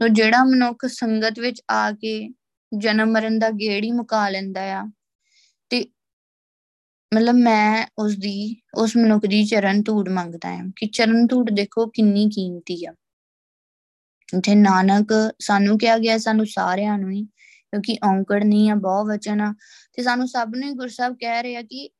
[0.00, 2.28] ਤੋ ਜਿਹੜਾ ਮਨੁੱਖ ਸੰਗਤ ਵਿੱਚ ਆ ਕੇ
[2.78, 4.84] ਜਨਮ ਮਰਨ ਦਾ ਗੇੜ ਹੀ ਮੁਕਾ ਲੈਂਦਾ ਆ
[5.70, 5.86] ਤੇ
[7.14, 11.86] ਮਤਲਬ ਮੈਂ ਉਸ ਦੀ ਉਸ ਮਨੁੱਖ ਦੀ ਚਰਨ ਧੂੜ ਮੰਗਦਾ ਹਾਂ ਕਿ ਚਰਨ ਧੂੜ ਦੇਖੋ
[11.86, 12.94] ਕਿੰਨੀ ਕੀਮਤੀ ਆ।
[14.42, 19.40] ਜੇ ਨਾਨਕ ਸਾਨੂੰ ਕਿਹਾ ਗਿਆ, ਸਾਨੂੰ ਸਾਰਿਆਂ ਨੂੰ ਹੀ, ਕਿਉਂਕਿ ਔਂਕੜ ਨਹੀਂ ਆ ਬਹੁ ਵਚਨ
[19.40, 19.54] ਆ।
[19.92, 21.90] ਤੇ ਸਾਨੂੰ ਸਭ ਨੂੰ ਗੁਰਸਬ ਕਹਿ ਰਹੇ ਆ ਕਿ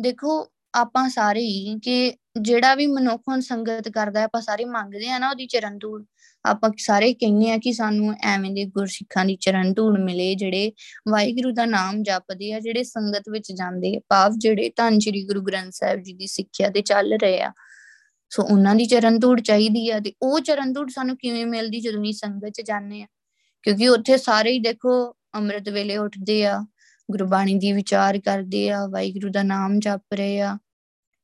[0.00, 5.18] ਦੇਖੋ ਆਪਾਂ ਸਾਰੇ ਹੀ ਕਿ ਜਿਹੜਾ ਵੀ ਮਨੁੱਖ ਹੁਣ ਸੰਗਤ ਕਰਦਾ ਆਪਾਂ ਸਾਰੇ ਮੰਗਦੇ ਆ
[5.18, 6.04] ਨਾ ਉਹਦੀ ਚਰਨ ਧੂੜ
[6.44, 10.72] ਆਪਾਂ ਸਾਰੇ ਕਹਿੰਦੇ ਆ ਕਿ ਸਾਨੂੰ ਐਵੇਂ ਦੇ ਗੁਰਸਿੱਖਾਂ ਦੀ ਚਰਨ ਧੂੜ ਮਿਲੇ, ਜਿਹੜੇ
[11.08, 15.40] ਵਾਹਿਗੁਰੂ ਦਾ ਨਾਮ ਜਪਦੇ ਆ, ਜਿਹੜੇ ਸੰਗਤ ਵਿੱਚ ਜਾਂਦੇ ਆ। ਭਾਵ ਜਿਹੜੇ ਧੰਨ ਸ਼੍ਰੀ ਗੁਰੂ
[15.42, 17.52] ਗ੍ਰੰਥ ਸਾਹਿਬ ਜੀ ਦੀ ਸਿੱਖਿਆ ਤੇ ਚੱਲ ਰਹੇ ਆ।
[18.30, 22.02] ਸੋ ਉਹਨਾਂ ਦੀ ਚਰਨ ਧੂੜ ਚਾਹੀਦੀ ਆ ਤੇ ਉਹ ਚਰਨ ਧੂੜ ਸਾਨੂੰ ਕਿਵੇਂ ਮਿਲਦੀ ਜਦੋਂ
[22.02, 23.06] ਅਸੀਂ ਸੰਗਤ 'ਚ ਜਾਂਦੇ ਆ
[23.62, 26.66] ਕਿਉਂਕਿ ਉੱਥੇ ਸਾਰੇ ਹੀ ਦੇਖੋ ਅੰਮ੍ਰਿਤ ਵੇਲੇ ਉੱਠਦੇ ਆ,
[27.10, 30.58] ਗੁਰਬਾਣੀ ਦੀ ਵਿਚਾਰ ਕਰਦੇ ਆ, ਵਾਹਿਗੁਰੂ ਦਾ ਨਾਮ ਜਪ ਰਹੇ ਆ।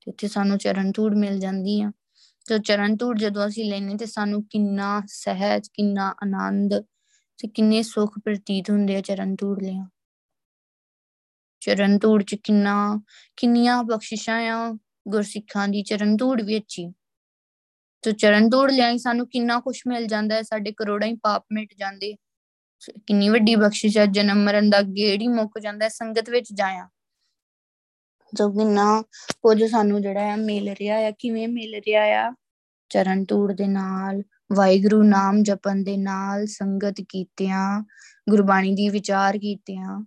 [0.01, 1.93] ਤੇ ਉੱਥੇ ਸਾਨੂੰ ਚਰਨ ਧੂੜ ਮਿਲ ਜਾਂਦੀ ਆ।
[2.49, 6.81] ਤੇ ਚਰਨ ਧੂੜ ਜਦੋਂ ਅਸੀਂ ਲੈਨੇ ਤੇ ਸਾਨੂੰ ਕਿੰਨਾ ਸਹਿਜ, ਕਿੰਨਾ ਆਨੰਦ
[7.39, 9.89] ਤੇ ਕਿੰਨੇ ਸੁੱਖ ਪ੍ਰਤੀਤ ਹੁੰਦੇ ਆ ਚਰਨ ਧੂੜ ਲਿਆ
[11.61, 13.01] ਚਰਨ ਧੂੜ ਚ ਕਿੰਨਾ,
[13.37, 14.79] ਕਿੰਨੀਆਂ ਬਖਸ਼ਿਸ਼ਾਂ ਆ
[15.09, 16.93] ਗੁਰਸਿੱਖਾਂ ਦੀ, ਚਰਨ ਧੂੜ ਵਿੱਚ ਹੀ।
[18.03, 21.75] ਤੇ ਚਰਨ ਧੂੜ ਲਿਆ ਸਾਨੂੰ ਕਿੰਨਾ ਕੁਝ ਮਿਲ ਜਾਂਦਾ ਹੈ, ਸਾਡੇ ਕਰੋੜਾਂ ਹੀ ਪਾਪ ਮਿਟ
[21.79, 22.17] ਜਾਂਦੇ।
[23.07, 26.89] ਕਿੰਨੀ ਵੱਡੀ ਬਖਸ਼ਿਸ਼ ਹੈ ਜਨਮ ਮਰਨ ਦਾ ਗੇੜ ਹੀ ਮੁੱਕ ਜਾਂਦਾ ਹੈ, ਸੰਗਤ ਵਿੱਚ ਜਾਇਆ।
[28.35, 29.03] ਜੋ ਕਿੰਨਾ
[29.43, 32.35] ਕੁਝ ਸਾਨੂੰ ਜਿਹੜਾ ਆ ਮਿਲ ਰਿਹਾ ਆ, ਕਿਵੇਂ ਮਿਲ ਰਿਹਾ ਆ?
[32.89, 34.23] ਚਰਨ ਧੂੜ ਦੇ ਨਾਲ,
[34.53, 37.85] ਵਾਹਿਗੁਰੂ ਨਾਮ ਜਪਣ ਦੇ ਨਾਲ ਸੰਗਤ ਕੀਤਿਆਂ,
[38.31, 40.07] ਗੁਰਬਾਣੀ ਦੀ ਵਿਚਾਰ ਕੀਤਿਆਂ।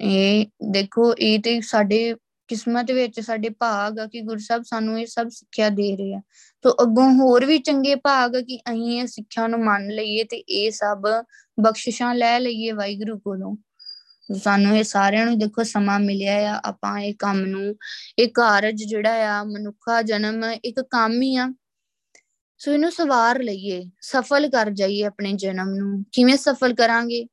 [0.00, 2.14] ਇਹ ਦੇਖੋ, ਇਹ ਤੇ ਸਾਡੇ
[2.48, 6.20] ਕਿਸਮਤ ਵਿੱਚ ਸਾਡੇ ਭਾਗ ਆ ਕਿ ਗੁਰਸਬ ਸਾਨੂੰ ਇਹ ਸਭ ਸਿੱਖਿਆ ਦੇ ਰਹੇ ਆ।
[6.62, 10.70] ਤੋਂ ਅੱਗੋਂ ਹੋਰ ਵੀ ਚੰਗੇ ਭਾਗ ਕਿ ਅਸੀਂ ਇਹ ਸਿੱਖਿਆ ਨੂੰ ਮੰਨ ਲਈਏ ਤੇ ਇਹ
[10.70, 11.02] ਸਭ
[11.60, 13.56] ਬਖਸ਼ਿਸ਼ਾਂ ਲੈ ਲਈਏ ਵਾਹਿਗੁਰੂ ਕੋਲੋਂ।
[14.34, 17.76] ਸਾਨੂੰ ਇਹ ਸਾਰਿਆਂ ਨੂੰ ਦੇਖੋ ਸਮਾਂ ਮਿਲਿਆ ਆ, ਆਪਾਂ ਇਹ ਕੰਮ ਨੂੰ,
[18.18, 21.54] ਇਹ ਕਾਰਜ ਜਿਹੜਾ ਆ, ਮਨੁੱਖਾ ਜਨਮ ਇੱਕ ਕੰਮ ਹੀ ਆ।
[22.58, 27.26] ਸੋ ਇਹਨੂੰ ਸਵਾਰ ਲਈਏ, ਸਫਲ ਕਰ ਜਾਈਏ ਆਪਣੇ ਜਨਮ ਨੂੰ। ਕਿਵੇਂ ਸਫਲ ਕਰਾਂਗੇ?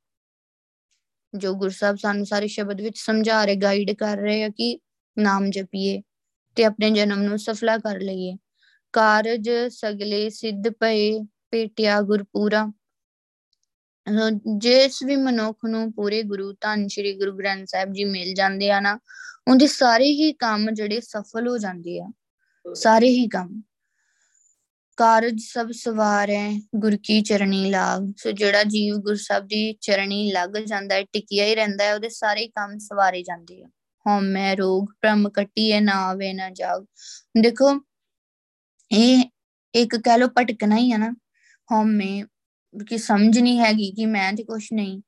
[1.38, 4.80] ਜੋ ਗੁਰਸਾਹਿਬ ਸਾਨੂੰ ਸਾਰੇ ਸ਼ਬਦ ਵਿੱਚ ਸਮਝਾ ਰਹੇ ਗਾਈਡ ਕਰ ਰਹੇ ਆ ਕਿ
[5.18, 6.02] ਨਾਮ ਜਪੀਏ
[6.56, 8.38] ਤੇ ਆਪਣੇ ਜਨਮ ਨੂੰ ਸਫਲਾ ਕਰ ਲਈਏ।
[8.94, 11.20] ਕਾਰਜ ਸਗਲੇ ਸਿੱਧ ਪਏ
[11.52, 12.72] ਪੇਟਿਆ ਗੁਰਪੂਰਾ।
[14.58, 18.80] ਜਿਸ ਵੀ ਮਨੁੱਖ ਨੂੰ ਪੂਰੇ ਗੁਰੂ ਧੰਨ ਸ਼੍ਰੀ ਗੁਰੂ ਗ੍ਰੰਥ ਸਾਹਿਬ ਜੀ ਮਿਲ ਜਾਂਦੇ ਆ
[18.80, 19.00] ਨਾ,
[19.48, 22.12] ਉਹਦੇ ਸਾਰੇ ਹੀ ਕੰਮ ਜਿਹੜੇ ਸਫਲ ਹੋ ਜਾਂਦੇ ਆ।
[22.76, 23.62] ਸਾਰੇ ਹੀ ਕੰਮ।
[24.98, 30.50] ਕਾਰਜ ਸਭ ਸਵਾਰੈ ਗੁਰ ਕੀ ਚਰਣੀ ਲਾਗ। ਸੋ ਜਿਹੜਾ ਜੀਵ ਗੁਰ ਸਾਹਿਬ ਦੀ ਚਰਣੀ ਲੱਗ
[30.50, 33.68] ਜਾਂਦਾ ਹੈ, ਟਿਕਿਆ ਹੀ ਰਹਿੰਦਾ ਹੈ, ਉਹਦੇ ਸਾਰੇ ਕੰਮ ਸਵਾਰੇ ਜਾਂਦੇ ਆ।
[34.08, 36.86] ਹਉਮੈ ਰੋਗ, ਭ੍ਰਮ ਕਟੀਏ ਨਾ ਆਵੇ ਨਾ ਜਾਗ।
[37.42, 37.82] ਦੇਖੋ,
[38.92, 39.24] ਇਹ
[39.76, 41.16] ਇੱਕ ਕਹ ਲੋ ਭਟਕਣਾ ਹੀ ਆ ਨਾ।
[41.72, 42.24] ਹਉਮੈ
[42.90, 45.02] ਕਿ ਸਮਝ ਨਹੀਂ ਹੈਗੀ ਕਿ ਮੈਂ ਤੇ ਕੁਛ ਨਹੀਂ।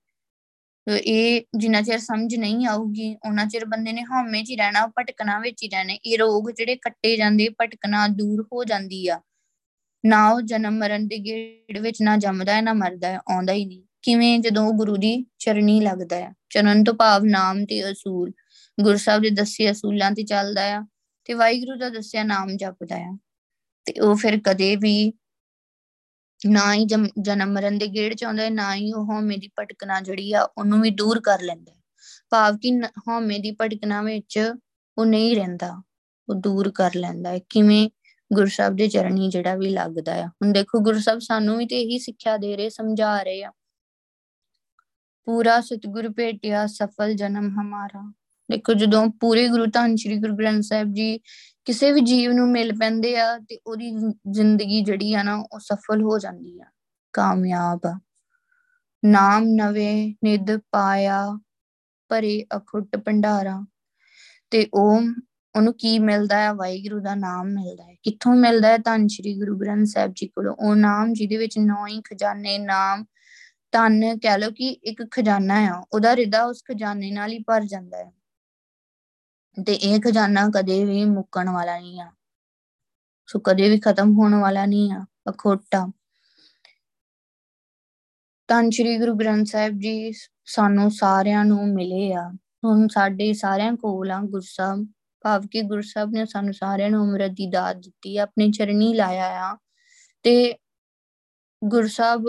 [0.89, 5.39] ਇਹ ਜਿੰਨਾ ਚਿਰ ਸਮਝ ਨਹੀਂ ਆਊਗੀ ਉਹਨਾਂ ਚਿਰ ਬੰਦੇ ਨੇ ਹਉਮੈ 'ਚ ਹੀ ਰਹਿਣਾ, ਭਟਕਣਾ
[5.39, 9.21] ਵਿੱਚ ਹੀ ਰਹਿਣਾ। ਇਹ ਰੋਗ ਜਿਹੜੇ ਕੱਟੇ ਜਾਂਦੇ, ਭਟਕਣਾ ਦੂਰ ਹੋ ਜਾਂਦੀ ਆ।
[10.05, 13.65] ਨਾ ਉਹ ਜਨਮ ਮਰਨ ਦੇ ਗੇੜ ਵਿੱਚ ਨਾ ਜੰਮਦਾ ਹੈ ਨਾ ਮਰਦਾ ਹੈ ਆਉਂਦਾ ਹੀ
[13.65, 18.31] ਨਹੀਂ। ਕਿਵੇਂ ਜਦੋਂ ਉਹ ਗੁਰੂ ਦੀ ਚਰਣੀ ਲੱਗਦਾ ਹੈ ਚਰਨ ਤੋਂ ਭਾਵ ਨਾਮ ਤੇ ਅਸੂਲ।
[18.81, 20.85] ਗੁਰੂ ਸਾਹਿਬ ਦੇ ਦੱਸੇ ਅਸੂਲਾਂ ਤੇ ਚੱਲਦਾ ਆ।
[21.25, 23.17] ਤੇ ਵਾਹਿਗੁਰੂ ਦਾ ਦੱਸਿਆ ਨਾਮ ਜਪਦਾ ਆ।
[23.85, 25.13] ਤੇ ਉਹ ਫਿਰ ਕਦੇ ਵੀ
[26.51, 26.85] ਨਾ ਹੀ
[27.21, 30.81] ਜਨਮ ਮਰਨ ਦੇ ਗੇੜ ਚ ਆਉਂਦਾ ਨਾ ਹੀ ਉਹ ਹਉਮੈ ਦੀ ਭਟਕਣਾ ਜਿਹੜੀ ਆ, ਉਹਨੂੰ
[30.81, 31.71] ਵੀ ਦੂਰ ਕਰ ਲੈਂਦਾ
[32.29, 32.71] ਭਾਵ ਕਿ
[33.07, 34.53] ਹਉਮੈ ਦੀ ਭਟਕਣਾ ਵਿੱਚ
[34.97, 35.83] ਉਹ ਨਹੀਂ ਰਹਿੰਦਾ,
[36.29, 37.89] ਉਹ ਦੂਰ ਕਰ ਲੈਂਦਾ ਹੈ। ਕਿਵੇਂ?
[38.33, 42.37] ਗੁਰਸਬ ਦੇ ਚਰਣੀ ਜਿਹੜਾ ਵੀ ਲੱਗਦਾ ਆ। ਹੁਣ ਦੇਖੋ ਗੁਰਸਬ ਸਾਨੂੰ ਵੀ ਤੇ ਇਹੀ ਸਿੱਖਿਆ
[42.37, 43.51] ਦੇ ਰਹੇ, ਸਮਝਾ ਰਹੇ ਆ।
[45.27, 48.13] ਪੂਰਾ ਸਤਿਗੁਰ ਭੇਟਿਆ, ਸਫਲ ਜਨਮ ਹਮਾਰਾ।
[48.51, 51.17] ਦੇਖੋ ਜਦੋਂ ਪੂਰੇ ਗੁਰੂ ਧੰਨ ਸ਼੍ਰੀ ਗੁਰੂ ਗ੍ਰੰਥ ਸਾਹਿਬ ਜੀ
[51.65, 53.91] ਕਿਸੇ ਵੀ ਜੀਵ ਨੂੰ ਮਿਲ ਪੈਂਦੇ ਆ ਤੇ ਉਹਦੀ
[54.31, 56.65] ਜ਼ਿੰਦਗੀ ਜਿਹੜੀ ਆ ਨਾ ਉਹ ਸਫਲ ਹੋ ਜਾਂਦੀ ਆ,
[57.13, 57.99] ਕਾਮਯਾਬ
[59.05, 61.39] ਨਾਮ ਨਵੇਂ ਨਿਦ ਪਾਇਆ,
[62.09, 63.65] ਭਰੇ ਅਖੁੱਟ ਭੰਡਾਰਾ।
[64.49, 65.01] ਤੇ ਉਹ,
[65.55, 69.57] ਉਹਨੂੰ ਕੀ ਮਿਲਦਾ ਹੈ ਵਾਹਿਗੁਰੂ ਦਾ ਨਾਮ ਮਿਲਦਾ ਹੈ। ਕਿੱਥੋਂ ਮਿਲਦਾ ਹੈ ਧੰਨ ਸ਼੍ਰੀ ਗੁਰੂ
[69.57, 70.55] ਗ੍ਰੰਥ ਸਾਹਿਬ ਜੀ ਕੋਲੋਂ?
[70.55, 73.05] ਉਹ ਨਾਮ ਜਿਹਦੇ ਵਿੱਚ ਨੌ ਹੀ ਖਜ਼ਾਨੇ, ਨਾਮ,
[73.71, 77.97] ਧੰਨ ਕਹਿ ਲੋ ਕਿ ਇੱਕ ਖਜ਼ਾਨਾ ਆ। ਉਹਦਾ ਰਿਦਾ ਉਸ ਖਜ਼ਾਨੇ ਨਾਲ ਹੀ ਭਰ ਜਾਂਦਾ
[77.97, 78.11] ਹੈ।
[79.63, 82.11] ਤੇ ਇਹ ਖਜ਼ਾਨਾ ਕਦੇ ਵੀ ਮੁੱਕਣ ਵਾਲਾ ਨਹੀਂ ਆ।
[83.27, 85.91] ਸੋ ਕਦੇ ਵੀ ਖਤਮ ਹੋਣ ਵਾਲਾ ਨਹੀਂ ਆ, ਅਖੋਟਾ।
[88.47, 90.11] ਤਾਂ ਸ਼੍ਰੀ ਗੁਰੂ ਗ੍ਰੰਥ ਸਾਹਿਬ ਜੀ
[90.45, 92.31] ਸਾਨੂੰ ਸਾਰਿਆਂ ਨੂੰ ਮਿਲੇ ਆ।
[92.63, 94.87] ਹੁਣ ਸਾਡੇ ਸਾਰਿਆਂ ਕੋਲ ਆ ਗੁਰਸਬ
[95.21, 99.51] ਭਾਵ ਕਿ ਗੁਰਸਬ ਨੇ ਸਾਨੂੰ ਸਾਰਿਆਂ ਨੂੰ ਅੰਮ੍ਰਿਤ ਦੀ ਦਾਤ ਦਿੱਤੀ ਆ ਆਪਣੇ ਚਰਨੀ ਲਾਇਆ
[99.51, 99.57] ਆ।
[100.23, 100.55] ਤੇ
[101.63, 102.25] ਗੁਰਸਬ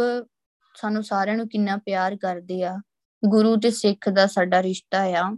[0.76, 2.80] ਸਾਨੂੰ ਸਾਰਿਆਂ ਨੂੰ ਕਿੰਨਾ ਪਿਆਰ ਕਰਦੇ ਆ।
[3.28, 5.36] ਗੁਰੂ ਤੇ ਸਿੱਖ ਦਾ ਸਾਡਾ ਰਿਸ਼ਤਾ ਆ।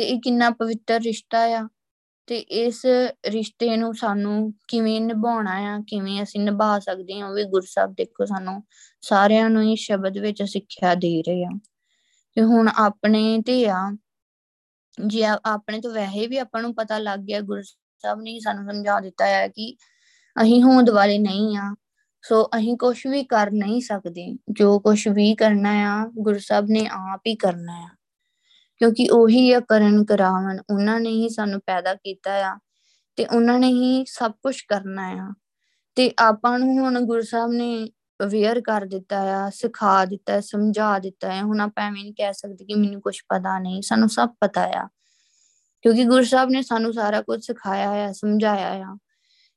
[0.00, 1.68] ਤੇ ਇਹ ਕਿੰਨਾ ਪਵਿੱਤਰ ਰਿਸ਼ਤਾ ਆ।
[2.26, 2.86] ਤੇ ਇਸ
[3.28, 8.24] ਰਿਸ਼ਤੇ ਨੂੰ ਸਾਨੂੰ ਕਿਵੇਂ ਨਿਭਾਉਣਾ ਆ, ਕਿਵੇਂ ਅਸੀਂ ਨਿਭਾ ਸਕਦੇ ਹਾਂ, ਉਹ ਵੀ ਗੁਰਸਬ ਦੇਖੋ
[8.24, 8.62] ਸਾਨੂੰ
[9.00, 11.58] ਸਾਰਿਆਂ ਨੂੰ ਹੀ ਸ਼ਬਦ ਵਿੱਚ ਸਿੱਖਿਆ ਦੇ ਰਹੇ ਆ।
[12.34, 13.96] ਤੇ ਹੁਣ ਆਪਣੇ ਤੇ ਆ,
[15.06, 19.26] ਜੇ ਆਪਣੇ ਤੋਂ ਵੈਸੇ ਵੀ ਆਪਾਂ ਨੂੰ ਪਤਾ ਲੱਗ ਗਿਆ ਗੁਰਸਬ ਨੇ ਸਾਨੂੰ ਸਮਝਾ ਦਿੱਤਾ
[19.26, 19.76] ਹੈ ਕਿ
[20.42, 21.74] ਅਸੀਂ ਹੋਂਦ ਵਾਲੇ ਨਹੀਂ ਆ।
[22.22, 27.20] ਸੋ ਅਸੀਂ ਕੁਝ ਵੀ ਕਰ ਨਹੀਂ ਸਕਦੇ। ਜੋ ਕੁਝ ਵੀ ਕਰਨਾ ਆ ਗੁਰਸਬ ਨੇ ਆਪ
[27.26, 27.88] ਹੀ ਕਰਨਾ ਆ।
[28.80, 32.58] ਕਿਉਂਕਿ ਉਹੀ ਆ ਕਰਨ ਕਰਾਵਣ, ਉਹਨਾਂ ਨੇ ਹੀ ਸਾਨੂੰ ਪੈਦਾ ਕੀਤਾ ਆ
[33.16, 35.34] ਤੇ ਉਹਨਾਂ ਨੇ ਹੀ ਸਭ ਕੁਝ ਕਰਨਾ ਆ।
[35.94, 37.88] ਤੇ ਆਪਾਂ ਨੂੰ ਹੁਣ ਗੁਰਸਬ ਨੇ
[38.24, 42.64] ਅਵੇਅਰ ਕਰ ਦਿੱਤਾ ਆ, ਸਿਖਾ ਦਿੱਤਾ, ਸਮਝਾ ਦਿੱਤਾ ਹੈ ਹੁਣ ਆਪਾਂ ਐਵੇਂ ਨਹੀਂ ਕਹਿ ਸਕਦੇ
[42.64, 44.88] ਕਿ ਮੈਨੂੰ ਕੁਝ ਪਤਾ ਨਹੀਂ, ਸਾਨੂੰ ਸਭ ਪਤਾ ਆ।
[45.82, 48.96] ਕਿਉਂਕਿ ਗੁਰਸਬ ਨੇ ਸਾਨੂੰ ਸਾਰਾ ਕੁਝ ਸਿਖਾਇਆ ਆ, ਸਮਝਾਇਆ ਆ।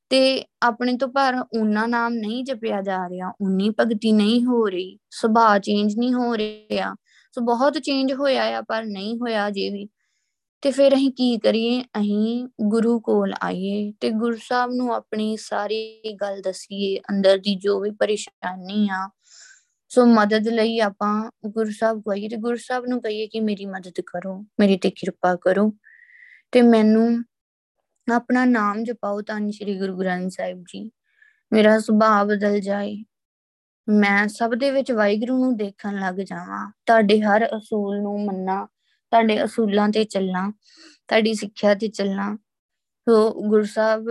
[0.08, 4.98] ਤੇ ਆਪਣੇ ਤੋਂ ਪਰ ਉਹਨਾਂ ਨਾਮ ਨਹੀਂ ਜਪਿਆ ਜਾ ਰਿਹਾ, ਉਨੀ ਭਗਤੀ ਨਹੀਂ ਹੋ ਰਹੀ,
[5.10, 6.94] ਸੁਭਾਅ ਚੇਂਜ ਨਹੀਂ ਹੋ ਰਿਹਾ।
[7.34, 9.88] ਸੋ ਬਹੁਤ ਚੇਂਜ ਹੋਇਆ ਆ, ਪਰ ਨਹੀਂ ਹੋਇਆ ਜੇ ਵੀ।
[10.62, 11.82] ਤੇ ਫਿਰ ਅਸੀਂ ਕੀ ਕਰੀਏ?
[11.82, 17.80] ਅਸੀਂ ਗੁਰੂ ਕੋਲ ਆਈਏ ਤੇ ਗੁਰੂ ਸਾਹਿਬ ਨੂੰ ਆਪਣੀ ਸਾਰੀ ਗੱਲ ਦਸੀਏ, ਅੰਦਰ ਦੀ ਜੋ
[17.80, 19.10] ਵੀ ਪਰੇਸ਼ਾਨੀ ਆ,
[19.88, 24.00] ਸੋ ਮਦਦ ਲਈ ਆਪਾਂ ਗੁਰੂ ਸਾਹਿਬ ਕੋਈਏ ਤੇ ਗੁਰੂ ਸਾਹਿਬ ਨੂੰ ਕਹੀਏ ਕਿ ਮੇਰੀ ਮਦਦ
[24.06, 25.72] ਕਰੋ, ਮੇਰੀ ਤੇ ਕਿਰਪਾ ਕਰੋ।
[26.52, 27.24] ਤੇ ਮੈਨੂੰ
[28.14, 30.90] ਆਪਣਾ ਨਾਮ ਜਪਾਓ ਤਾਂ ਸ਼੍ਰੀ ਗੁਰੂ ਗ੍ਰੰਥ ਸਾਹਿਬ ਜੀ।
[31.52, 33.04] ਮੇਰਾ ਸੁਭਾਅ ਬਦਲ ਜਾਏ।
[33.88, 39.44] ਮੈਂ ਸਭ ਦੇ ਵਿੱਚ ਵਾਹਿਗੁਰੂ ਨੂੰ ਦੇਖਣ ਲੱਗ ਜਾਵਾਂ। ਤੁਹਾਡੇ ਹਰ ਅਸੂਲ ਨੂੰ ਮੰਨਾਂ, ਤੁਹਾਡੇ
[39.44, 40.52] ਅਸੂਲਾਂ ਤੇ ਚੱਲਣਾ
[41.08, 42.36] ਤੁਹਾਡੀ ਸਿੱਖਿਆ ਤੇ ਚੱਲਣਾ
[43.08, 44.04] ਸੋ ਗੁਰੂ ਸਾਹਿਬ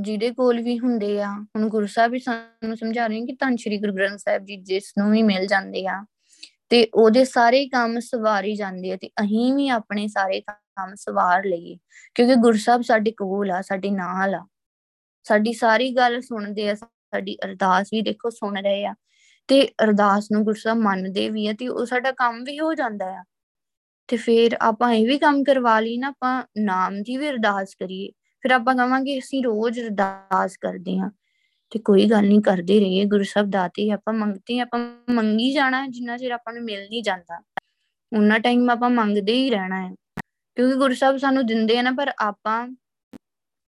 [0.00, 3.78] ਜਿਹਦੇ ਕੋਲ ਵੀ ਹੁੰਦੇ ਆ, ਹੁਣ ਗੁਰੂ ਸਾਹਿਬ ਵੀ ਸਾਨੂੰ ਸਮਝਾ ਰਹੇ ਕਿ ਧੰਨ ਸ਼੍ਰੀ
[3.78, 6.04] ਗੁਰੂ ਗ੍ਰੰਥ ਸਾਹਿਬ ਜੀ ਜਿਸ ਨੂੰ ਵੀ ਮਿਲ ਜਾਂਦੇ ਆ,
[6.68, 11.78] ਤੇ ਉਹਦੇ ਸਾਰੇ ਕੰਮ ਸਵਾਰੀ ਜਾਂਦੇ ਆ ਤੇ ਅਸੀਂ ਵੀ ਆਪਣੇ ਸਾਰੇ ਕੰਮ ਸਵਾਰ ਲਈਏ।
[12.14, 14.46] ਕਿਉਂਕਿ ਗੁਰੂ ਸਾਹਿਬ ਸਾਡੇ ਕੋਲ ਆ, ਸਾਡੇ ਨਾਲ ਆ।
[15.24, 18.94] ਸਾਡੀ ਸਾਰੀ ਗੱਲ ਸੁਣਦੇ ਆ, ਸਾਡੀ ਅਰਦਾਸ ਵੀ ਦੇਖੋ ਸੁਣ ਰਹੇ ਆ।
[19.52, 23.24] ਤੇ ਅਰਦਾਸ ਨੂੰ ਗੁਰਸਾ ਮੰਨਦੇ ਵੀ ਆ ਤੇ ਉਹ ਸਾਡਾ ਕੰਮ ਵੀ ਹੋ ਜਾਂਦਾ ਆ।
[24.08, 28.10] ਤੇ ਫਿਰ ਆਪਾਂ ਇਹ ਵੀ ਕੰਮ ਕਰਵਾ ਲਈ ਨਾ, ਆਪਾਂ ਨਾਮ ਦੀ ਵੀ ਅਰਦਾਸ ਕਰੀਏ।
[28.40, 31.10] ਫਿਰ ਆਪਾਂ ਕਹਾਂਗੇ, ਅਸੀਂ ਰੋਜ਼ ਅਰਦਾਸ ਕਰਦੇ ਆ
[31.70, 36.16] ਤੇ ਕੋਈ ਗੱਲ ਨਹੀਂ, ਕਰਦੇ ਰਹੀਏ। ਗੁਰੂ ਸਾਹਿਬ ਦਾਤੇ, ਆਪਾਂ ਮੰਗਤੇ ਆਪਾਂ ਮੰਗੀ ਜਾਣਾ, ਜਿੰਨਾ
[36.16, 37.42] ਚਿਰ ਆਪਾਂ ਨੂੰ ਮਿਲ ਨਹੀਂ ਜਾਂਦਾ।
[38.16, 39.94] ਉਹਨਾਂ ਟਾਈਮ ਆਪਾਂ ਮੰਗਦੇ ਹੀ ਰਹਿਣਾ ਹੈ
[40.56, 42.68] ਕਿਉਂਕਿ ਗੁਰੂ ਸਾਹਿਬ ਸਾਨੂੰ ਦਿੰਦੇ ਆ ਨਾ, ਪਰ ਆਪਾਂ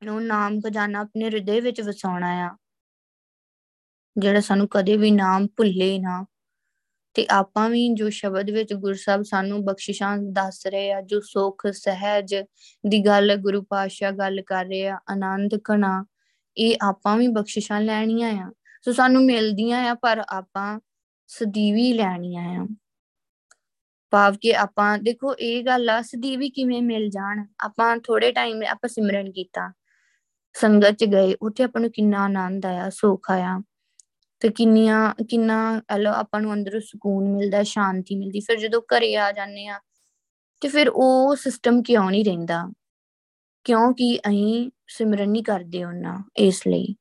[0.05, 2.57] ਨੂੰ ਨਾਮ ਖਜ਼ਾਨਾ ਆਪਣੇ ਹਿਰਦੇ ਵਿੱਚ ਵਸਾਉਣਾ ਆ।
[4.19, 6.27] ਜਿਹੜਾ ਸਾਨੂੰ ਕਦੇ ਵੀ ਨਾਮ ਭੁੱਲੇ ਨਾ।
[7.15, 12.35] ਤੇ ਆਪਾਂ ਵੀ ਜੋ ਸ਼ਬਦ ਵਿੱਚ ਗੁਰਸਬ ਸਾਨੂੰ ਬਖਸ਼ਿਸ਼ਾਂ ਦੱਸ ਰਹੇ ਆ, ਜੋ ਸੁਖ, ਸਹਿਜ
[12.89, 16.05] ਦੀ ਗੱਲ ਗੁਰੂ ਪਾਤਸ਼ਾਹ ਗੱਲ ਕਰ ਰਹੇ ਆ, ਆਨੰਦ ਕਣਾ
[16.57, 18.53] ਇਹ ਆਪਾਂ ਵੀ ਬਖਸ਼ਿਸ਼ਾਂ ਲੈਣੀਆਂ ਆ।
[18.85, 20.81] ਸੋ ਸਾਨੂੰ ਮਿਲਦੀਆਂ ਆ, ਪਰ ਆਪਾਂ
[21.27, 22.67] ਸਦੀਵੀ ਲੈਣੀਆਂ ਆ।
[24.11, 27.47] ਭਾਵ ਕਿ ਆਪਾਂ, ਦੇਖੋ ਇਹ ਗੱਲ ਆ, ਸਦੀਵੀ ਕਿਵੇਂ ਮਿਲ ਜਾਣ?
[27.61, 29.73] ਆਪਾਂ ਥੋੜੇ ਟਾਈਮ ਆਪਾਂ ਸਿਮਰਨ ਕੀਤਾ।
[30.53, 33.63] ਸੰਗਤ ਚ ਗਏ, ਉੱਥੇ ਆਪਾਂ ਨੂੰ ਕਿੰਨਾ ਆਨੰਦ ਆਇਆ, ਸੁੱਖ ਆਇਆ।
[34.41, 39.33] ਤੇ ਕਿੰਨੀਆਂ, ਕਿੰਨਾ ਹਲੋ ਆਪਾਂ ਨੂੰ ਅੰਦਰੋਂ ਸਕੂਨ ਮਿਲਦਾ, ਸ਼ਾਂਤੀ ਮਿਲਦੀ, ਫਿਰ ਜਦੋਂ ਘਰੇ ਆ
[39.33, 39.81] ਜਾਂਦੇ ਆ
[40.61, 42.73] ਤੇ ਫਿਰ ਉਹ ਸਿਸਟਮ ਕਿਉਂ ਨਹੀਂ ਰਹਿੰਦਾ?
[43.65, 46.95] ਕਿਉਂਕਿ ਅਸੀਂ ਸਿਮਰਨ ਨਹੀਂ ਕਰਦੇ ਉਹਨਾਂ ਇਸ ਲਈ।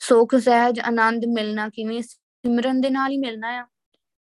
[0.00, 2.02] ਸੁਖ, ਸਹਿਜ, ਆਨੰਦ ਮਿਲਣਾ ਕਿਵੇਂ?
[2.02, 3.66] ਸਿਮਰਨ ਦੇ ਨਾਲ ਹੀ ਮਿਲਣਾ ਆ।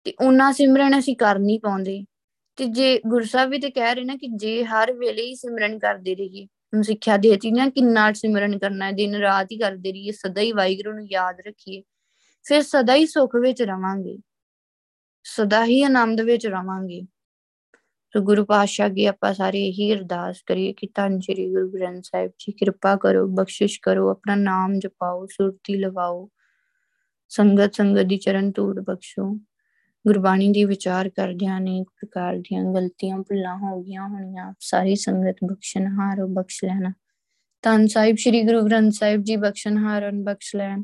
[0.04, 2.06] ਤੇ ਉਹਨਾਂ ਸਿਮਰਨ ਅਸੀਂ ਕਰ ਨਹੀਂ ਪਾਉਂਦੇ।
[2.56, 6.16] ਤੇ ਜੇ ਗੁਰਸਾਹਿਬ ਵੀ ਤੇ ਕਹਿ ਰਹੇ ਨਾ ਕਿ ਜੇ ਹਰ ਵੇਲੇ ਹੀ ਸਿਮਰਨ ਕਰਦੇ
[6.16, 8.92] ਰਹੀਏ, ਹੁਣ ਸਿੱਖਿਆ ਦੇਤੀ ਨਾ ਕਿੰਨਾ ਸਿਮਰਨ ਕਰਨਾ ਹੈ?
[8.92, 11.84] ਦਿਨ ਰਾਤ ਹੀ ਕਰਦੇ ਰਹੀਏ, ਸਦਾ ਹੀ ਵਾਹਿਗੁਰੂ ਨੂੰ ਯਾਦ ਰੱਖੀਏ।
[12.44, 14.20] ਫਿਰ ਸਦਾ ਹੀ ਸੁੱਖ ਵਿੱਚ ਰਵਾਂਗੇ।
[15.24, 17.02] ਸਦਾ ਹੀ ਆਨੰਦ ਵਿੱਚ ਰਵਾਂਗੇ।
[18.14, 22.32] ਸੋ ਗੁਰੂ ਪਾਤਸ਼ਾਹ ਅੱਗੇ ਆਪਾਂ ਸਾਰੇ ਇਹੀ ਅਰਦਾਸ ਕਰੀਏ ਕਿ ਧੰਨ ਸ਼੍ਰੀ ਗੁਰੂ ਗ੍ਰੰਥ ਸਾਹਿਬ
[22.40, 26.30] ਜੀ, ਕਿਰਪਾ ਕਰੋ, ਬਖਸ਼ਿਸ਼ ਕਰੋ, ਆਪਣਾ ਨਾਮ ਜਪਾਓ, ਸੁਰਤੀ ਲਵਾਓ,
[27.30, 29.40] ਸੰਗਤ ਸੰਗਤ ਦੀ ਚਰਨ ਧੂੜ ਬਖਸ਼ੋ।
[30.08, 36.22] ਗੁਰਬਾਣੀ ਦੀ ਵਿਚਾਰ ਕਰਦਿਆਂ ਅਨੇਕ ਪ੍ਰਕਾਰ ਦੀਆਂ ਗਲਤੀਆਂ, ਭੁੱਲਾਂ ਹੋ ਗਈਆਂ ਹੋਣੀਆਂ, ਸਾਰੀ ਸੰਗਤ ਬਖਸ਼ਣਹਾਰ
[36.22, 36.94] ਹੋ ਬਖਸ਼ ਲੈਣਾ।
[37.62, 40.84] ਧੰਨ ਸਾਹਿਬ ਸ੍ਰੀ ਗੁਰੂ ਗ੍ਰੰਥ ਸਾਹਿਬ ਜੀ, ਬਖਸ਼ਣਹਾਰ ਹਨ ਬਖਸ਼ ਲੈਣ।